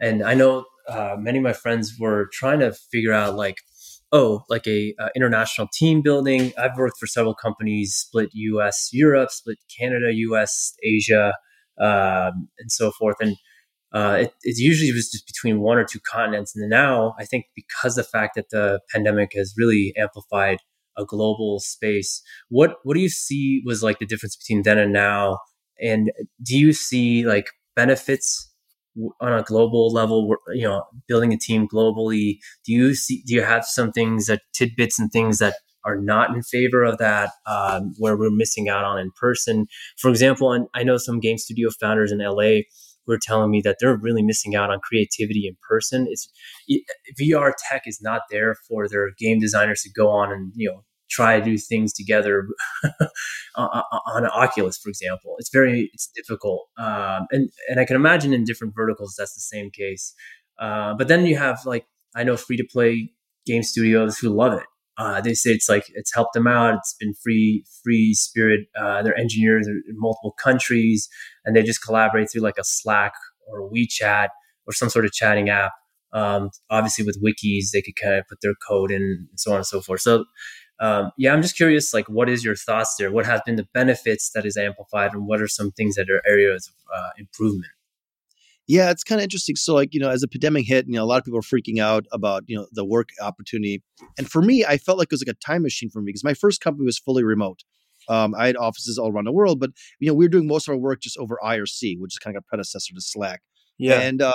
And 0.01 0.23
I 0.23 0.35
know 0.35 0.65
uh, 0.89 1.17
many 1.19 1.39
of 1.39 1.45
my 1.45 1.53
friends 1.53 1.99
were 1.99 2.29
trying 2.33 2.61
to 2.61 2.73
figure 2.73 3.13
out 3.13 3.37
like 3.37 3.59
oh, 4.13 4.43
like 4.49 4.67
a 4.67 4.95
uh, 4.99 5.09
international 5.15 5.69
team 5.73 6.03
building. 6.03 6.53
I've 6.59 6.77
worked 6.77 6.99
for 6.99 7.07
several 7.07 7.35
companies, 7.35 7.95
split 7.95 8.31
U.S., 8.33 8.91
Europe, 8.93 9.31
split 9.31 9.59
Canada, 9.79 10.13
U.S., 10.13 10.75
Asia, 10.83 11.35
um, 11.81 12.49
and 12.59 12.71
so 12.71 12.91
forth. 12.91 13.17
And 13.21 13.37
uh, 13.93 14.19
it, 14.21 14.35
it, 14.43 14.59
usually 14.59 14.93
was 14.93 15.11
just 15.11 15.27
between 15.27 15.61
one 15.61 15.79
or 15.79 15.85
two 15.85 16.01
continents. 16.01 16.55
And 16.55 16.69
now 16.69 17.15
I 17.19 17.25
think 17.25 17.47
because 17.55 17.95
the 17.95 18.05
fact 18.05 18.35
that 18.37 18.51
the 18.51 18.81
pandemic 18.93 19.33
has 19.35 19.55
really 19.57 19.95
amplified 19.97 20.59
a 20.97 21.05
global 21.05 21.61
space, 21.61 22.23
what 22.49 22.77
what 22.83 22.95
do 22.95 23.01
you 23.01 23.09
see 23.09 23.63
was 23.65 23.83
like 23.83 23.99
the 23.99 24.07
difference 24.07 24.37
between 24.37 24.63
then 24.63 24.79
and 24.79 24.93
now? 24.93 25.39
And 25.81 26.11
do 26.43 26.59
you 26.59 26.73
see 26.73 27.25
like 27.25 27.47
benefits 27.77 28.48
on 29.21 29.33
a 29.33 29.43
global 29.43 29.93
level 29.93 30.35
you 30.53 30.63
know 30.63 30.85
building 31.07 31.33
a 31.33 31.39
team 31.39 31.69
globally 31.73 32.39
do 32.65 32.73
you 32.73 32.95
see 32.95 33.23
do 33.27 33.35
you 33.35 33.43
have 33.43 33.65
some 33.65 33.93
things 33.93 34.27
that 34.27 34.43
tidbits 34.53 34.99
and 34.99 35.11
things 35.13 35.39
that 35.39 35.55
are 35.85 35.97
not 35.97 36.35
in 36.35 36.43
favor 36.43 36.83
of 36.83 36.99
that 36.99 37.31
um, 37.47 37.95
where 37.99 38.17
we're 38.17 38.31
missing 38.31 38.69
out 38.69 38.85
on 38.85 38.99
in 38.99 39.11
person? 39.19 39.67
For 39.99 40.11
example 40.11 40.67
i 40.75 40.83
know 40.83 40.97
some 40.97 41.21
game 41.21 41.39
studio 41.39 41.71
founders 41.81 42.13
in 42.13 42.19
la 42.19 42.61
who 43.07 43.15
are 43.15 43.19
telling 43.21 43.51
me 43.51 43.63
that 43.63 43.77
they're 43.81 43.97
really 43.97 44.23
missing 44.23 44.55
out 44.55 44.71
on 44.71 44.81
creativity 44.81 45.47
in 45.49 45.57
person. 45.69 46.07
It's 46.09 46.29
vr 47.21 47.53
tech 47.69 47.83
is 47.87 48.01
not 48.03 48.23
there 48.31 48.57
for 48.69 48.89
their 48.89 49.11
game 49.19 49.39
designers 49.41 49.83
to 49.83 49.91
go 49.91 50.11
on 50.11 50.33
and 50.33 50.53
you 50.55 50.69
know 50.71 50.85
try 51.11 51.39
to 51.39 51.45
do 51.45 51.59
things 51.59 51.93
together 51.93 52.47
on 53.57 54.25
an 54.25 54.31
Oculus, 54.35 54.79
for 54.79 54.89
example. 54.89 55.37
It's 55.39 55.51
very 55.51 55.91
it's 55.93 56.11
difficult, 56.15 56.69
um, 56.79 57.27
and 57.31 57.51
and 57.69 57.81
I 57.81 57.85
can 57.85 57.97
imagine 57.97 58.33
in 58.33 58.45
different 58.45 58.75
verticals 58.75 59.15
that's 59.17 59.35
the 59.35 59.41
same 59.41 59.71
case. 59.71 60.15
Uh, 60.59 60.95
but 60.95 61.09
then 61.09 61.27
you 61.27 61.37
have 61.37 61.65
like 61.65 61.87
I 62.15 62.25
know 62.25 62.37
free 62.37 62.57
to 62.57 62.67
play 62.71 63.11
game 63.47 63.63
studios 63.63 64.19
who 64.19 64.29
love 64.31 64.53
it. 64.53 64.67
Uh, 64.99 65.21
they 65.21 65.33
say 65.33 65.51
it's 65.51 65.69
like 65.69 65.85
it's 65.95 66.13
helped 66.13 66.35
them 66.35 66.49
out. 66.49 66.75
It's 66.75 66.95
been 66.99 67.15
free 67.15 67.65
free 67.85 68.15
spirit. 68.15 68.67
Uh, 68.79 69.03
their 69.03 69.17
engineers 69.17 69.69
are 69.69 69.73
in 69.89 69.95
multiple 69.99 70.35
countries, 70.43 71.09
and 71.45 71.55
they 71.55 71.63
just 71.63 71.83
collaborate 71.85 72.31
through 72.31 72.43
like 72.43 72.59
a 72.59 72.65
Slack 72.65 73.13
or 73.47 73.61
a 73.61 73.69
WeChat 73.69 74.29
or 74.67 74.73
some 74.73 74.91
sort 74.91 75.05
of 75.05 75.13
chatting 75.13 75.49
app. 75.49 75.73
Um, 76.13 76.51
obviously, 76.69 77.05
with 77.05 77.23
wikis, 77.23 77.71
they 77.73 77.83
could 77.83 77.95
kind 77.95 78.15
of 78.15 78.25
put 78.29 78.41
their 78.43 78.55
code 78.67 78.91
in 78.91 79.03
and 79.03 79.29
so 79.37 79.53
on 79.53 79.59
and 79.59 79.67
so 79.67 79.81
forth. 79.81 80.01
So 80.01 80.25
um, 80.81 81.11
yeah, 81.19 81.33
I'm 81.33 81.43
just 81.43 81.57
curious, 81.57 81.93
like, 81.93 82.09
what 82.09 82.29
is 82.29 82.45
your 82.45 82.57
thoughts 82.57 82.97
there? 82.99 83.11
What 83.11 83.27
have 83.27 83.45
been 83.45 83.57
the 83.57 83.69
benefits 83.75 84.31
that 84.31 84.45
is 84.45 84.57
amplified, 84.57 85.13
and 85.13 85.27
what 85.27 85.41
are 85.41 85.49
some 85.49 85.73
things 85.73 85.97
that 85.97 86.09
are 86.11 86.23
areas 86.27 86.69
of 86.69 86.75
uh, 86.97 87.11
improvement? 87.19 87.73
Yeah, 88.69 88.91
it's 88.91 89.03
kind 89.03 89.19
of 89.19 89.23
interesting. 89.25 89.57
So, 89.57 89.75
like, 89.75 89.95
you 89.95 90.01
know, 90.01 90.11
as 90.11 90.21
the 90.21 90.29
pandemic 90.29 90.67
hit, 90.67 90.87
you 90.87 90.93
know, 90.93 91.03
a 91.03 91.07
lot 91.07 91.19
of 91.19 91.25
people 91.25 91.39
were 91.39 91.43
freaking 91.43 91.81
out 91.81 92.05
about, 92.13 92.45
you 92.47 92.57
know, 92.57 92.67
the 92.73 92.85
work 92.85 93.09
opportunity. 93.21 93.83
And 94.19 94.31
for 94.31 94.43
me, 94.43 94.63
I 94.65 94.77
felt 94.77 94.99
like 94.99 95.07
it 95.07 95.13
was 95.13 95.25
like 95.27 95.35
a 95.35 95.39
time 95.39 95.63
machine 95.63 95.89
for 95.89 96.03
me 96.03 96.11
because 96.11 96.23
my 96.23 96.35
first 96.35 96.61
company 96.61 96.85
was 96.85 96.99
fully 96.99 97.25
remote. 97.25 97.65
Um, 98.11 98.35
I 98.35 98.47
had 98.47 98.57
offices 98.59 98.99
all 98.99 99.11
around 99.11 99.25
the 99.25 99.33
world, 99.33 99.59
but, 99.59 99.71
you 100.01 100.09
know, 100.09 100.15
we 100.15 100.27
were 100.27 100.31
doing 100.31 100.47
most 100.47 100.69
of 100.69 100.73
our 100.73 100.79
work 100.79 101.01
just 101.01 101.17
over 101.17 101.39
IRC, 101.43 101.99
which 101.99 102.13
is 102.13 102.19
kind 102.19 102.37
of 102.37 102.43
a 102.43 102.47
predecessor 102.47 102.93
to 102.95 103.01
Slack. 103.01 103.41
Yeah. 103.79 104.01
And, 104.01 104.21
um, 104.21 104.33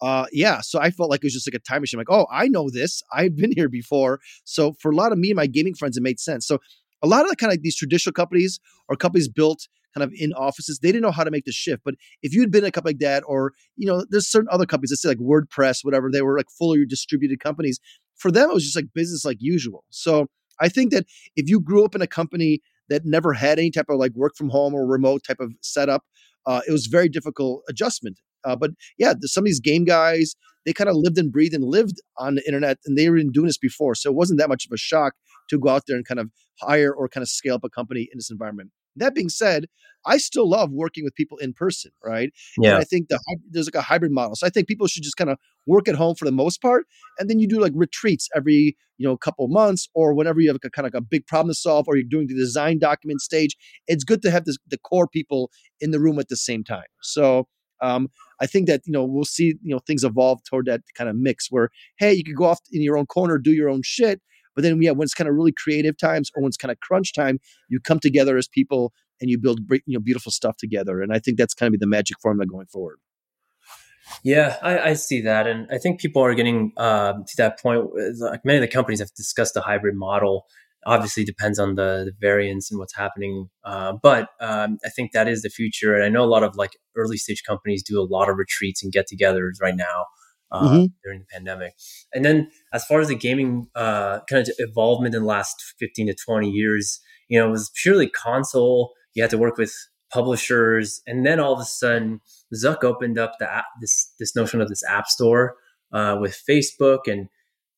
uh, 0.00 0.26
yeah, 0.32 0.60
so 0.60 0.80
I 0.80 0.90
felt 0.90 1.10
like 1.10 1.20
it 1.20 1.26
was 1.26 1.34
just 1.34 1.46
like 1.46 1.54
a 1.54 1.62
time 1.62 1.82
machine. 1.82 1.98
like, 1.98 2.10
oh, 2.10 2.26
I 2.32 2.48
know 2.48 2.70
this. 2.70 3.02
I've 3.12 3.36
been 3.36 3.52
here 3.54 3.68
before. 3.68 4.20
So 4.44 4.74
for 4.80 4.90
a 4.90 4.94
lot 4.94 5.12
of 5.12 5.18
me 5.18 5.30
and 5.30 5.36
my 5.36 5.46
gaming 5.46 5.74
friends, 5.74 5.96
it 5.96 6.02
made 6.02 6.18
sense. 6.18 6.46
So 6.46 6.58
a 7.02 7.06
lot 7.06 7.24
of 7.24 7.30
the 7.30 7.36
kind 7.36 7.52
of 7.52 7.62
these 7.62 7.76
traditional 7.76 8.12
companies 8.12 8.60
or 8.88 8.96
companies 8.96 9.28
built 9.28 9.68
kind 9.94 10.04
of 10.04 10.12
in 10.14 10.32
offices, 10.34 10.78
they 10.78 10.88
didn't 10.88 11.02
know 11.02 11.10
how 11.10 11.24
to 11.24 11.30
make 11.30 11.44
the 11.44 11.52
shift. 11.52 11.82
But 11.84 11.94
if 12.22 12.32
you 12.32 12.40
had 12.40 12.50
been 12.50 12.64
a 12.64 12.70
company 12.70 12.94
like 12.94 13.00
that, 13.00 13.24
or 13.26 13.52
you 13.76 13.86
know, 13.86 14.04
there's 14.08 14.28
certain 14.28 14.48
other 14.50 14.66
companies 14.66 14.90
that 14.90 14.96
say 14.98 15.08
like 15.08 15.18
WordPress, 15.18 15.84
whatever, 15.84 16.10
they 16.10 16.22
were 16.22 16.36
like 16.36 16.50
fully 16.50 16.86
distributed 16.86 17.40
companies. 17.40 17.78
For 18.16 18.30
them, 18.30 18.50
it 18.50 18.54
was 18.54 18.64
just 18.64 18.76
like 18.76 18.86
business 18.94 19.24
like 19.24 19.38
usual. 19.40 19.84
So 19.90 20.26
I 20.60 20.68
think 20.68 20.92
that 20.92 21.06
if 21.36 21.48
you 21.48 21.60
grew 21.60 21.84
up 21.84 21.94
in 21.94 22.02
a 22.02 22.06
company 22.06 22.60
that 22.88 23.04
never 23.04 23.32
had 23.32 23.58
any 23.58 23.70
type 23.70 23.86
of 23.88 23.98
like 23.98 24.12
work 24.12 24.34
from 24.36 24.50
home 24.50 24.74
or 24.74 24.86
remote 24.86 25.24
type 25.24 25.40
of 25.40 25.52
setup, 25.62 26.04
uh, 26.46 26.60
it 26.68 26.72
was 26.72 26.86
very 26.86 27.08
difficult 27.08 27.62
adjustment. 27.68 28.20
Uh, 28.44 28.56
but 28.56 28.70
yeah, 28.98 29.14
some 29.22 29.42
of 29.42 29.46
these 29.46 29.60
game 29.60 29.84
guys, 29.84 30.34
they 30.64 30.72
kind 30.72 30.90
of 30.90 30.96
lived 30.96 31.18
and 31.18 31.32
breathed 31.32 31.54
and 31.54 31.64
lived 31.64 32.00
on 32.18 32.34
the 32.34 32.46
internet 32.46 32.78
and 32.84 32.96
they 32.96 33.08
were 33.08 33.18
doing 33.18 33.46
this 33.46 33.58
before. 33.58 33.94
So 33.94 34.10
it 34.10 34.16
wasn't 34.16 34.38
that 34.40 34.48
much 34.48 34.66
of 34.66 34.72
a 34.72 34.76
shock 34.76 35.14
to 35.48 35.58
go 35.58 35.68
out 35.68 35.82
there 35.86 35.96
and 35.96 36.06
kind 36.06 36.20
of 36.20 36.30
hire 36.60 36.92
or 36.92 37.08
kind 37.08 37.22
of 37.22 37.28
scale 37.28 37.54
up 37.54 37.64
a 37.64 37.70
company 37.70 38.02
in 38.02 38.18
this 38.18 38.30
environment. 38.30 38.70
That 38.96 39.14
being 39.14 39.28
said, 39.28 39.66
I 40.06 40.16
still 40.16 40.48
love 40.48 40.70
working 40.72 41.04
with 41.04 41.14
people 41.14 41.38
in 41.38 41.52
person, 41.52 41.92
right? 42.04 42.30
Yeah. 42.58 42.70
And 42.70 42.78
I 42.78 42.84
think 42.84 43.08
the, 43.08 43.18
there's 43.50 43.66
like 43.66 43.80
a 43.80 43.82
hybrid 43.82 44.12
model. 44.12 44.34
So 44.34 44.46
I 44.46 44.50
think 44.50 44.66
people 44.66 44.86
should 44.86 45.02
just 45.02 45.16
kind 45.16 45.30
of 45.30 45.38
work 45.66 45.88
at 45.88 45.94
home 45.94 46.14
for 46.14 46.24
the 46.24 46.32
most 46.32 46.60
part, 46.62 46.86
and 47.18 47.28
then 47.28 47.38
you 47.38 47.46
do 47.46 47.60
like 47.60 47.72
retreats 47.74 48.28
every 48.34 48.76
you 48.98 49.08
know 49.08 49.16
couple 49.16 49.46
months 49.48 49.88
or 49.94 50.14
whenever 50.14 50.40
you 50.40 50.48
have 50.48 50.56
a 50.56 50.70
kind 50.70 50.86
of 50.86 50.92
like 50.92 51.00
a 51.00 51.04
big 51.04 51.26
problem 51.26 51.50
to 51.50 51.54
solve, 51.54 51.86
or 51.86 51.96
you're 51.96 52.04
doing 52.08 52.26
the 52.26 52.34
design 52.34 52.78
document 52.78 53.20
stage. 53.20 53.56
It's 53.86 54.04
good 54.04 54.22
to 54.22 54.30
have 54.30 54.44
this, 54.44 54.56
the 54.68 54.78
core 54.78 55.06
people 55.06 55.50
in 55.80 55.90
the 55.90 56.00
room 56.00 56.18
at 56.18 56.28
the 56.28 56.36
same 56.36 56.64
time. 56.64 56.88
So 57.02 57.46
um, 57.80 58.08
I 58.40 58.46
think 58.46 58.66
that 58.66 58.82
you 58.86 58.92
know 58.92 59.04
we'll 59.04 59.24
see 59.24 59.54
you 59.62 59.74
know 59.74 59.80
things 59.80 60.04
evolve 60.04 60.42
toward 60.44 60.66
that 60.66 60.82
kind 60.96 61.10
of 61.10 61.16
mix 61.16 61.48
where 61.50 61.70
hey 61.98 62.12
you 62.12 62.24
could 62.24 62.36
go 62.36 62.44
off 62.44 62.60
in 62.72 62.82
your 62.82 62.96
own 62.96 63.06
corner 63.06 63.38
do 63.38 63.52
your 63.52 63.68
own 63.68 63.82
shit 63.84 64.20
but 64.54 64.62
then 64.62 64.80
yeah 64.82 64.90
when 64.90 65.04
it's 65.04 65.14
kind 65.14 65.28
of 65.28 65.34
really 65.34 65.52
creative 65.52 65.96
times 65.96 66.30
or 66.34 66.42
when 66.42 66.48
it's 66.48 66.56
kind 66.56 66.72
of 66.72 66.80
crunch 66.80 67.12
time 67.12 67.38
you 67.68 67.80
come 67.80 68.00
together 68.00 68.36
as 68.36 68.48
people 68.48 68.92
and 69.20 69.30
you 69.30 69.38
build 69.38 69.60
you 69.70 69.80
know 69.88 70.00
beautiful 70.00 70.32
stuff 70.32 70.56
together 70.56 71.00
and 71.00 71.12
I 71.12 71.18
think 71.18 71.38
that's 71.38 71.54
kind 71.54 71.68
of 71.68 71.72
be 71.72 71.78
the 71.78 71.86
magic 71.86 72.16
formula 72.20 72.46
going 72.46 72.66
forward. 72.66 72.98
Yeah, 74.24 74.56
I, 74.60 74.78
I, 74.90 74.92
see 74.94 75.20
that, 75.22 75.46
and 75.46 75.68
I 75.70 75.78
think 75.78 76.00
people 76.00 76.22
are 76.22 76.34
getting 76.34 76.72
uh, 76.76 77.12
to 77.12 77.36
that 77.36 77.60
point. 77.60 77.90
Like 78.18 78.44
many 78.44 78.58
of 78.58 78.62
the 78.62 78.68
companies 78.68 78.98
have 78.98 79.14
discussed 79.14 79.54
the 79.54 79.60
hybrid 79.60 79.94
model, 79.94 80.46
obviously 80.86 81.24
depends 81.24 81.58
on 81.58 81.74
the, 81.74 82.04
the 82.06 82.12
variance 82.20 82.70
and 82.70 82.78
what's 82.78 82.96
happening. 82.96 83.48
Uh, 83.64 83.94
but 84.02 84.28
um, 84.40 84.78
I 84.84 84.88
think 84.88 85.12
that 85.12 85.28
is 85.28 85.42
the 85.42 85.50
future. 85.50 85.94
And 85.94 86.04
I 86.04 86.08
know 86.08 86.24
a 86.24 86.26
lot 86.26 86.42
of 86.42 86.56
like 86.56 86.78
early 86.96 87.16
stage 87.16 87.42
companies 87.46 87.82
do 87.82 88.00
a 88.00 88.02
lot 88.02 88.28
of 88.28 88.36
retreats 88.36 88.82
and 88.82 88.92
get 88.92 89.08
togethers 89.08 89.60
right 89.60 89.76
now. 89.76 90.06
uh, 90.52 90.62
mm-hmm. 90.62 90.84
during 91.04 91.20
the 91.20 91.26
pandemic. 91.32 91.74
And 92.12 92.24
then 92.24 92.50
as 92.72 92.84
far 92.84 93.00
as 93.00 93.08
the 93.08 93.14
gaming 93.14 93.68
uh, 93.74 94.20
kind 94.28 94.46
of 94.46 94.54
involvement 94.58 95.14
in 95.14 95.22
the 95.22 95.28
last 95.28 95.74
15 95.78 96.08
to 96.08 96.14
20 96.14 96.50
years, 96.50 97.00
you 97.28 97.38
know, 97.38 97.48
it 97.48 97.50
was 97.50 97.70
purely 97.82 98.08
console. 98.08 98.92
You 99.14 99.22
had 99.22 99.30
to 99.30 99.38
work 99.38 99.56
with 99.56 99.72
publishers, 100.12 101.00
and 101.06 101.24
then 101.24 101.38
all 101.38 101.52
of 101.52 101.60
a 101.60 101.64
sudden, 101.64 102.20
Zuck 102.54 102.82
opened 102.82 103.18
up 103.18 103.34
the 103.38 103.52
app, 103.52 103.66
this 103.80 104.12
this 104.18 104.34
notion 104.34 104.60
of 104.60 104.68
this 104.68 104.82
app 104.84 105.06
store 105.06 105.54
uh, 105.92 106.16
with 106.20 106.40
Facebook 106.48 107.00
and 107.06 107.28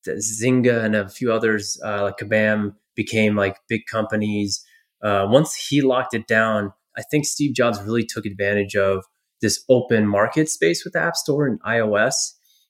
Zynga 0.07 0.85
and 0.85 0.95
a 0.95 1.09
few 1.09 1.33
others 1.33 1.81
uh, 1.85 2.03
like 2.03 2.19
Kabam 2.19 2.75
became 2.95 3.37
like 3.37 3.57
big 3.69 3.83
companies. 3.91 4.65
Uh, 5.03 5.27
once 5.29 5.55
he 5.55 5.81
locked 5.81 6.15
it 6.15 6.27
down, 6.27 6.73
I 6.97 7.03
think 7.03 7.25
Steve 7.25 7.55
Jobs 7.55 7.81
really 7.83 8.05
took 8.05 8.27
advantage 8.27 8.77
of 8.77 9.05
this 9.41 9.65
open 9.69 10.07
market 10.07 10.49
space 10.49 10.85
with 10.85 10.93
the 10.93 11.01
App 11.01 11.17
Store 11.17 11.47
and 11.47 11.61
iOS. 11.63 12.15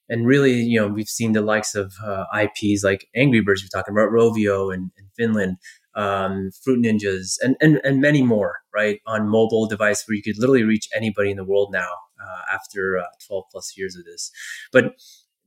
And 0.09 0.27
really, 0.27 0.55
you 0.55 0.81
know, 0.81 0.89
we've 0.89 1.09
seen 1.09 1.33
the 1.33 1.43
likes 1.43 1.75
of 1.75 1.95
uh, 2.05 2.25
IPs 2.35 2.85
like 2.85 3.09
Angry 3.15 3.41
Birds, 3.41 3.63
we're 3.63 3.69
talking 3.69 3.95
about 3.95 4.11
Rovio 4.11 4.73
and, 4.73 4.91
and 4.99 5.07
Finland, 5.17 5.57
um, 5.95 6.51
Fruit 6.63 6.85
Ninjas, 6.85 7.37
and, 7.43 7.57
and, 7.61 7.81
and 7.85 8.01
many 8.01 8.23
more, 8.23 8.61
right, 8.75 9.01
on 9.07 9.29
mobile 9.29 9.67
device 9.67 10.05
where 10.07 10.17
you 10.17 10.23
could 10.23 10.39
literally 10.39 10.65
reach 10.65 10.89
anybody 10.95 11.31
in 11.31 11.37
the 11.37 11.45
world 11.45 11.71
now 11.73 11.91
uh, 12.21 12.55
after 12.55 12.99
uh, 12.99 13.05
12 13.27 13.45
plus 13.53 13.75
years 13.77 13.97
of 13.97 14.05
this. 14.05 14.31
But 14.73 14.95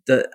the 0.07 0.27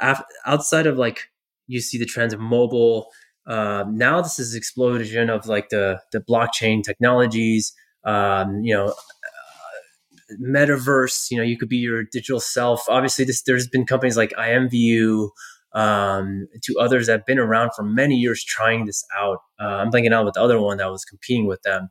outside 0.44 0.86
of 0.86 0.98
like 0.98 1.30
you 1.70 1.80
see 1.80 1.98
the 1.98 2.06
trends 2.06 2.34
of 2.34 2.40
mobile. 2.40 3.08
Um, 3.46 3.96
now 3.96 4.20
this 4.20 4.38
is 4.38 4.54
explosion 4.54 5.30
of 5.30 5.46
like 5.46 5.68
the 5.70 6.00
the 6.12 6.20
blockchain 6.20 6.82
technologies. 6.82 7.72
Um, 8.04 8.60
you 8.62 8.74
know, 8.74 8.88
uh, 8.88 10.34
metaverse. 10.42 11.30
You 11.30 11.38
know, 11.38 11.42
you 11.42 11.56
could 11.56 11.68
be 11.68 11.76
your 11.76 12.02
digital 12.02 12.40
self. 12.40 12.84
Obviously, 12.88 13.24
this 13.24 13.42
there's 13.42 13.68
been 13.68 13.86
companies 13.86 14.16
like 14.16 14.30
IMVU, 14.32 15.30
um, 15.72 16.48
to 16.62 16.78
others 16.78 17.06
that 17.06 17.12
have 17.12 17.26
been 17.26 17.38
around 17.38 17.70
for 17.74 17.82
many 17.82 18.16
years 18.16 18.42
trying 18.42 18.86
this 18.86 19.04
out. 19.16 19.38
Uh, 19.60 19.64
I'm 19.64 19.90
thinking 19.90 20.12
out 20.12 20.24
with 20.24 20.34
the 20.34 20.42
other 20.42 20.60
one 20.60 20.78
that 20.78 20.90
was 20.90 21.04
competing 21.04 21.46
with 21.46 21.62
them. 21.62 21.88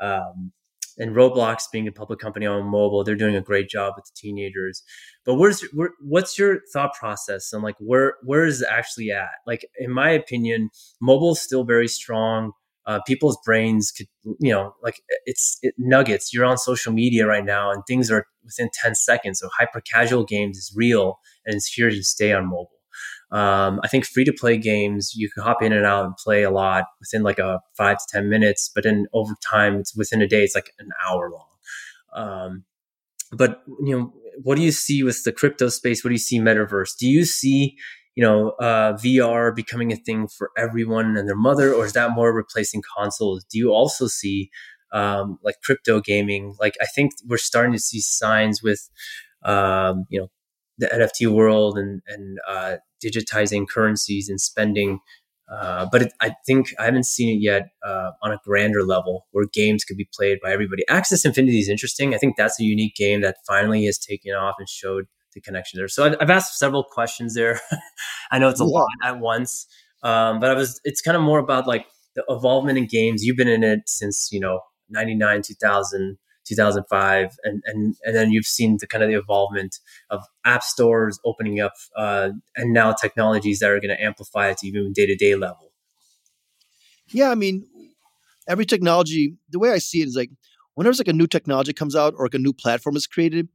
Um, 0.00 0.52
and 1.00 1.16
Roblox 1.16 1.64
being 1.72 1.88
a 1.88 1.92
public 1.92 2.20
company 2.20 2.46
on 2.46 2.64
mobile, 2.66 3.02
they're 3.02 3.16
doing 3.16 3.34
a 3.34 3.40
great 3.40 3.68
job 3.68 3.94
with 3.96 4.04
the 4.04 4.12
teenagers. 4.14 4.82
But 5.24 5.34
where's 5.34 5.62
where, 5.72 5.90
what's 6.00 6.38
your 6.38 6.60
thought 6.72 6.94
process 6.94 7.52
and 7.52 7.62
like 7.62 7.76
where 7.80 8.14
where 8.22 8.44
is 8.44 8.62
it 8.62 8.68
actually 8.70 9.10
at? 9.10 9.30
Like 9.46 9.66
in 9.78 9.90
my 9.90 10.10
opinion, 10.10 10.70
mobile 11.00 11.32
is 11.32 11.40
still 11.40 11.64
very 11.64 11.88
strong. 11.88 12.52
Uh, 12.86 13.00
people's 13.06 13.38
brains 13.44 13.92
could 13.92 14.06
you 14.40 14.52
know 14.52 14.74
like 14.82 15.00
it's 15.26 15.58
it, 15.62 15.74
nuggets. 15.78 16.32
You're 16.32 16.44
on 16.44 16.58
social 16.58 16.92
media 16.92 17.26
right 17.26 17.44
now, 17.44 17.72
and 17.72 17.82
things 17.86 18.10
are 18.10 18.26
within 18.44 18.70
10 18.74 18.94
seconds. 18.94 19.40
So 19.40 19.48
hyper 19.58 19.80
casual 19.80 20.24
games 20.24 20.58
is 20.58 20.72
real 20.76 21.18
and 21.46 21.54
it's 21.56 21.66
here 21.66 21.90
to 21.90 22.02
stay 22.02 22.32
on 22.32 22.46
mobile. 22.46 22.79
Um, 23.32 23.80
I 23.84 23.88
think 23.88 24.06
free 24.06 24.24
to 24.24 24.32
play 24.32 24.58
games, 24.58 25.12
you 25.14 25.30
can 25.30 25.44
hop 25.44 25.62
in 25.62 25.72
and 25.72 25.86
out 25.86 26.04
and 26.04 26.16
play 26.16 26.42
a 26.42 26.50
lot 26.50 26.84
within 26.98 27.22
like 27.22 27.38
a 27.38 27.60
five 27.76 27.98
to 27.98 28.04
10 28.10 28.28
minutes, 28.28 28.70
but 28.74 28.84
then 28.84 29.06
over 29.12 29.34
time, 29.48 29.76
it's 29.76 29.94
within 29.94 30.20
a 30.20 30.26
day, 30.26 30.42
it's 30.42 30.54
like 30.54 30.72
an 30.78 30.90
hour 31.06 31.30
long. 31.30 31.46
Um, 32.12 32.64
but, 33.32 33.62
you 33.84 33.96
know, 33.96 34.12
what 34.42 34.56
do 34.56 34.62
you 34.62 34.72
see 34.72 35.02
with 35.04 35.22
the 35.22 35.32
crypto 35.32 35.68
space? 35.68 36.02
What 36.02 36.08
do 36.08 36.14
you 36.14 36.18
see 36.18 36.40
metaverse? 36.40 36.96
Do 36.98 37.06
you 37.06 37.24
see, 37.24 37.76
you 38.16 38.24
know, 38.24 38.50
uh, 38.60 38.94
VR 38.94 39.54
becoming 39.54 39.92
a 39.92 39.96
thing 39.96 40.26
for 40.26 40.50
everyone 40.56 41.16
and 41.16 41.28
their 41.28 41.36
mother, 41.36 41.72
or 41.72 41.84
is 41.84 41.92
that 41.92 42.10
more 42.10 42.34
replacing 42.34 42.82
consoles? 42.96 43.44
Do 43.44 43.58
you 43.58 43.72
also 43.72 44.08
see 44.08 44.50
um, 44.92 45.38
like 45.44 45.56
crypto 45.62 46.00
gaming? 46.00 46.54
Like, 46.58 46.74
I 46.80 46.86
think 46.86 47.12
we're 47.24 47.36
starting 47.36 47.72
to 47.72 47.78
see 47.78 48.00
signs 48.00 48.60
with, 48.60 48.90
um, 49.44 50.06
you 50.10 50.20
know, 50.20 50.30
the 50.80 50.86
NFT 50.86 51.32
world 51.32 51.78
and 51.78 52.02
and 52.08 52.38
uh, 52.48 52.76
digitizing 53.04 53.68
currencies 53.68 54.28
and 54.28 54.40
spending. 54.40 55.00
Uh, 55.50 55.86
but 55.90 56.02
it, 56.02 56.12
I 56.20 56.36
think 56.46 56.72
I 56.78 56.84
haven't 56.84 57.06
seen 57.06 57.36
it 57.36 57.40
yet 57.40 57.70
uh, 57.84 58.12
on 58.22 58.30
a 58.30 58.38
grander 58.44 58.84
level 58.84 59.26
where 59.32 59.46
games 59.52 59.84
could 59.84 59.96
be 59.96 60.08
played 60.14 60.38
by 60.40 60.52
everybody. 60.52 60.84
Axie 60.88 61.24
Infinity 61.24 61.58
is 61.58 61.68
interesting. 61.68 62.14
I 62.14 62.18
think 62.18 62.36
that's 62.36 62.60
a 62.60 62.64
unique 62.64 62.94
game 62.94 63.20
that 63.22 63.36
finally 63.48 63.84
has 63.86 63.98
taken 63.98 64.32
off 64.32 64.54
and 64.60 64.68
showed 64.68 65.06
the 65.34 65.40
connection 65.40 65.78
there. 65.78 65.88
So 65.88 66.04
I've, 66.04 66.16
I've 66.20 66.30
asked 66.30 66.56
several 66.56 66.84
questions 66.84 67.34
there. 67.34 67.60
I 68.30 68.38
know 68.38 68.48
it's 68.48 68.60
a 68.60 68.64
yeah. 68.64 68.70
lot 68.70 68.88
at 69.02 69.18
once, 69.18 69.66
um, 70.04 70.38
but 70.38 70.50
I 70.50 70.54
was. 70.54 70.80
It's 70.84 71.00
kind 71.00 71.16
of 71.16 71.22
more 71.22 71.40
about 71.40 71.66
like 71.66 71.86
the 72.14 72.24
involvement 72.28 72.78
in 72.78 72.86
games. 72.86 73.24
You've 73.24 73.36
been 73.36 73.48
in 73.48 73.64
it 73.64 73.80
since 73.86 74.28
you 74.30 74.40
know 74.40 74.60
ninety 74.88 75.14
nine, 75.14 75.42
two 75.42 75.54
thousand. 75.60 76.18
2005 76.50 77.38
and 77.44 77.62
and 77.66 77.96
and 78.04 78.14
then 78.14 78.30
you've 78.30 78.46
seen 78.46 78.76
the 78.80 78.86
kind 78.86 79.02
of 79.02 79.10
the 79.10 79.16
involvement 79.16 79.78
of 80.10 80.22
app 80.44 80.62
stores 80.62 81.18
opening 81.24 81.60
up 81.60 81.72
uh, 81.96 82.30
and 82.56 82.72
now 82.72 82.92
technologies 82.92 83.60
that 83.60 83.70
are 83.70 83.80
going 83.80 83.96
to 83.96 84.02
amplify 84.02 84.48
it 84.48 84.58
to 84.58 84.66
even 84.66 84.92
day-to-day 84.92 85.34
level. 85.34 85.72
Yeah 87.08 87.30
i 87.30 87.34
mean 87.34 87.66
every 88.48 88.66
technology 88.66 89.36
the 89.50 89.58
way 89.58 89.70
i 89.70 89.78
see 89.78 90.02
it 90.02 90.08
is 90.08 90.16
like 90.16 90.30
whenever 90.74 90.90
it's 90.90 91.00
like 91.00 91.08
a 91.08 91.12
new 91.12 91.26
technology 91.26 91.72
comes 91.72 91.96
out 91.96 92.14
or 92.16 92.26
like 92.26 92.34
a 92.34 92.38
new 92.38 92.52
platform 92.52 92.96
is 92.96 93.06
created 93.06 93.48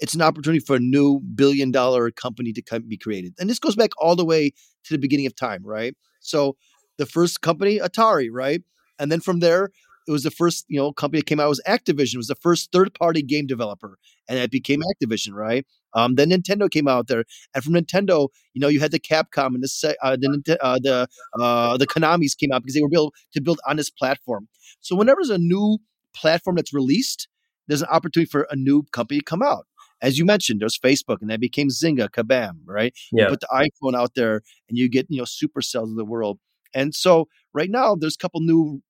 it's 0.00 0.14
an 0.14 0.22
opportunity 0.22 0.64
for 0.64 0.76
a 0.76 0.80
new 0.80 1.20
billion 1.34 1.70
dollar 1.70 2.10
company 2.10 2.52
to 2.52 2.62
come, 2.62 2.82
be 2.86 2.96
created. 2.96 3.34
And 3.38 3.50
this 3.50 3.58
goes 3.58 3.76
back 3.76 3.90
all 3.98 4.16
the 4.16 4.24
way 4.24 4.52
to 4.84 4.94
the 4.94 4.98
beginning 4.98 5.26
of 5.26 5.34
time 5.34 5.62
right? 5.64 5.94
So 6.20 6.56
the 6.98 7.06
first 7.06 7.40
company 7.40 7.78
atari 7.78 8.28
right? 8.30 8.62
And 8.98 9.10
then 9.12 9.20
from 9.20 9.40
there 9.40 9.70
it 10.08 10.10
was 10.10 10.22
the 10.22 10.30
first 10.30 10.64
you 10.68 10.78
know 10.78 10.92
company 10.92 11.20
that 11.20 11.26
came 11.26 11.38
out 11.38 11.48
was 11.48 11.60
Activision. 11.68 12.14
It 12.14 12.18
was 12.18 12.28
the 12.28 12.34
first 12.34 12.72
third 12.72 12.94
party 12.94 13.22
game 13.22 13.46
developer, 13.46 13.98
and 14.28 14.38
it 14.38 14.50
became 14.50 14.80
Activision, 14.80 15.34
right? 15.34 15.66
Um, 15.94 16.14
then 16.14 16.30
Nintendo 16.30 16.70
came 16.70 16.88
out 16.88 17.08
there, 17.08 17.24
and 17.54 17.62
from 17.62 17.74
Nintendo, 17.74 18.28
you 18.54 18.60
know, 18.60 18.68
you 18.68 18.80
had 18.80 18.90
the 18.90 18.98
Capcom 18.98 19.54
and 19.54 19.62
the 19.62 19.96
uh, 20.02 20.16
the 20.16 20.58
uh, 20.64 20.78
the 20.82 21.08
uh, 21.40 21.76
the 21.76 21.86
Konami's 21.86 22.34
came 22.34 22.50
out 22.52 22.62
because 22.62 22.74
they 22.74 22.80
were 22.80 22.88
able 22.92 23.12
to 23.34 23.40
build 23.40 23.60
on 23.68 23.76
this 23.76 23.90
platform. 23.90 24.48
So 24.80 24.96
whenever 24.96 25.18
there's 25.20 25.30
a 25.30 25.38
new 25.38 25.78
platform 26.14 26.56
that's 26.56 26.72
released, 26.72 27.28
there's 27.66 27.82
an 27.82 27.88
opportunity 27.88 28.30
for 28.30 28.46
a 28.50 28.56
new 28.56 28.84
company 28.92 29.20
to 29.20 29.24
come 29.24 29.42
out. 29.42 29.66
As 30.00 30.18
you 30.18 30.24
mentioned, 30.24 30.60
there's 30.60 30.78
Facebook, 30.78 31.18
and 31.20 31.28
that 31.28 31.40
became 31.40 31.68
Zynga, 31.68 32.08
Kabam, 32.08 32.60
right? 32.64 32.94
Yeah. 33.12 33.24
You 33.24 33.30
put 33.30 33.40
the 33.40 33.48
iPhone 33.52 33.94
out 33.94 34.14
there, 34.14 34.40
and 34.68 34.78
you 34.78 34.88
get 34.88 35.06
you 35.10 35.18
know 35.18 35.24
supercells 35.24 35.90
of 35.90 35.96
the 35.96 36.04
world. 36.04 36.38
And 36.74 36.94
so 36.94 37.28
right 37.52 37.70
now, 37.70 37.94
there's 37.94 38.14
a 38.14 38.18
couple 38.18 38.40
new 38.40 38.82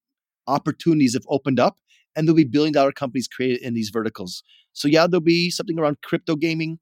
opportunities 0.49 1.15
have 1.15 1.27
opened 1.29 1.61
up 1.61 1.79
and 2.17 2.27
there'll 2.27 2.37
be 2.37 2.45
billion 2.45 2.73
dollar 2.73 2.93
companies 2.93 3.29
created 3.29 3.61
in 3.63 3.75
these 3.75 3.91
verticals. 3.91 4.43
So 4.73 4.89
yeah, 4.89 5.07
there'll 5.07 5.21
be 5.21 5.51
something 5.51 5.79
around 5.79 5.99
crypto 6.03 6.35
gaming. 6.35 6.79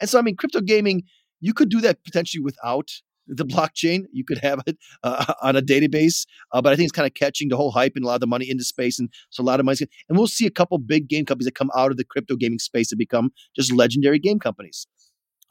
And 0.00 0.08
so 0.08 0.18
I 0.18 0.22
mean 0.22 0.36
crypto 0.36 0.60
gaming, 0.60 1.02
you 1.40 1.52
could 1.52 1.68
do 1.68 1.80
that 1.82 2.02
potentially 2.04 2.42
without 2.42 2.90
the 3.26 3.44
blockchain. 3.54 4.04
You 4.12 4.24
could 4.24 4.38
have 4.38 4.60
it 4.66 4.78
uh, 5.02 5.34
on 5.42 5.56
a 5.56 5.62
database, 5.62 6.26
uh, 6.52 6.60
but 6.60 6.72
I 6.72 6.76
think 6.76 6.84
it's 6.86 6.96
kind 6.96 7.06
of 7.06 7.14
catching 7.14 7.48
the 7.48 7.56
whole 7.56 7.70
hype 7.70 7.92
and 7.94 8.04
a 8.04 8.08
lot 8.08 8.14
of 8.14 8.20
the 8.20 8.26
money 8.26 8.50
into 8.50 8.64
space, 8.64 8.98
and 8.98 9.08
so 9.30 9.42
a 9.42 9.44
lot 9.44 9.60
of 9.60 9.66
money. 9.66 9.78
And 10.08 10.18
we'll 10.18 10.26
see 10.26 10.46
a 10.46 10.50
couple 10.50 10.78
big 10.78 11.08
game 11.08 11.24
companies 11.24 11.46
that 11.46 11.54
come 11.54 11.70
out 11.76 11.90
of 11.90 11.96
the 11.96 12.04
crypto 12.04 12.36
gaming 12.36 12.58
space 12.58 12.88
to 12.88 12.96
become 12.96 13.30
just 13.54 13.72
legendary 13.72 14.18
game 14.18 14.38
companies. 14.38 14.86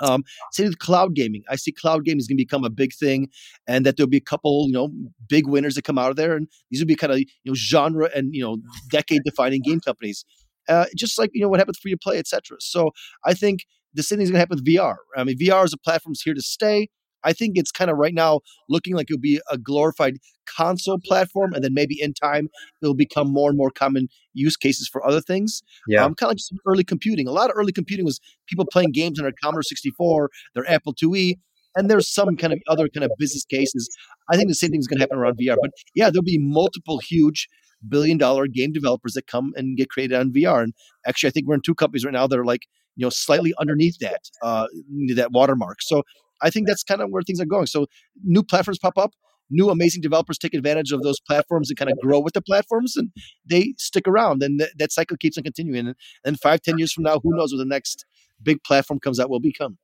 Um, 0.01 0.23
same 0.51 0.67
with 0.67 0.79
cloud 0.79 1.13
gaming. 1.15 1.43
I 1.49 1.55
see 1.55 1.71
cloud 1.71 2.05
gaming 2.05 2.19
is 2.19 2.27
going 2.27 2.37
to 2.37 2.43
become 2.43 2.63
a 2.63 2.69
big 2.69 2.93
thing, 2.93 3.29
and 3.67 3.85
that 3.85 3.97
there'll 3.97 4.09
be 4.09 4.17
a 4.17 4.21
couple, 4.21 4.65
you 4.67 4.73
know, 4.73 4.89
big 5.27 5.47
winners 5.47 5.75
that 5.75 5.83
come 5.83 5.97
out 5.97 6.09
of 6.09 6.15
there, 6.15 6.35
and 6.35 6.47
these 6.71 6.79
will 6.79 6.87
be 6.87 6.95
kind 6.95 7.13
of 7.13 7.19
you 7.19 7.25
know 7.45 7.55
genre 7.55 8.09
and 8.15 8.33
you 8.33 8.41
know 8.41 8.57
decade 8.89 9.21
defining 9.23 9.61
game 9.61 9.79
companies. 9.79 10.25
Uh, 10.67 10.85
just 10.95 11.17
like 11.17 11.31
you 11.33 11.41
know 11.41 11.49
what 11.49 11.59
happens 11.59 11.79
free 11.79 11.91
to 11.91 11.97
play, 11.97 12.17
etc. 12.17 12.57
So 12.59 12.91
I 13.25 13.33
think 13.33 13.65
the 13.93 14.03
same 14.03 14.19
thing's 14.19 14.29
going 14.29 14.35
to 14.35 14.39
happen 14.39 14.57
with 14.57 14.65
VR. 14.65 14.95
I 15.17 15.23
mean, 15.23 15.37
VR 15.37 15.63
as 15.63 15.73
a 15.73 15.77
platform 15.77 16.13
is 16.13 16.21
here 16.21 16.33
to 16.33 16.41
stay. 16.41 16.89
I 17.23 17.33
think 17.33 17.53
it's 17.55 17.71
kind 17.71 17.91
of 17.91 17.97
right 17.97 18.13
now 18.13 18.41
looking 18.69 18.95
like 18.95 19.07
it'll 19.09 19.19
be 19.19 19.41
a 19.51 19.57
glorified 19.57 20.17
console 20.45 20.99
platform, 21.03 21.53
and 21.53 21.63
then 21.63 21.73
maybe 21.73 21.99
in 21.99 22.13
time 22.13 22.49
it'll 22.81 22.95
become 22.95 23.31
more 23.31 23.49
and 23.49 23.57
more 23.57 23.71
common 23.71 24.07
use 24.33 24.57
cases 24.57 24.87
for 24.87 25.05
other 25.05 25.21
things. 25.21 25.61
Yeah, 25.87 26.03
um, 26.03 26.15
kind 26.15 26.29
of 26.29 26.35
like 26.35 26.39
some 26.39 26.57
early 26.65 26.83
computing. 26.83 27.27
A 27.27 27.31
lot 27.31 27.49
of 27.49 27.55
early 27.55 27.71
computing 27.71 28.05
was 28.05 28.19
people 28.47 28.65
playing 28.71 28.91
games 28.91 29.19
on 29.19 29.23
their 29.23 29.33
Commodore 29.41 29.63
64, 29.63 30.29
their 30.55 30.69
Apple 30.69 30.93
IIe, 30.93 31.35
and 31.75 31.89
there's 31.89 32.07
some 32.07 32.35
kind 32.35 32.53
of 32.53 32.59
other 32.67 32.87
kind 32.89 33.03
of 33.03 33.11
business 33.17 33.45
cases. 33.45 33.89
I 34.29 34.35
think 34.35 34.49
the 34.49 34.55
same 34.55 34.71
thing 34.71 34.79
is 34.79 34.87
going 34.87 34.97
to 34.97 35.03
happen 35.03 35.17
around 35.17 35.37
VR. 35.37 35.55
But 35.61 35.71
yeah, 35.95 36.09
there'll 36.09 36.23
be 36.23 36.39
multiple 36.39 36.99
huge 36.99 37.47
billion 37.87 38.17
dollar 38.17 38.47
game 38.47 38.71
developers 38.73 39.13
that 39.13 39.27
come 39.27 39.53
and 39.55 39.77
get 39.77 39.89
created 39.89 40.15
on 40.15 40.31
VR. 40.31 40.63
And 40.63 40.73
actually, 41.07 41.29
I 41.29 41.31
think 41.31 41.47
we're 41.47 41.55
in 41.55 41.61
two 41.61 41.75
companies 41.75 42.05
right 42.05 42.13
now 42.13 42.27
that 42.27 42.37
are 42.37 42.45
like 42.45 42.63
you 42.95 43.05
know 43.05 43.09
slightly 43.09 43.53
underneath 43.59 43.97
that 43.99 44.21
uh, 44.43 44.67
that 45.15 45.31
watermark. 45.31 45.81
So 45.81 46.03
I 46.41 46.49
think 46.49 46.67
that's 46.67 46.83
kind 46.83 47.01
of 47.01 47.09
where 47.09 47.21
things 47.21 47.39
are 47.39 47.45
going. 47.45 47.67
So 47.67 47.87
new 48.23 48.43
platforms 48.43 48.79
pop 48.79 48.97
up, 48.97 49.13
new 49.49 49.69
amazing 49.69 50.01
developers 50.01 50.37
take 50.37 50.53
advantage 50.53 50.91
of 50.91 51.01
those 51.01 51.19
platforms 51.19 51.69
and 51.69 51.77
kind 51.77 51.91
of 51.91 51.97
grow 51.99 52.19
with 52.19 52.33
the 52.33 52.41
platforms, 52.41 52.95
and 52.95 53.09
they 53.45 53.73
stick 53.77 54.07
around. 54.07 54.43
And 54.43 54.59
th- 54.59 54.71
that 54.77 54.91
cycle 54.91 55.17
keeps 55.17 55.37
on 55.37 55.43
continuing. 55.43 55.87
And 55.87 55.95
then 56.23 56.35
five, 56.35 56.61
ten 56.61 56.77
years 56.77 56.93
from 56.93 57.03
now, 57.03 57.19
who 57.19 57.35
knows 57.35 57.51
what 57.51 57.57
the 57.57 57.65
next 57.65 58.05
big 58.41 58.63
platform 58.63 58.99
comes 58.99 59.19
out 59.19 59.29
will 59.29 59.39
become. 59.39 59.77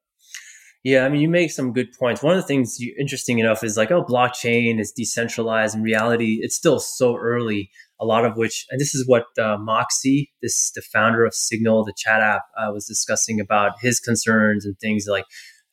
Yeah, 0.84 1.04
I 1.04 1.10
mean, 1.10 1.20
you 1.20 1.30
make 1.30 1.50
some 1.50 1.74
good 1.74 1.94
points. 1.98 2.22
One 2.22 2.36
of 2.36 2.44
the 2.44 2.48
things 2.48 2.80
you, 2.80 2.96
interesting 3.00 3.40
enough 3.40 3.64
is 3.64 3.76
like, 3.76 3.90
oh, 3.90 4.04
blockchain 4.04 4.80
is 4.80 4.92
decentralized. 4.92 5.74
In 5.76 5.82
reality, 5.82 6.38
it's 6.42 6.56
still 6.56 6.80
so 6.80 7.18
early. 7.18 7.72
A 8.00 8.06
lot 8.06 8.24
of 8.24 8.38
which, 8.38 8.68
and 8.70 8.80
this 8.80 8.94
is 8.94 9.08
what 9.08 9.24
uh, 9.40 9.58
Moxie, 9.58 10.32
this 10.44 10.72
the 10.76 10.84
founder 10.84 11.26
of 11.26 11.34
Signal, 11.34 11.86
the 11.86 11.94
chat 11.98 12.22
app, 12.22 12.44
uh, 12.56 12.72
was 12.72 12.86
discussing 12.86 13.40
about 13.40 13.80
his 13.82 14.00
concerns 14.00 14.64
and 14.64 14.78
things 14.80 15.08
like 15.10 15.26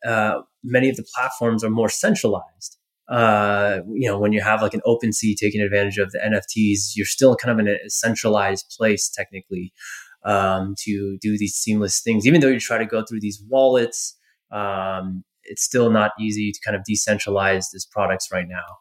uh, 0.06 0.40
many 0.62 0.88
of 0.88 0.96
the 0.96 1.04
platforms 1.14 1.64
are 1.64 1.70
more 1.70 1.88
centralized. 1.88 2.78
Uh, 3.08 3.80
you 3.92 4.08
know, 4.08 4.18
when 4.18 4.32
you 4.32 4.40
have 4.40 4.62
like 4.62 4.74
an 4.74 4.80
OpenSea 4.86 5.36
taking 5.36 5.60
advantage 5.60 5.98
of 5.98 6.12
the 6.12 6.18
NFTs, 6.18 6.96
you're 6.96 7.06
still 7.06 7.36
kind 7.36 7.52
of 7.52 7.66
in 7.66 7.72
a 7.72 7.90
centralized 7.90 8.74
place 8.76 9.08
technically 9.08 9.72
um, 10.24 10.74
to 10.78 11.18
do 11.20 11.36
these 11.36 11.54
seamless 11.54 12.00
things. 12.00 12.26
Even 12.26 12.40
though 12.40 12.48
you 12.48 12.60
try 12.60 12.78
to 12.78 12.86
go 12.86 13.04
through 13.04 13.20
these 13.20 13.42
wallets, 13.48 14.16
um, 14.50 15.24
it's 15.44 15.62
still 15.62 15.90
not 15.90 16.12
easy 16.18 16.52
to 16.52 16.60
kind 16.64 16.76
of 16.76 16.82
decentralize 16.88 17.66
these 17.72 17.86
products 17.86 18.28
right 18.32 18.46
now. 18.48 18.78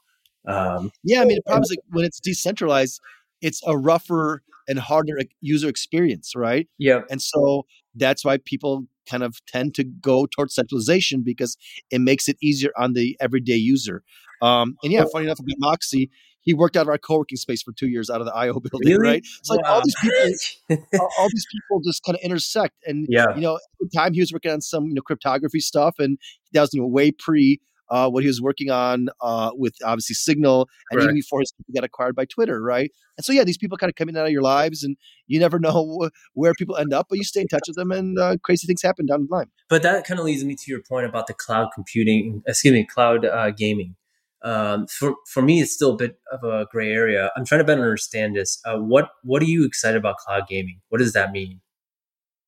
Um, 0.47 0.91
yeah, 1.03 1.21
I 1.21 1.25
mean, 1.25 1.35
the 1.35 1.43
problem 1.43 1.63
is 1.63 1.69
like 1.69 1.79
when 1.89 2.05
it's 2.05 2.19
decentralized, 2.19 2.99
it's 3.41 3.61
a 3.65 3.77
rougher 3.77 4.43
and 4.67 4.79
harder 4.79 5.19
user 5.41 5.67
experience, 5.67 6.35
right? 6.35 6.67
Yeah. 6.77 7.01
And 7.09 7.21
so 7.21 7.65
that's 7.95 8.23
why 8.23 8.37
people 8.37 8.85
kind 9.09 9.23
of 9.23 9.43
tend 9.47 9.75
to 9.75 9.83
go 9.83 10.25
towards 10.25 10.55
centralization 10.55 11.21
because 11.23 11.57
it 11.89 11.99
makes 12.01 12.27
it 12.27 12.37
easier 12.41 12.71
on 12.77 12.93
the 12.93 13.17
everyday 13.19 13.55
user. 13.55 14.03
Um, 14.41 14.75
and 14.83 14.91
yeah, 14.91 15.05
funny 15.11 15.25
enough 15.25 15.39
about 15.39 15.55
Moxie, 15.59 16.09
he 16.41 16.53
worked 16.53 16.75
out 16.75 16.83
of 16.83 16.87
our 16.89 16.97
co-working 16.97 17.37
space 17.37 17.61
for 17.61 17.71
two 17.71 17.87
years 17.87 18.09
out 18.09 18.19
of 18.19 18.25
the 18.25 18.33
IO 18.33 18.53
building, 18.59 18.93
really? 18.93 19.07
right? 19.07 19.23
It's 19.39 19.49
like 19.49 19.63
wow. 19.63 19.75
all 19.75 19.81
these 19.83 19.95
people, 20.01 20.85
all, 21.19 21.27
these 21.31 21.45
people 21.51 21.81
just 21.85 22.03
kind 22.03 22.15
of 22.15 22.21
intersect. 22.23 22.75
And 22.85 23.05
yeah. 23.09 23.35
you 23.35 23.41
know, 23.41 23.55
at 23.55 23.61
the 23.79 23.89
time 23.95 24.13
he 24.13 24.19
was 24.19 24.33
working 24.33 24.51
on 24.51 24.61
some 24.61 24.85
you 24.85 24.95
know 24.95 25.01
cryptography 25.01 25.59
stuff, 25.59 25.95
and 25.99 26.17
that 26.53 26.61
was 26.61 26.73
you 26.73 26.81
know 26.81 26.87
way 26.87 27.11
pre 27.11 27.61
uh, 27.91 28.09
what 28.09 28.23
he 28.23 28.27
was 28.27 28.41
working 28.41 28.71
on 28.71 29.09
uh, 29.21 29.51
with 29.53 29.75
obviously 29.83 30.15
Signal, 30.15 30.67
and 30.89 31.01
even 31.01 31.13
before 31.13 31.41
his 31.41 31.53
got 31.75 31.83
acquired 31.83 32.15
by 32.15 32.25
Twitter, 32.25 32.61
right? 32.61 32.89
And 33.17 33.25
so 33.25 33.33
yeah, 33.33 33.43
these 33.43 33.57
people 33.57 33.77
kind 33.77 33.89
of 33.89 33.95
coming 33.95 34.17
out 34.17 34.25
of 34.25 34.31
your 34.31 34.41
lives, 34.41 34.83
and 34.83 34.95
you 35.27 35.39
never 35.39 35.59
know 35.65 36.09
where 36.33 36.53
people 36.53 36.77
end 36.77 36.93
up, 36.93 37.07
but 37.09 37.17
you 37.17 37.23
stay 37.25 37.41
in 37.41 37.47
touch 37.47 37.65
with 37.67 37.75
them, 37.75 37.91
and 37.91 38.17
uh, 38.17 38.37
crazy 38.43 38.65
things 38.65 38.81
happen 38.81 39.05
down 39.05 39.27
the 39.29 39.35
line. 39.35 39.51
But 39.69 39.83
that 39.83 40.05
kind 40.05 40.19
of 40.19 40.25
leads 40.25 40.43
me 40.43 40.55
to 40.55 40.71
your 40.71 40.81
point 40.81 41.05
about 41.05 41.27
the 41.27 41.33
cloud 41.33 41.69
computing, 41.75 42.41
excuse 42.47 42.73
me, 42.73 42.85
cloud 42.85 43.25
uh, 43.25 43.51
gaming. 43.51 43.95
Um, 44.43 44.87
for 44.87 45.15
for 45.27 45.43
me, 45.43 45.61
it's 45.61 45.73
still 45.73 45.91
a 45.91 45.97
bit 45.97 46.17
of 46.31 46.43
a 46.43 46.65
gray 46.71 46.91
area. 46.91 47.29
I'm 47.35 47.45
trying 47.45 47.59
to 47.59 47.65
better 47.65 47.83
understand 47.83 48.37
this. 48.37 48.59
Uh, 48.65 48.77
what 48.77 49.09
what 49.23 49.41
are 49.41 49.45
you 49.45 49.65
excited 49.65 49.97
about 49.97 50.17
cloud 50.17 50.47
gaming? 50.47 50.79
What 50.89 50.99
does 50.99 51.13
that 51.13 51.31
mean? 51.31 51.59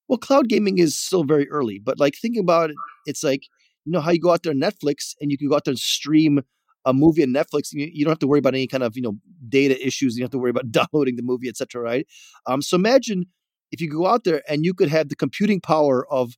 Well, 0.07 0.17
cloud 0.17 0.47
gaming 0.47 0.79
is 0.79 0.95
still 0.95 1.23
very 1.23 1.49
early, 1.49 1.79
but 1.79 1.99
like 1.99 2.15
thinking 2.19 2.41
about 2.41 2.69
it, 2.69 2.75
it's 3.05 3.23
like 3.23 3.43
you 3.85 3.91
know 3.91 4.01
how 4.01 4.11
you 4.11 4.19
go 4.19 4.31
out 4.31 4.43
there 4.43 4.51
on 4.51 4.59
Netflix 4.59 5.15
and 5.21 5.31
you 5.31 5.37
can 5.37 5.49
go 5.49 5.55
out 5.55 5.65
there 5.65 5.71
and 5.71 5.79
stream 5.79 6.41
a 6.85 6.93
movie 6.93 7.23
on 7.23 7.29
Netflix. 7.29 7.71
You, 7.71 7.89
you 7.91 8.03
don't 8.03 8.11
have 8.11 8.19
to 8.19 8.27
worry 8.27 8.39
about 8.39 8.55
any 8.55 8.67
kind 8.67 8.83
of 8.83 8.95
you 8.95 9.01
know 9.01 9.17
data 9.47 9.85
issues. 9.85 10.15
You 10.15 10.21
don't 10.21 10.25
have 10.25 10.31
to 10.31 10.39
worry 10.39 10.51
about 10.51 10.71
downloading 10.93 11.15
the 11.15 11.23
movie, 11.23 11.49
etc. 11.49 11.81
Right? 11.81 12.07
Um, 12.45 12.61
so 12.61 12.75
imagine 12.75 13.25
if 13.71 13.81
you 13.81 13.89
go 13.89 14.07
out 14.07 14.23
there 14.23 14.41
and 14.47 14.65
you 14.65 14.73
could 14.73 14.89
have 14.89 15.09
the 15.09 15.15
computing 15.15 15.59
power 15.59 16.05
of 16.11 16.35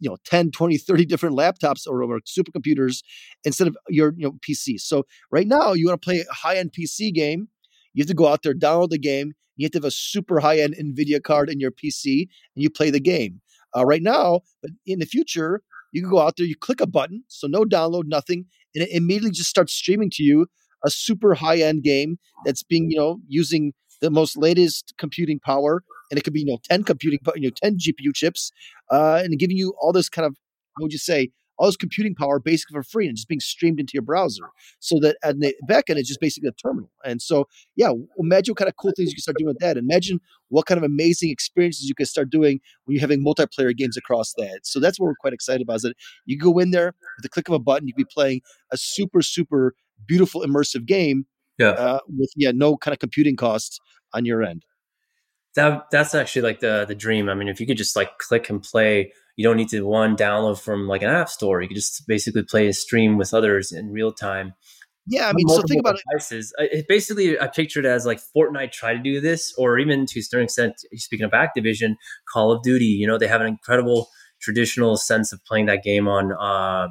you 0.00 0.08
know 0.08 0.16
10 0.24 0.52
20 0.52 0.78
30 0.78 1.04
different 1.04 1.36
laptops 1.36 1.86
or, 1.86 2.02
or 2.02 2.20
supercomputers 2.20 3.02
instead 3.44 3.66
of 3.66 3.76
your 3.88 4.14
you 4.16 4.24
know 4.24 4.32
pc 4.48 4.80
so 4.80 5.04
right 5.30 5.48
now 5.48 5.72
you 5.72 5.86
want 5.86 6.00
to 6.00 6.04
play 6.04 6.20
a 6.20 6.32
high-end 6.32 6.72
pc 6.72 7.12
game 7.12 7.48
you 7.92 8.02
have 8.02 8.08
to 8.08 8.14
go 8.14 8.28
out 8.28 8.42
there 8.42 8.54
download 8.54 8.90
the 8.90 8.98
game 8.98 9.32
you 9.56 9.64
have 9.64 9.72
to 9.72 9.78
have 9.78 9.84
a 9.84 9.90
super 9.90 10.40
high-end 10.40 10.74
nvidia 10.80 11.22
card 11.22 11.50
in 11.50 11.58
your 11.58 11.72
pc 11.72 12.22
and 12.54 12.62
you 12.62 12.70
play 12.70 12.90
the 12.90 13.00
game 13.00 13.40
uh, 13.76 13.84
right 13.84 14.02
now 14.02 14.40
but 14.62 14.70
in 14.86 15.00
the 15.00 15.04
future 15.04 15.62
you 15.92 16.02
can 16.02 16.10
go 16.10 16.20
out 16.20 16.36
there, 16.36 16.46
you 16.46 16.56
click 16.56 16.80
a 16.80 16.86
button, 16.86 17.24
so 17.28 17.46
no 17.46 17.64
download, 17.64 18.04
nothing, 18.06 18.46
and 18.74 18.84
it 18.84 18.90
immediately 18.90 19.30
just 19.30 19.50
starts 19.50 19.72
streaming 19.72 20.10
to 20.14 20.22
you 20.22 20.46
a 20.84 20.90
super 20.90 21.34
high 21.34 21.58
end 21.58 21.82
game 21.84 22.18
that's 22.44 22.62
being, 22.62 22.90
you 22.90 22.96
know, 22.96 23.20
using 23.28 23.72
the 24.00 24.10
most 24.10 24.36
latest 24.36 24.94
computing 24.98 25.38
power, 25.38 25.84
and 26.10 26.18
it 26.18 26.24
could 26.24 26.32
be, 26.32 26.40
you 26.40 26.46
know, 26.46 26.58
ten 26.68 26.82
computing, 26.82 27.20
you 27.36 27.48
know, 27.48 27.54
ten 27.62 27.76
GPU 27.78 28.14
chips, 28.14 28.50
uh, 28.90 29.20
and 29.22 29.38
giving 29.38 29.56
you 29.56 29.74
all 29.80 29.92
this 29.92 30.08
kind 30.08 30.26
of, 30.26 30.36
how 30.76 30.82
would 30.82 30.92
you 30.92 30.98
say, 30.98 31.30
all 31.58 31.66
this 31.66 31.76
computing 31.76 32.14
power 32.14 32.38
basically 32.38 32.74
for 32.74 32.82
free 32.82 33.06
and 33.06 33.16
just 33.16 33.28
being 33.28 33.40
streamed 33.40 33.78
into 33.78 33.92
your 33.94 34.02
browser. 34.02 34.44
So 34.80 34.98
that 35.00 35.16
at 35.22 35.38
the 35.38 35.54
back 35.68 35.84
end, 35.88 35.98
it's 35.98 36.08
just 36.08 36.20
basically 36.20 36.48
a 36.48 36.52
terminal. 36.52 36.90
And 37.04 37.20
so, 37.20 37.46
yeah, 37.76 37.92
imagine 38.18 38.52
what 38.52 38.58
kind 38.58 38.68
of 38.68 38.76
cool 38.76 38.92
things 38.96 39.10
you 39.10 39.14
can 39.14 39.22
start 39.22 39.36
doing 39.38 39.48
with 39.48 39.58
that. 39.58 39.76
Imagine 39.76 40.20
what 40.48 40.66
kind 40.66 40.78
of 40.78 40.84
amazing 40.84 41.30
experiences 41.30 41.84
you 41.84 41.94
can 41.94 42.06
start 42.06 42.30
doing 42.30 42.60
when 42.84 42.94
you're 42.94 43.00
having 43.00 43.24
multiplayer 43.24 43.76
games 43.76 43.96
across 43.96 44.32
that. 44.38 44.60
So 44.64 44.80
that's 44.80 44.98
what 44.98 45.06
we're 45.06 45.14
quite 45.20 45.32
excited 45.32 45.62
about. 45.62 45.76
Is 45.76 45.82
that 45.82 45.96
you 46.24 46.38
go 46.38 46.58
in 46.58 46.70
there 46.70 46.94
with 47.16 47.22
the 47.22 47.28
click 47.28 47.48
of 47.48 47.54
a 47.54 47.58
button, 47.58 47.86
you 47.86 47.94
can 47.94 48.02
be 48.02 48.10
playing 48.12 48.40
a 48.70 48.76
super, 48.76 49.22
super 49.22 49.74
beautiful 50.06 50.42
immersive 50.42 50.86
game. 50.86 51.26
Yeah. 51.58 51.70
Uh, 51.70 51.98
with 52.08 52.32
yeah, 52.34 52.50
no 52.52 52.76
kind 52.76 52.92
of 52.92 52.98
computing 52.98 53.36
costs 53.36 53.78
on 54.14 54.24
your 54.24 54.42
end. 54.42 54.64
That 55.54 55.90
that's 55.90 56.14
actually 56.14 56.42
like 56.42 56.60
the 56.60 56.84
the 56.86 56.94
dream. 56.94 57.28
I 57.28 57.34
mean, 57.34 57.48
if 57.48 57.60
you 57.60 57.66
could 57.66 57.76
just 57.76 57.96
like 57.96 58.18
click 58.18 58.48
and 58.48 58.62
play 58.62 59.12
you 59.36 59.44
don't 59.44 59.56
need 59.56 59.68
to 59.70 59.82
one 59.82 60.16
download 60.16 60.60
from 60.60 60.86
like 60.86 61.02
an 61.02 61.08
app 61.08 61.28
store. 61.28 61.62
You 61.62 61.68
can 61.68 61.76
just 61.76 62.06
basically 62.06 62.42
play 62.42 62.68
a 62.68 62.72
stream 62.72 63.16
with 63.16 63.32
others 63.32 63.72
in 63.72 63.90
real 63.90 64.12
time. 64.12 64.54
Yeah, 65.06 65.28
I 65.28 65.32
mean, 65.32 65.48
so 65.48 65.62
think 65.62 65.80
about 65.80 65.98
devices. 66.06 66.54
it. 66.58 66.72
it. 66.72 66.88
Basically, 66.88 67.38
I 67.40 67.48
pictured 67.48 67.84
it 67.84 67.88
as 67.88 68.06
like 68.06 68.20
Fortnite 68.36 68.70
try 68.70 68.92
to 68.92 69.00
do 69.00 69.20
this, 69.20 69.52
or 69.58 69.78
even 69.78 70.06
to 70.06 70.20
a 70.20 70.22
certain 70.22 70.44
extent, 70.44 70.74
speaking 70.94 71.24
of 71.24 71.32
Activision, 71.32 71.96
Call 72.32 72.52
of 72.52 72.62
Duty. 72.62 72.84
You 72.84 73.08
know, 73.08 73.18
they 73.18 73.26
have 73.26 73.40
an 73.40 73.48
incredible 73.48 74.08
traditional 74.40 74.96
sense 74.96 75.32
of 75.32 75.44
playing 75.44 75.66
that 75.66 75.82
game 75.82 76.06
on, 76.06 76.32
uh, 76.32 76.88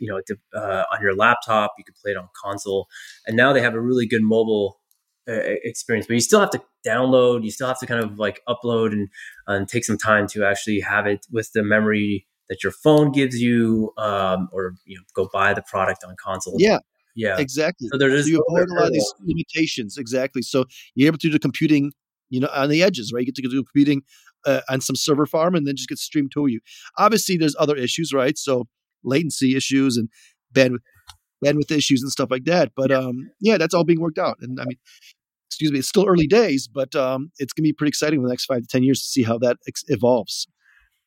you 0.00 0.08
know, 0.08 0.20
uh, 0.58 0.84
on 0.92 1.00
your 1.00 1.14
laptop. 1.14 1.74
You 1.78 1.84
could 1.84 1.94
play 2.02 2.12
it 2.12 2.16
on 2.16 2.28
console, 2.42 2.88
and 3.28 3.36
now 3.36 3.52
they 3.52 3.60
have 3.60 3.74
a 3.74 3.80
really 3.80 4.06
good 4.06 4.22
mobile 4.22 4.80
uh, 5.28 5.34
experience, 5.64 6.06
but 6.06 6.14
you 6.14 6.20
still 6.20 6.40
have 6.40 6.50
to 6.50 6.62
download. 6.86 7.44
You 7.44 7.50
still 7.50 7.68
have 7.68 7.78
to 7.80 7.86
kind 7.86 8.02
of 8.02 8.18
like 8.18 8.40
upload 8.48 8.92
and, 8.92 9.08
and 9.46 9.68
take 9.68 9.84
some 9.84 9.98
time 9.98 10.26
to 10.28 10.44
actually 10.44 10.80
have 10.80 11.06
it 11.06 11.26
with 11.30 11.52
the 11.52 11.62
memory 11.62 12.26
that 12.48 12.62
your 12.62 12.72
phone 12.72 13.12
gives 13.12 13.40
you, 13.40 13.92
um, 13.98 14.48
or 14.52 14.74
you 14.84 14.96
know, 14.96 15.02
go 15.14 15.28
buy 15.32 15.54
the 15.54 15.62
product 15.62 16.04
on 16.06 16.16
console. 16.22 16.56
Yeah, 16.58 16.78
yeah, 17.14 17.38
exactly. 17.38 17.88
So 17.92 17.98
there 17.98 18.10
is 18.10 18.26
so 18.26 18.32
you 18.32 18.44
avoid 18.48 18.68
a 18.68 18.74
lot 18.74 18.86
of 18.86 18.92
these 18.92 19.14
limitations. 19.20 19.96
Exactly. 19.96 20.42
So 20.42 20.64
you're 20.94 21.06
able 21.06 21.18
to 21.18 21.28
do 21.28 21.32
the 21.32 21.38
computing, 21.38 21.92
you 22.30 22.40
know, 22.40 22.48
on 22.52 22.68
the 22.68 22.82
edges, 22.82 23.12
right? 23.12 23.20
You 23.20 23.26
get 23.26 23.36
to 23.36 23.42
do 23.42 23.62
computing 23.62 24.02
uh, 24.44 24.60
on 24.68 24.80
some 24.80 24.96
server 24.96 25.26
farm, 25.26 25.54
and 25.54 25.66
then 25.66 25.76
just 25.76 25.88
get 25.88 25.98
streamed 25.98 26.32
to 26.32 26.46
you. 26.48 26.60
Obviously, 26.98 27.36
there's 27.36 27.56
other 27.58 27.76
issues, 27.76 28.12
right? 28.12 28.36
So 28.36 28.66
latency 29.04 29.56
issues 29.56 29.96
and 29.96 30.08
bandwidth 30.52 30.80
bandwidth 31.44 31.70
issues 31.70 32.02
and 32.02 32.10
stuff 32.10 32.30
like 32.30 32.44
that. 32.44 32.72
But 32.76 32.92
um, 32.92 33.30
yeah, 33.40 33.58
that's 33.58 33.74
all 33.74 33.84
being 33.84 34.00
worked 34.00 34.18
out. 34.18 34.38
And 34.40 34.60
I 34.60 34.64
mean, 34.64 34.78
excuse 35.50 35.72
me, 35.72 35.80
it's 35.80 35.88
still 35.88 36.06
early 36.06 36.26
days, 36.26 36.68
but 36.68 36.94
um, 36.94 37.30
it's 37.38 37.52
going 37.52 37.64
to 37.64 37.68
be 37.68 37.72
pretty 37.72 37.90
exciting 37.90 38.20
in 38.20 38.24
the 38.24 38.30
next 38.30 38.46
five 38.46 38.62
to 38.62 38.66
ten 38.66 38.82
years 38.82 39.00
to 39.00 39.06
see 39.06 39.22
how 39.22 39.38
that 39.38 39.58
ex- 39.68 39.84
evolves. 39.88 40.46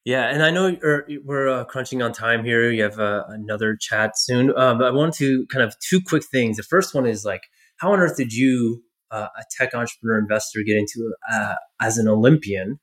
Yeah, 0.05 0.29
and 0.29 0.43
I 0.43 0.51
know 0.51 0.77
we're 1.23 1.49
uh, 1.49 1.63
crunching 1.65 2.03
on 2.03 2.13
time 2.13 2.45
here. 2.45 2.69
You 2.69 2.83
have 2.83 2.99
uh, 2.99 3.23
another 3.29 3.75
chat 3.75 4.15
soon, 4.19 4.53
but 4.53 4.83
I 4.83 4.91
want 4.91 5.15
to 5.15 5.47
kind 5.47 5.63
of 5.63 5.75
two 5.79 5.99
quick 5.99 6.23
things. 6.23 6.57
The 6.57 6.63
first 6.63 6.93
one 6.93 7.07
is 7.07 7.25
like, 7.25 7.41
how 7.77 7.91
on 7.91 7.99
earth 7.99 8.15
did 8.15 8.31
you, 8.31 8.83
uh, 9.09 9.29
a 9.35 9.43
tech 9.57 9.73
entrepreneur 9.73 10.19
investor, 10.19 10.59
get 10.63 10.77
into 10.77 11.11
uh, 11.33 11.55
as 11.81 11.97
an 11.97 12.07
Olympian 12.07 12.79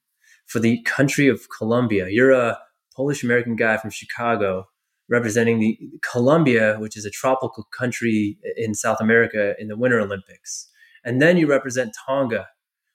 for 0.49 0.59
the 0.59 0.83
country 0.83 1.29
of 1.29 1.47
Colombia? 1.57 2.09
You're 2.11 2.33
a 2.33 2.59
Polish 2.97 3.23
American 3.23 3.55
guy 3.55 3.77
from 3.77 3.91
Chicago 3.91 4.67
representing 5.09 5.59
the 5.59 5.79
Colombia, 6.01 6.77
which 6.79 6.97
is 6.97 7.05
a 7.05 7.11
tropical 7.11 7.67
country 7.77 8.39
in 8.57 8.75
South 8.75 9.01
America 9.01 9.55
in 9.59 9.69
the 9.69 9.77
Winter 9.77 10.01
Olympics, 10.01 10.69
and 11.05 11.21
then 11.21 11.37
you 11.37 11.47
represent 11.47 11.95
Tonga. 12.07 12.49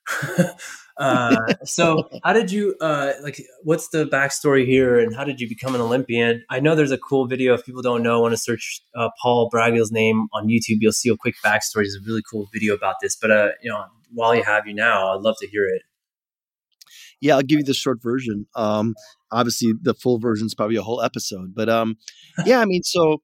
uh, 0.98 1.36
so, 1.64 2.10
how 2.24 2.34
did 2.34 2.52
you 2.52 2.76
uh, 2.82 3.14
like? 3.22 3.42
What's 3.64 3.90
the 3.90 4.06
backstory 4.06 4.66
here, 4.66 5.00
and 5.00 5.16
how 5.16 5.24
did 5.24 5.40
you 5.40 5.50
become 5.50 5.76
an 5.76 5.82
Olympian? 5.82 6.44
I 6.50 6.60
know 6.60 6.76
there's 6.76 6.92
a 6.92 6.98
cool 6.98 7.28
video. 7.28 7.54
If 7.54 7.66
people 7.66 7.82
don't 7.82 8.04
know, 8.04 8.22
want 8.22 8.34
to 8.34 8.38
search 8.38 8.82
uh, 8.96 9.10
Paul 9.22 9.50
Bragiel's 9.50 9.92
name 9.92 10.28
on 10.34 10.48
YouTube, 10.48 10.78
you'll 10.80 10.94
see 10.94 11.10
a 11.10 11.18
quick 11.18 11.36
backstory. 11.44 11.84
There's 11.84 11.98
a 12.02 12.06
really 12.06 12.24
cool 12.30 12.48
video 12.54 12.74
about 12.74 12.96
this. 13.02 13.16
But 13.16 13.32
uh, 13.32 13.50
you 13.62 13.70
know, 13.70 13.84
while 14.14 14.36
you 14.36 14.44
have 14.44 14.66
you 14.66 14.74
now, 14.74 15.14
I'd 15.14 15.22
love 15.22 15.36
to 15.40 15.48
hear 15.48 15.66
it. 15.66 15.82
Yeah, 17.22 17.36
I'll 17.36 17.42
give 17.42 17.60
you 17.60 17.66
the 17.66 17.74
short 17.74 18.02
version. 18.02 18.46
Um, 18.56 18.94
obviously, 19.32 19.74
the 19.82 19.94
full 19.94 20.20
version 20.20 20.46
is 20.46 20.56
probably 20.56 20.76
a 20.76 20.84
whole 20.84 21.02
episode, 21.02 21.54
but 21.56 21.70
um, 21.70 21.98
yeah, 22.46 22.60
I 22.60 22.66
mean, 22.66 22.84
so 22.84 23.22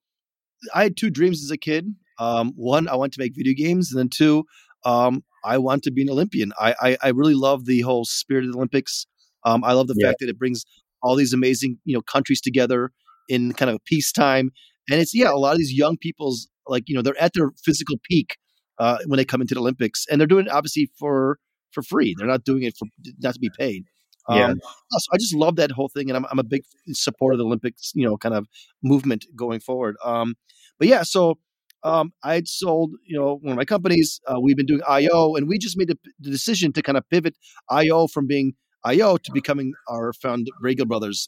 I 0.74 0.84
had 0.84 0.98
two 0.98 1.10
dreams 1.10 1.44
as 1.44 1.52
a 1.52 1.58
kid. 1.58 1.94
Um, 2.20 2.54
one, 2.56 2.88
I 2.88 2.96
wanted 2.96 3.14
to 3.14 3.20
make 3.20 3.34
video 3.36 3.54
games, 3.54 3.92
and 3.92 4.00
then 4.00 4.10
two, 4.10 4.46
um, 4.86 5.24
I 5.44 5.58
want 5.58 5.84
to 5.84 5.92
be 5.92 6.02
an 6.02 6.10
Olympian. 6.10 6.54
I, 6.60 6.76
I, 6.80 6.98
I 7.04 7.10
really 7.10 7.34
love 7.34 7.66
the 7.66 7.82
whole 7.82 8.06
spirit 8.06 8.46
of 8.46 8.52
the 8.52 8.58
Olympics. 8.58 9.06
Um, 9.46 9.64
I 9.64 9.74
love 9.74 9.88
the 9.88 9.96
yeah. 9.98 10.08
fact 10.08 10.20
that 10.20 10.30
it 10.30 10.40
brings 10.40 10.64
all 11.02 11.16
these 11.16 11.34
amazing 11.34 11.78
you 11.84 11.94
know 11.94 12.02
countries 12.02 12.40
together 12.40 12.92
in 13.28 13.54
kind 13.54 13.70
of 13.70 13.84
peacetime, 13.86 14.52
and 14.90 15.02
it's 15.02 15.14
yeah, 15.14 15.32
a 15.32 15.36
lot 15.36 15.54
of 15.54 15.58
these 15.58 15.74
young 15.74 15.98
people's 15.98 16.48
like 16.68 16.84
you 16.88 16.96
know 16.96 17.02
they're 17.02 17.20
at 17.22 17.34
their 17.34 17.52
physical 17.64 17.98
peak 18.10 18.38
uh, 18.80 18.98
when 19.08 19.18
they 19.18 19.26
come 19.26 19.42
into 19.42 19.54
the 19.54 19.60
Olympics, 19.60 20.06
and 20.10 20.20
they're 20.20 20.28
doing 20.28 20.46
it 20.46 20.52
obviously 20.52 20.90
for 20.98 21.40
for 21.74 21.84
free. 21.84 22.16
They're 22.18 22.28
not 22.28 22.44
doing 22.44 22.64
it 22.64 22.76
for 22.78 22.88
not 23.20 23.34
to 23.34 23.40
be 23.40 23.52
paid. 23.58 23.86
Yeah. 24.30 24.48
Um, 24.48 24.62
so 24.90 25.10
I 25.14 25.18
just 25.18 25.36
love 25.36 25.58
that 25.58 25.72
whole 25.72 25.90
thing, 25.90 26.10
and 26.10 26.16
I'm, 26.16 26.26
I'm 26.32 26.40
a 26.40 26.44
big 26.44 26.64
supporter 26.92 27.34
of 27.34 27.40
the 27.40 27.46
Olympics, 27.46 27.92
you 27.94 28.06
know, 28.06 28.18
kind 28.18 28.34
of 28.34 28.48
movement 28.82 29.26
going 29.36 29.60
forward. 29.60 29.96
Um, 30.04 30.36
but 30.80 30.88
yeah, 30.88 31.04
so 31.04 31.40
um, 31.84 32.14
I 32.24 32.36
had 32.36 32.48
sold, 32.48 32.92
you 33.06 33.20
know, 33.20 33.40
one 33.42 33.52
of 33.52 33.58
my 33.58 33.66
companies. 33.66 34.22
Uh, 34.28 34.40
we've 34.40 34.56
been 34.56 34.66
doing 34.66 34.82
IO, 34.88 35.36
and 35.36 35.48
we 35.48 35.58
just 35.58 35.78
made 35.78 35.90
the, 35.90 35.98
the, 36.20 36.32
decision 36.32 36.72
to 36.74 36.82
kind 36.82 36.98
of 36.98 37.08
pivot 37.10 37.36
IO 37.70 38.08
from 38.08 38.26
being 38.26 38.54
IO 38.86 39.18
to 39.18 39.32
becoming 39.34 39.74
our 39.90 40.14
found 40.14 40.48
Bragiel 40.64 40.88
Brothers. 40.88 41.28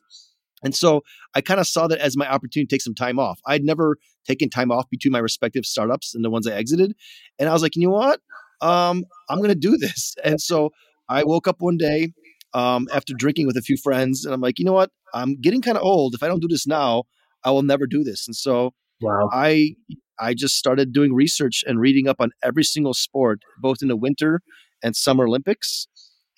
And 0.64 0.74
so 0.74 1.04
I 1.34 1.42
kind 1.42 1.60
of 1.60 1.68
saw 1.68 1.88
that 1.88 2.00
as 2.00 2.16
my 2.16 2.28
opportunity 2.28 2.68
to 2.68 2.74
take 2.74 2.82
some 2.82 2.96
time 2.96 3.20
off. 3.20 3.40
I'd 3.46 3.64
never 3.64 3.98
taken 4.26 4.50
time 4.50 4.72
off 4.72 4.90
between 4.90 5.12
my 5.12 5.20
respective 5.20 5.66
startups 5.66 6.16
and 6.16 6.24
the 6.24 6.30
ones 6.30 6.48
I 6.48 6.54
exited. 6.54 6.96
And 7.38 7.50
I 7.50 7.54
was 7.54 7.62
like, 7.62 7.76
you 7.76 7.88
know 7.88 7.94
what? 7.94 8.22
Um, 8.62 9.06
I'm 9.30 9.38
going 9.38 9.50
to 9.50 9.56
do 9.56 9.78
this. 9.78 10.16
And 10.24 10.42
so 10.42 10.72
I 11.10 11.24
woke 11.24 11.48
up 11.48 11.58
one 11.60 11.78
day 11.78 12.14
um, 12.54 12.88
after 12.94 13.14
drinking 13.14 13.48
with 13.48 13.58
a 13.58 13.62
few 13.62 13.78
friends 13.78 14.26
and 14.26 14.34
I'm 14.34 14.42
like, 14.42 14.60
you 14.60 14.66
know 14.66 14.74
what? 14.74 14.90
I'm 15.14 15.40
getting 15.40 15.62
kind 15.62 15.78
of 15.78 15.84
old. 15.84 16.16
If 16.16 16.24
I 16.24 16.28
don't 16.28 16.42
do 16.42 16.48
this 16.48 16.66
now, 16.66 17.04
I 17.44 17.52
will 17.52 17.64
never 17.64 17.86
do 17.86 18.04
this. 18.04 18.28
And 18.28 18.36
so 18.36 18.74
wow. 19.02 19.30
I 19.32 19.76
I 20.20 20.34
just 20.34 20.56
started 20.56 20.94
doing 20.94 21.14
research 21.14 21.64
and 21.68 21.80
reading 21.80 22.08
up 22.08 22.18
on 22.20 22.32
every 22.42 22.64
single 22.64 22.94
sport, 22.94 23.40
both 23.62 23.78
in 23.82 23.90
the 23.90 23.98
winter 23.98 24.42
and 24.82 24.96
summer 24.96 25.28
Olympics. 25.28 25.88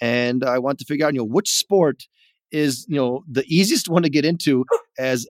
And 0.02 0.44
I 0.44 0.60
want 0.60 0.80
to 0.80 0.86
figure 0.86 1.06
out, 1.06 1.14
you 1.14 1.20
know, 1.20 1.26
which 1.26 1.50
sport 1.50 2.04
is, 2.52 2.86
you 2.90 2.96
know, 2.96 3.24
the 3.30 3.44
easiest 3.48 3.88
one 3.90 4.04
to 4.04 4.10
get 4.10 4.26
into 4.26 4.66
as 5.00 5.28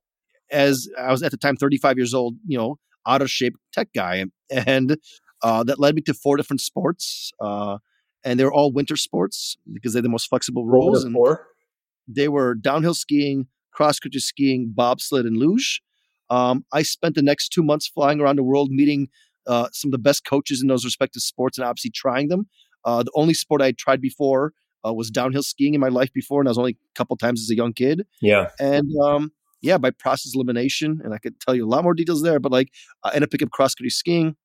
as 0.49 0.87
I 0.97 1.11
was 1.11 1.23
at 1.23 1.31
the 1.31 1.37
time 1.37 1.57
35 1.57 1.97
years 1.97 2.13
old, 2.13 2.35
you 2.45 2.57
know, 2.57 2.77
out 3.05 3.21
of 3.21 3.29
shape 3.29 3.55
tech 3.73 3.89
guy. 3.93 4.23
And 4.49 4.97
uh, 5.43 5.63
that 5.63 5.79
led 5.79 5.95
me 5.95 6.01
to 6.01 6.13
four 6.13 6.37
different 6.37 6.61
sports. 6.61 7.31
Uh, 7.39 7.77
and 8.23 8.39
they're 8.39 8.51
all 8.51 8.71
winter 8.71 8.97
sports 8.97 9.57
because 9.71 9.93
they're 9.93 10.01
the 10.01 10.09
most 10.09 10.27
flexible 10.27 10.65
roles. 10.65 11.03
And 11.03 11.13
four? 11.13 11.47
They 12.07 12.27
were 12.27 12.55
downhill 12.55 12.93
skiing, 12.93 13.47
cross 13.71 13.99
country 13.99 14.19
skiing, 14.19 14.73
bobsled, 14.75 15.25
and 15.25 15.37
luge. 15.37 15.81
Um, 16.29 16.65
I 16.73 16.81
spent 16.81 17.15
the 17.15 17.21
next 17.21 17.49
two 17.49 17.63
months 17.63 17.87
flying 17.87 18.19
around 18.19 18.37
the 18.37 18.43
world 18.43 18.69
meeting 18.69 19.09
uh, 19.45 19.69
some 19.71 19.89
of 19.89 19.91
the 19.93 19.97
best 19.97 20.25
coaches 20.25 20.61
in 20.61 20.67
those 20.67 20.83
respective 20.83 21.21
sports 21.21 21.57
and 21.57 21.65
obviously 21.65 21.91
trying 21.91 22.27
them. 22.27 22.47
Uh, 22.83 23.03
the 23.03 23.11
only 23.15 23.33
sport 23.33 23.61
I 23.61 23.71
tried 23.71 24.01
before 24.01 24.53
uh, 24.85 24.93
was 24.93 25.09
downhill 25.09 25.43
skiing 25.43 25.73
in 25.73 25.79
my 25.79 25.87
life 25.87 26.11
before, 26.13 26.41
and 26.41 26.47
I 26.47 26.51
was 26.51 26.57
only 26.57 26.73
a 26.73 26.97
couple 26.97 27.15
times 27.17 27.41
as 27.41 27.49
a 27.49 27.55
young 27.55 27.73
kid. 27.73 28.05
Yeah. 28.21 28.49
And 28.59 28.89
um, 29.03 29.31
yeah, 29.61 29.77
by 29.77 29.91
process 29.91 30.33
elimination, 30.35 31.01
and 31.03 31.13
I 31.13 31.17
could 31.17 31.39
tell 31.39 31.55
you 31.55 31.65
a 31.65 31.69
lot 31.69 31.83
more 31.83 31.93
details 31.93 32.21
there, 32.23 32.39
but 32.39 32.51
like 32.51 32.69
I 33.03 33.09
ended 33.09 33.23
up 33.23 33.31
picking 33.31 33.47
up 33.47 33.51
cross 33.51 33.73
country 33.73 33.89
skiing. 33.89 34.35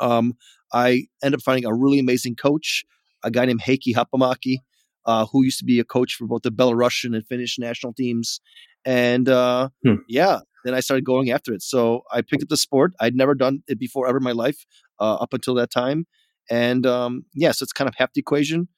Um, 0.00 0.34
I 0.72 1.06
ended 1.22 1.40
up 1.40 1.42
finding 1.42 1.64
a 1.64 1.74
really 1.74 1.98
amazing 1.98 2.36
coach, 2.36 2.84
a 3.22 3.30
guy 3.30 3.44
named 3.44 3.62
Heikki 3.62 3.94
Hapamaki, 3.94 4.58
uh, 5.06 5.26
who 5.26 5.44
used 5.44 5.58
to 5.58 5.64
be 5.64 5.78
a 5.80 5.84
coach 5.84 6.14
for 6.14 6.26
both 6.26 6.42
the 6.42 6.50
Belarusian 6.50 7.14
and 7.14 7.26
Finnish 7.26 7.58
national 7.58 7.92
teams. 7.92 8.40
And 8.84 9.28
uh, 9.28 9.68
hmm. 9.84 9.96
yeah, 10.08 10.40
then 10.64 10.74
I 10.74 10.80
started 10.80 11.04
going 11.04 11.30
after 11.30 11.52
it. 11.52 11.62
So 11.62 12.02
I 12.10 12.22
picked 12.22 12.42
up 12.42 12.48
the 12.48 12.56
sport. 12.56 12.92
I'd 13.00 13.14
never 13.14 13.34
done 13.34 13.62
it 13.68 13.78
before 13.78 14.06
ever 14.08 14.18
in 14.18 14.24
my 14.24 14.32
life 14.32 14.66
uh, 15.00 15.14
up 15.14 15.32
until 15.32 15.54
that 15.54 15.70
time. 15.70 16.06
And 16.50 16.86
um, 16.86 17.24
yeah, 17.34 17.52
so 17.52 17.62
it's 17.62 17.72
kind 17.72 17.88
of 17.88 17.94
half 17.96 18.12
the 18.12 18.20
equation. 18.20 18.68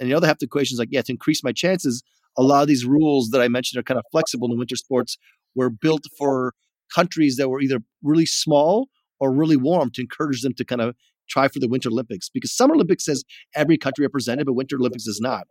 And 0.00 0.10
the 0.10 0.14
other 0.14 0.26
half 0.26 0.38
the 0.38 0.46
equation 0.46 0.74
is 0.74 0.78
like, 0.78 0.88
yeah, 0.90 1.02
to 1.02 1.12
increase 1.12 1.44
my 1.44 1.52
chances, 1.52 2.02
a 2.36 2.42
lot 2.42 2.62
of 2.62 2.68
these 2.68 2.84
rules 2.84 3.30
that 3.30 3.40
I 3.40 3.48
mentioned 3.48 3.78
are 3.78 3.84
kind 3.84 3.98
of 3.98 4.04
flexible 4.10 4.46
in 4.48 4.52
the 4.52 4.58
winter 4.58 4.76
sports 4.76 5.16
were 5.54 5.70
built 5.70 6.02
for 6.18 6.52
countries 6.94 7.36
that 7.36 7.48
were 7.48 7.60
either 7.60 7.78
really 8.02 8.26
small 8.26 8.88
or 9.24 9.32
really 9.32 9.56
warm 9.56 9.90
to 9.90 10.02
encourage 10.02 10.42
them 10.42 10.52
to 10.54 10.64
kind 10.64 10.82
of 10.82 10.94
try 11.28 11.48
for 11.48 11.58
the 11.58 11.68
Winter 11.68 11.88
Olympics 11.88 12.28
because 12.28 12.54
Summer 12.54 12.74
Olympics 12.74 13.06
says 13.06 13.24
every 13.54 13.78
country 13.78 14.04
represented, 14.04 14.44
but 14.44 14.52
Winter 14.52 14.76
Olympics 14.76 15.04
does 15.04 15.20
not. 15.20 15.46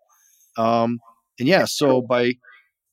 Um, 0.57 0.99
and 1.39 1.47
yeah, 1.47 1.65
so 1.65 2.01
by 2.01 2.34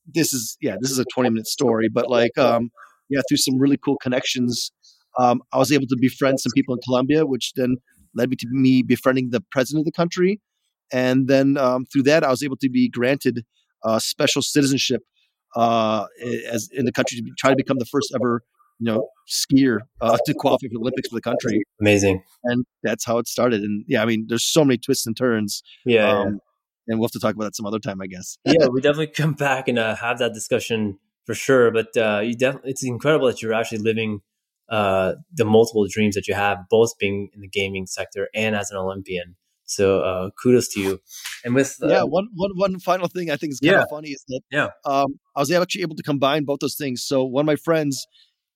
this 0.07 0.33
is 0.33 0.57
yeah, 0.62 0.76
this 0.81 0.91
is 0.91 0.99
a 0.99 1.05
20 1.12 1.31
minute 1.31 1.47
story, 1.47 1.89
but 1.93 2.09
like 2.09 2.37
um, 2.39 2.70
yeah, 3.11 3.20
through 3.28 3.37
some 3.37 3.59
really 3.59 3.76
cool 3.76 3.97
connections, 4.03 4.72
um, 5.18 5.43
I 5.53 5.59
was 5.59 5.70
able 5.70 5.87
to 5.87 5.97
befriend 6.01 6.41
some 6.41 6.53
people 6.55 6.74
in 6.74 6.81
Colombia, 6.83 7.26
which 7.26 7.53
then 7.55 7.76
led 8.14 8.31
me 8.31 8.37
to 8.37 8.47
me 8.51 8.83
befriending 8.83 9.28
the 9.31 9.43
president 9.53 9.83
of 9.83 9.85
the 9.85 9.93
country, 9.93 10.41
and 10.91 11.28
then 11.28 11.59
um, 11.59 11.85
through 11.93 12.05
that, 12.05 12.24
I 12.24 12.31
was 12.31 12.43
able 12.43 12.57
to 12.57 12.70
be 12.70 12.89
granted 12.89 13.45
uh, 13.85 13.99
special 13.99 14.41
citizenship 14.41 15.03
uh, 15.55 16.07
as 16.51 16.68
in 16.72 16.87
the 16.87 16.93
country 16.93 17.18
to 17.18 17.31
try 17.39 17.51
to 17.51 17.57
become 17.57 17.78
the 17.78 17.87
first 17.87 18.12
ever 18.14 18.43
you 18.81 18.87
know 18.91 19.09
skier 19.28 19.78
uh, 20.01 20.16
to 20.26 20.35
qualify 20.35 20.66
for 20.66 20.70
the 20.70 20.78
Olympics 20.81 21.09
for 21.09 21.14
the 21.14 21.20
country. 21.20 21.62
Amazing, 21.81 22.22
and 22.45 22.64
that's 22.83 23.05
how 23.05 23.18
it 23.18 23.28
started. 23.28 23.62
And 23.62 23.85
yeah, 23.87 24.03
I 24.03 24.07
mean, 24.07 24.26
there's 24.28 24.45
so 24.45 24.64
many 24.64 24.78
twists 24.78 25.07
and 25.07 25.16
turns. 25.16 25.62
Yeah, 25.85 26.11
um, 26.11 26.16
yeah. 26.16 26.39
and 26.89 26.99
we'll 26.99 27.07
have 27.07 27.12
to 27.12 27.20
talk 27.20 27.35
about 27.35 27.45
that 27.45 27.57
some 27.57 27.66
other 27.66 27.78
time, 27.78 28.01
I 28.01 28.07
guess. 28.07 28.39
yeah, 28.45 28.66
we 28.66 28.81
definitely 28.81 29.07
come 29.14 29.35
back 29.35 29.68
and 29.68 29.78
uh, 29.78 29.95
have 29.97 30.18
that 30.18 30.35
discussion 30.35 30.99
for 31.24 31.35
sure. 31.35 31.70
But 31.70 31.97
uh, 31.97 32.20
you 32.24 32.35
definitely, 32.35 32.70
it's 32.70 32.85
incredible 32.85 33.26
that 33.28 33.43
you're 33.43 33.55
actually 33.55 33.78
living 33.78 34.22
uh, 34.68 35.14
the 35.33 35.45
multiple 35.45 35.87
dreams 35.89 36.14
that 36.14 36.26
you 36.26 36.35
have, 36.35 36.68
both 36.70 36.97
being 36.99 37.28
in 37.35 37.41
the 37.41 37.49
gaming 37.49 37.87
sector 37.87 38.28
and 38.35 38.57
as 38.57 38.70
an 38.70 38.78
Olympian. 38.78 39.37
So 39.70 40.01
uh, 40.01 40.31
kudos 40.43 40.68
to 40.70 40.81
you. 40.81 41.01
And 41.45 41.55
with 41.55 41.76
uh, 41.83 41.89
yeah, 41.89 42.03
one, 42.03 42.28
one, 42.35 42.51
one 42.57 42.81
final 42.81 43.07
thing 43.07 43.31
I 43.31 43.37
think 43.37 43.53
is 43.53 43.61
kind 43.61 43.74
yeah. 43.74 43.83
of 43.83 43.89
funny 43.89 44.11
is 44.11 44.24
that 44.28 44.41
yeah, 44.51 44.68
um, 44.85 45.20
I 45.37 45.41
was 45.41 45.51
actually 45.53 45.83
able 45.83 45.95
to 45.95 46.03
combine 46.03 46.45
both 46.45 46.59
those 46.59 46.74
things. 46.74 47.05
So 47.05 47.24
one 47.24 47.43
of 47.43 47.47
my 47.47 47.57
friends, 47.57 48.05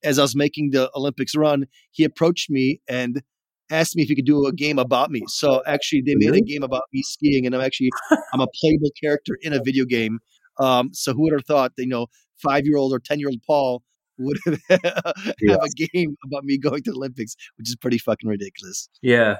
as 0.04 0.18
I 0.18 0.22
was 0.22 0.36
making 0.36 0.70
the 0.70 0.90
Olympics 0.94 1.34
run, 1.34 1.66
he 1.90 2.04
approached 2.04 2.50
me 2.50 2.80
and 2.88 3.22
asked 3.70 3.96
me 3.96 4.02
if 4.02 4.08
he 4.08 4.14
could 4.14 4.26
do 4.26 4.46
a 4.46 4.52
game 4.52 4.78
about 4.78 5.10
me. 5.10 5.22
So 5.26 5.62
actually, 5.66 6.02
they 6.02 6.14
made 6.16 6.34
a 6.34 6.40
game 6.40 6.62
about 6.62 6.84
me 6.92 7.02
skiing, 7.02 7.46
and 7.46 7.54
I'm 7.54 7.60
actually 7.60 7.90
I'm 8.32 8.40
a 8.40 8.48
playable 8.60 8.90
character 9.00 9.38
in 9.42 9.52
a 9.52 9.62
video 9.62 9.84
game. 9.84 10.20
Um, 10.60 10.90
so 10.92 11.12
who 11.12 11.22
would 11.22 11.32
have 11.32 11.46
thought 11.46 11.72
that 11.76 11.82
you 11.82 11.88
know 11.88 12.06
five 12.42 12.66
year 12.66 12.76
old 12.76 12.92
or 12.92 13.00
ten 13.00 13.18
year 13.18 13.28
old 13.28 13.40
Paul 13.46 13.82
would 14.18 14.38
have, 14.46 14.60
have 14.68 15.62
a 15.62 15.86
game 15.92 16.16
about 16.24 16.44
me 16.44 16.58
going 16.58 16.82
to 16.84 16.92
the 16.92 16.96
Olympics, 16.96 17.34
which 17.56 17.68
is 17.68 17.76
pretty 17.76 17.98
fucking 17.98 18.28
ridiculous. 18.28 18.88
Yeah, 19.02 19.38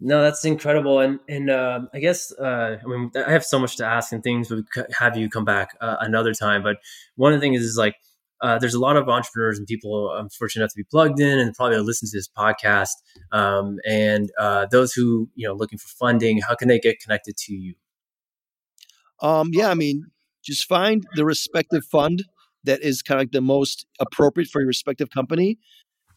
no, 0.00 0.20
that's 0.22 0.44
incredible, 0.44 0.98
and 0.98 1.20
and 1.28 1.48
uh, 1.48 1.80
I 1.94 2.00
guess 2.00 2.32
uh, 2.32 2.78
I 2.84 2.86
mean 2.86 3.10
I 3.14 3.30
have 3.30 3.44
so 3.44 3.58
much 3.58 3.76
to 3.76 3.86
ask 3.86 4.12
and 4.12 4.22
things 4.22 4.50
would 4.50 4.66
have 4.98 5.16
you 5.16 5.30
come 5.30 5.44
back 5.44 5.76
uh, 5.80 5.96
another 6.00 6.34
time. 6.34 6.62
But 6.62 6.76
one 7.16 7.32
of 7.32 7.40
the 7.40 7.44
things 7.44 7.62
is 7.62 7.76
like 7.76 7.94
uh, 8.42 8.58
there's 8.58 8.74
a 8.74 8.80
lot 8.80 8.96
of 8.96 9.08
entrepreneurs 9.08 9.56
and 9.56 9.66
people 9.66 10.10
I'm 10.10 10.28
fortunate 10.28 10.62
enough 10.62 10.72
to 10.72 10.76
be 10.76 10.84
plugged 10.84 11.20
in 11.20 11.38
and 11.38 11.54
probably 11.54 11.78
listen 11.78 12.08
to 12.08 12.16
this 12.16 12.28
podcast. 12.28 12.90
Um, 13.30 13.78
and 13.88 14.30
uh, 14.38 14.66
those 14.70 14.92
who 14.92 15.30
you 15.34 15.46
know 15.46 15.54
looking 15.54 15.78
for 15.78 15.88
funding, 15.88 16.40
how 16.40 16.56
can 16.56 16.68
they 16.68 16.80
get 16.80 17.00
connected 17.00 17.36
to 17.36 17.54
you? 17.54 17.74
Um, 19.20 19.50
yeah, 19.52 19.68
I 19.70 19.74
mean, 19.74 20.06
just 20.44 20.68
find 20.68 21.06
the 21.14 21.24
respective 21.24 21.84
fund 21.84 22.24
that 22.64 22.82
is 22.82 23.02
kind 23.02 23.20
of 23.20 23.30
the 23.30 23.40
most 23.40 23.86
appropriate 24.00 24.48
for 24.48 24.60
your 24.60 24.68
respective 24.68 25.10
company. 25.10 25.58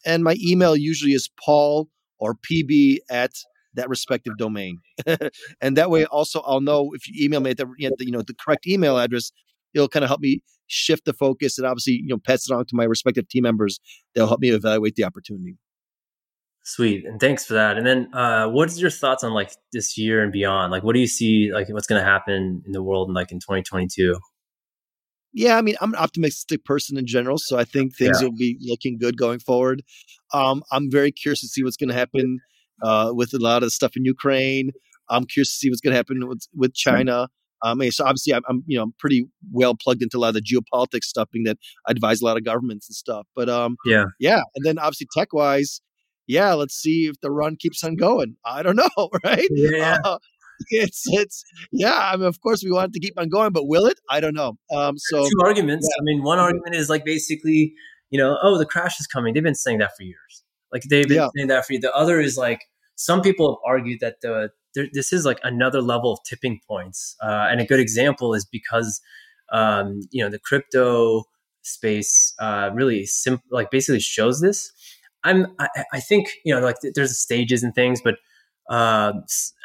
And 0.04 0.24
my 0.24 0.36
email 0.40 0.76
usually 0.76 1.12
is 1.12 1.30
Paul 1.44 1.88
or 2.18 2.34
PB 2.34 2.98
at 3.08 3.32
that 3.74 3.88
respective 3.88 4.36
domain. 4.36 4.80
and 5.60 5.76
that 5.76 5.90
way 5.90 6.04
also 6.06 6.40
I'll 6.40 6.60
know 6.60 6.90
if 6.94 7.08
you 7.08 7.24
email 7.24 7.40
me 7.40 7.50
at 7.50 7.58
the, 7.58 7.66
you 7.78 8.10
know, 8.10 8.22
the 8.22 8.34
correct 8.34 8.66
email 8.66 8.98
address, 8.98 9.32
it'll 9.74 9.88
kind 9.88 10.04
of 10.04 10.08
help 10.08 10.20
me 10.20 10.42
shift 10.66 11.04
the 11.04 11.12
focus 11.12 11.58
and 11.58 11.66
obviously, 11.66 11.94
you 11.94 12.08
know, 12.08 12.18
pass 12.18 12.48
it 12.48 12.52
on 12.52 12.64
to 12.66 12.74
my 12.74 12.84
respective 12.84 13.28
team 13.28 13.42
members. 13.42 13.80
They'll 14.14 14.26
help 14.26 14.40
me 14.40 14.50
evaluate 14.50 14.96
the 14.96 15.04
opportunity. 15.04 15.56
Sweet. 16.64 17.04
And 17.04 17.20
thanks 17.20 17.46
for 17.46 17.54
that. 17.54 17.76
And 17.76 17.86
then 17.86 18.12
uh 18.12 18.48
what's 18.48 18.80
your 18.80 18.90
thoughts 18.90 19.22
on 19.22 19.32
like 19.32 19.52
this 19.72 19.96
year 19.96 20.22
and 20.22 20.32
beyond? 20.32 20.72
Like 20.72 20.82
what 20.82 20.94
do 20.94 21.00
you 21.00 21.06
see 21.06 21.52
like 21.52 21.68
what's 21.68 21.86
gonna 21.86 22.04
happen 22.04 22.62
in 22.66 22.72
the 22.72 22.82
world 22.82 23.08
in 23.08 23.14
like 23.14 23.30
in 23.30 23.38
2022? 23.38 24.18
Yeah, 25.32 25.58
I 25.58 25.60
mean, 25.60 25.76
I'm 25.82 25.92
an 25.92 26.00
optimistic 26.00 26.64
person 26.64 26.96
in 26.96 27.06
general, 27.06 27.36
so 27.36 27.58
I 27.58 27.64
think 27.64 27.94
things 27.94 28.20
yeah. 28.20 28.28
will 28.28 28.34
be 28.34 28.56
looking 28.62 28.96
good 28.96 29.18
going 29.18 29.38
forward. 29.38 29.82
Um, 30.32 30.62
I'm 30.72 30.90
very 30.90 31.12
curious 31.12 31.42
to 31.42 31.46
see 31.46 31.62
what's 31.62 31.76
going 31.76 31.90
to 31.90 31.94
happen 31.94 32.40
uh, 32.82 33.10
with 33.14 33.34
a 33.34 33.38
lot 33.38 33.58
of 33.58 33.66
the 33.66 33.70
stuff 33.70 33.96
in 33.96 34.06
Ukraine. 34.06 34.70
I'm 35.10 35.26
curious 35.26 35.50
to 35.50 35.56
see 35.56 35.68
what's 35.68 35.82
going 35.82 35.92
to 35.92 35.96
happen 35.98 36.26
with, 36.26 36.46
with 36.54 36.72
China. 36.72 37.28
Um, 37.62 37.80
so 37.90 38.04
obviously, 38.04 38.34
I'm, 38.34 38.42
I'm, 38.48 38.62
you 38.66 38.76
know 38.76 38.84
I'm 38.84 38.94
pretty 38.98 39.26
well 39.52 39.74
plugged 39.74 40.02
into 40.02 40.18
a 40.18 40.20
lot 40.20 40.28
of 40.28 40.34
the 40.34 40.42
geopolitics 40.42 41.04
stuff, 41.04 41.28
being 41.32 41.44
that 41.44 41.58
I 41.86 41.92
advise 41.92 42.20
a 42.20 42.24
lot 42.24 42.36
of 42.36 42.44
governments 42.44 42.88
and 42.88 42.94
stuff. 42.94 43.26
But 43.34 43.48
um, 43.48 43.76
yeah, 43.86 44.06
yeah, 44.18 44.40
and 44.54 44.64
then 44.64 44.78
obviously 44.78 45.08
tech 45.16 45.32
wise, 45.32 45.80
yeah, 46.26 46.52
let's 46.54 46.74
see 46.74 47.06
if 47.06 47.20
the 47.20 47.30
run 47.30 47.56
keeps 47.56 47.82
on 47.84 47.96
going. 47.96 48.36
I 48.44 48.62
don't 48.62 48.76
know, 48.96 49.08
right? 49.24 49.48
Yeah. 49.50 49.98
Uh, 50.04 50.18
it's 50.70 51.02
it's 51.06 51.44
yeah. 51.72 52.10
I 52.12 52.16
mean, 52.16 52.26
of 52.26 52.40
course, 52.40 52.62
we 52.64 52.70
want 52.70 52.90
it 52.90 52.92
to 52.94 53.00
keep 53.00 53.18
on 53.18 53.28
going, 53.28 53.52
but 53.52 53.66
will 53.66 53.86
it? 53.86 53.98
I 54.10 54.20
don't 54.20 54.34
know. 54.34 54.56
Um, 54.74 54.94
so 54.96 55.24
two 55.24 55.30
arguments. 55.44 55.86
Yeah. 55.90 56.00
I 56.00 56.04
mean, 56.04 56.22
one 56.22 56.38
argument 56.38 56.74
is 56.74 56.88
like 56.88 57.04
basically, 57.04 57.74
you 58.10 58.18
know, 58.18 58.38
oh, 58.42 58.58
the 58.58 58.66
crash 58.66 58.98
is 59.00 59.06
coming. 59.06 59.34
They've 59.34 59.42
been 59.42 59.54
saying 59.54 59.78
that 59.78 59.96
for 59.96 60.02
years. 60.02 60.44
Like 60.72 60.82
they've 60.88 61.06
been 61.06 61.16
yeah. 61.16 61.28
saying 61.36 61.48
that 61.48 61.66
for 61.66 61.74
you. 61.74 61.80
The 61.80 61.94
other 61.94 62.20
is 62.20 62.36
like 62.36 62.60
some 62.96 63.20
people 63.20 63.50
have 63.52 63.70
argued 63.70 64.00
that 64.00 64.20
the 64.22 64.50
there, 64.76 64.86
this 64.92 65.12
is 65.12 65.24
like 65.24 65.40
another 65.42 65.82
level 65.82 66.12
of 66.12 66.20
tipping 66.24 66.60
points, 66.68 67.16
uh, 67.20 67.48
and 67.50 67.60
a 67.60 67.64
good 67.64 67.80
example 67.80 68.34
is 68.34 68.44
because 68.44 69.00
um, 69.50 70.02
you 70.12 70.22
know 70.22 70.30
the 70.30 70.38
crypto 70.38 71.24
space 71.62 72.34
uh, 72.38 72.70
really 72.72 73.06
sim- 73.06 73.42
like 73.50 73.72
basically 73.72 74.00
shows 74.00 74.40
this. 74.40 74.70
I'm 75.24 75.48
I, 75.58 75.68
I 75.94 76.00
think 76.00 76.28
you 76.44 76.54
know 76.54 76.60
like 76.60 76.76
there's 76.94 77.18
stages 77.18 77.64
and 77.64 77.74
things, 77.74 78.00
but 78.04 78.16
uh, 78.70 79.12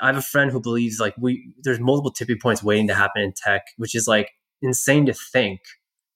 I 0.01 0.07
have 0.07 0.17
a 0.17 0.21
friend 0.21 0.51
who 0.51 0.61
believes 0.61 0.99
like 0.99 1.13
we 1.19 1.53
there's 1.63 1.79
multiple 1.79 2.11
tipping 2.11 2.39
points 2.41 2.63
waiting 2.63 2.87
to 2.87 2.95
happen 2.95 3.21
in 3.21 3.33
tech, 3.35 3.63
which 3.77 3.93
is 3.93 4.07
like 4.07 4.31
insane 4.61 5.05
to 5.07 5.13
think 5.13 5.59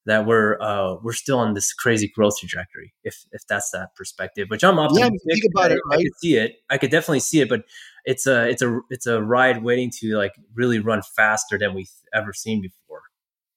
that 0.06 0.26
we're 0.26 0.60
uh, 0.62 0.96
we're 1.04 1.14
still 1.14 1.40
on 1.40 1.54
this 1.54 1.74
crazy 1.74 2.08
growth 2.08 2.38
trajectory. 2.40 2.94
If 3.04 3.26
if 3.32 3.42
that's 3.48 3.72
that 3.72 3.96
perspective, 3.96 4.48
which 4.50 4.64
I'm 4.64 4.80
optimistic. 4.80 5.20
Yeah, 5.26 5.34
think 5.34 5.54
about 5.54 5.72
it. 5.72 5.80
Right? 5.90 6.00
I 6.00 6.04
could 6.04 6.18
see 6.22 6.36
it. 6.38 6.54
I 6.70 6.78
could 6.78 6.92
definitely 6.92 7.22
see 7.22 7.42
it, 7.42 7.50
but 7.50 7.64
it's 8.06 8.28
a 8.28 8.48
it's 8.48 8.62
a 8.62 8.80
it's 8.90 9.08
a 9.08 9.22
ride 9.22 9.64
waiting 9.64 9.92
to 10.00 10.16
like 10.16 10.34
really 10.54 10.80
run 10.80 11.02
faster 11.02 11.58
than 11.58 11.74
we've 11.74 11.92
ever 12.14 12.34
seen 12.34 12.62
before. 12.62 13.02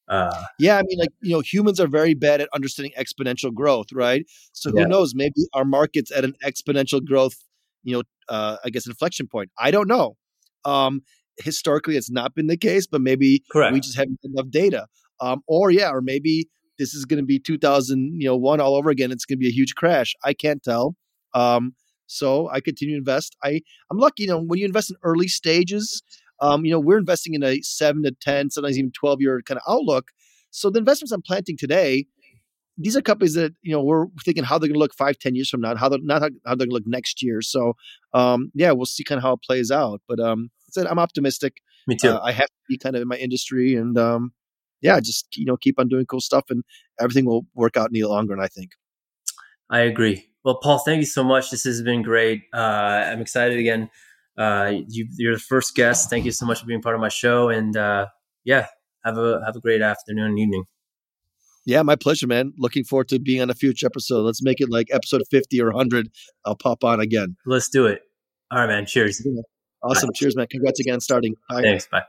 Uh, 0.09 0.44
yeah, 0.59 0.78
I 0.78 0.82
mean, 0.86 0.99
like 0.99 1.11
you 1.20 1.32
know, 1.32 1.40
humans 1.40 1.78
are 1.78 1.86
very 1.86 2.14
bad 2.14 2.40
at 2.40 2.49
understanding 2.55 2.92
exponential 2.99 3.53
growth, 3.53 3.88
right? 3.92 4.24
So 4.53 4.70
who 4.70 4.80
yeah. 4.80 4.86
knows? 4.86 5.14
Maybe 5.14 5.46
our 5.53 5.66
market's 5.66 6.11
at 6.11 6.24
an 6.24 6.34
exponential 6.42 7.05
growth, 7.05 7.34
you 7.84 7.96
know, 7.96 8.03
uh, 8.28 8.57
I 8.64 8.70
guess 8.70 8.86
inflection 8.86 9.28
point. 9.28 9.51
I 9.59 9.70
don't 9.70 9.88
know. 9.88 10.16
Um, 10.64 11.03
historically, 11.36 11.96
it's 11.96 12.11
not 12.11 12.34
been 12.34 12.46
the 12.46 12.57
case, 12.57 12.86
but 12.86 13.03
maybe 13.03 13.42
Correct. 13.53 13.74
we 13.74 13.80
just 13.80 13.96
haven't 13.96 14.18
enough 14.24 14.51
data. 14.51 14.86
Um, 15.20 15.42
or 15.46 15.70
yeah, 15.70 15.90
or 15.90 16.01
maybe 16.01 16.49
this 16.78 16.94
is 16.94 17.05
going 17.05 17.18
to 17.18 17.26
be 17.26 17.38
2000, 17.38 18.18
you 18.18 18.28
know, 18.28 18.36
one 18.36 18.61
all 18.61 18.76
over 18.76 18.88
again. 18.88 19.12
It's 19.12 19.26
going 19.26 19.36
to 19.36 19.40
be 19.40 19.49
a 19.49 19.53
huge 19.53 19.74
crash. 19.74 20.14
I 20.24 20.32
can't 20.32 20.62
tell. 20.62 20.94
Um, 21.34 21.74
so 22.09 22.48
I 22.50 22.61
continue 22.61 22.94
to 22.94 22.98
invest. 22.98 23.36
I 23.44 23.61
I'm 23.90 23.98
lucky, 23.98 24.24
you 24.24 24.28
know, 24.28 24.40
when 24.40 24.59
you 24.59 24.66
invest 24.66 24.90
in 24.90 24.96
early 25.04 25.28
stages, 25.28 26.02
um, 26.40 26.64
you 26.64 26.72
know, 26.72 26.80
we're 26.80 26.98
investing 26.98 27.34
in 27.34 27.44
a 27.44 27.61
seven 27.62 28.02
to 28.02 28.12
10, 28.12 28.50
sometimes 28.50 28.78
even 28.78 28.90
12 28.92 29.20
year 29.20 29.40
kind 29.42 29.61
of 29.64 29.72
outlook. 29.72 30.09
So 30.50 30.70
the 30.70 30.78
investments 30.78 31.12
I'm 31.12 31.22
planting 31.22 31.56
today, 31.56 32.06
these 32.76 32.96
are 32.96 33.02
companies 33.02 33.34
that, 33.34 33.52
you 33.62 33.72
know, 33.72 33.82
we're 33.82 34.06
thinking 34.24 34.44
how 34.44 34.59
they're 34.59 34.68
going 34.68 34.74
to 34.74 34.80
look 34.80 34.94
five, 34.94 35.18
ten 35.18 35.34
years 35.34 35.50
from 35.50 35.61
now, 35.61 35.76
how 35.76 35.88
they're 35.88 35.98
not 36.02 36.22
how, 36.22 36.28
how 36.46 36.54
they're 36.54 36.66
going 36.66 36.70
to 36.70 36.74
look 36.74 36.86
next 36.86 37.22
year. 37.22 37.42
So, 37.42 37.74
um, 38.14 38.50
yeah, 38.54 38.72
we'll 38.72 38.86
see 38.86 39.04
kind 39.04 39.18
of 39.18 39.24
how 39.24 39.34
it 39.34 39.42
plays 39.42 39.70
out. 39.70 40.00
But, 40.09 40.20
um, 40.20 40.50
I 40.68 40.70
said, 40.70 40.86
I'm 40.86 40.98
optimistic. 40.98 41.56
Me 41.86 41.96
too. 41.96 42.11
Uh, 42.11 42.20
I 42.22 42.32
have 42.32 42.46
to 42.46 42.52
be 42.68 42.78
kind 42.78 42.94
of 42.94 43.02
in 43.02 43.09
my 43.09 43.16
industry 43.16 43.74
and, 43.74 43.98
um, 43.98 44.32
yeah, 44.80 45.00
just, 45.00 45.36
you 45.36 45.44
know, 45.44 45.56
keep 45.56 45.78
on 45.80 45.88
doing 45.88 46.06
cool 46.06 46.20
stuff 46.20 46.44
and 46.50 46.62
everything 47.00 47.24
will 47.24 47.46
work 47.54 47.76
out 47.76 47.88
in 47.88 47.94
the 47.94 48.04
long 48.04 48.28
run, 48.28 48.40
I 48.40 48.46
think. 48.46 48.70
I 49.70 49.80
agree. 49.80 50.28
Well, 50.45 50.61
Paul, 50.62 50.78
thank 50.78 51.01
you 51.01 51.07
so 51.07 51.24
much. 51.24 51.51
This 51.51 51.64
has 51.64 51.82
been 51.82 52.03
great. 52.03 52.43
Uh, 52.55 53.05
I'm 53.07 53.20
excited 53.20 53.59
again 53.59 53.91
uh, 54.39 54.72
you, 54.89 55.30
are 55.30 55.34
the 55.34 55.41
first 55.41 55.74
guest. 55.74 56.09
Thank 56.09 56.24
you 56.24 56.30
so 56.30 56.47
much 56.47 56.61
for 56.61 56.66
being 56.66 56.80
part 56.80 56.95
of 56.95 57.01
my 57.01 57.09
show. 57.09 57.49
And 57.49 57.76
uh, 57.76 58.07
yeah, 58.45 58.66
have 59.05 59.18
a 59.18 59.43
have 59.45 59.57
a 59.57 59.61
great 59.61 59.82
afternoon 59.82 60.26
and 60.26 60.39
evening. 60.39 60.64
Yeah, 61.66 61.82
my 61.82 61.97
pleasure, 61.97 62.26
man. 62.26 62.53
Looking 62.57 62.84
forward 62.84 63.09
to 63.09 63.18
being 63.18 63.43
on 63.43 63.51
a 63.51 63.55
future 63.55 63.86
episode. 63.86 64.22
Let's 64.22 64.43
make 64.43 64.61
it 64.61 64.70
like 64.70 64.89
episode 64.91 65.22
50 65.30 65.61
or 65.61 65.66
100. 65.66 66.09
I'll 66.47 66.57
pop 66.57 66.82
on 66.82 67.01
again. 67.01 67.36
Let's 67.45 67.68
do 67.68 67.86
it. 67.86 68.01
All 68.51 68.61
right, 68.61 68.66
man. 68.68 68.86
Cheers. 68.86 69.26
Awesome. 69.82 70.09
Bye. 70.09 70.12
Cheers, 70.14 70.36
man. 70.36 70.47
Congrats 70.49 70.80
again 70.80 71.01
starting. 71.01 71.34
Bye. 71.51 71.62
Thanks. 71.62 71.86
Bye. 71.89 72.05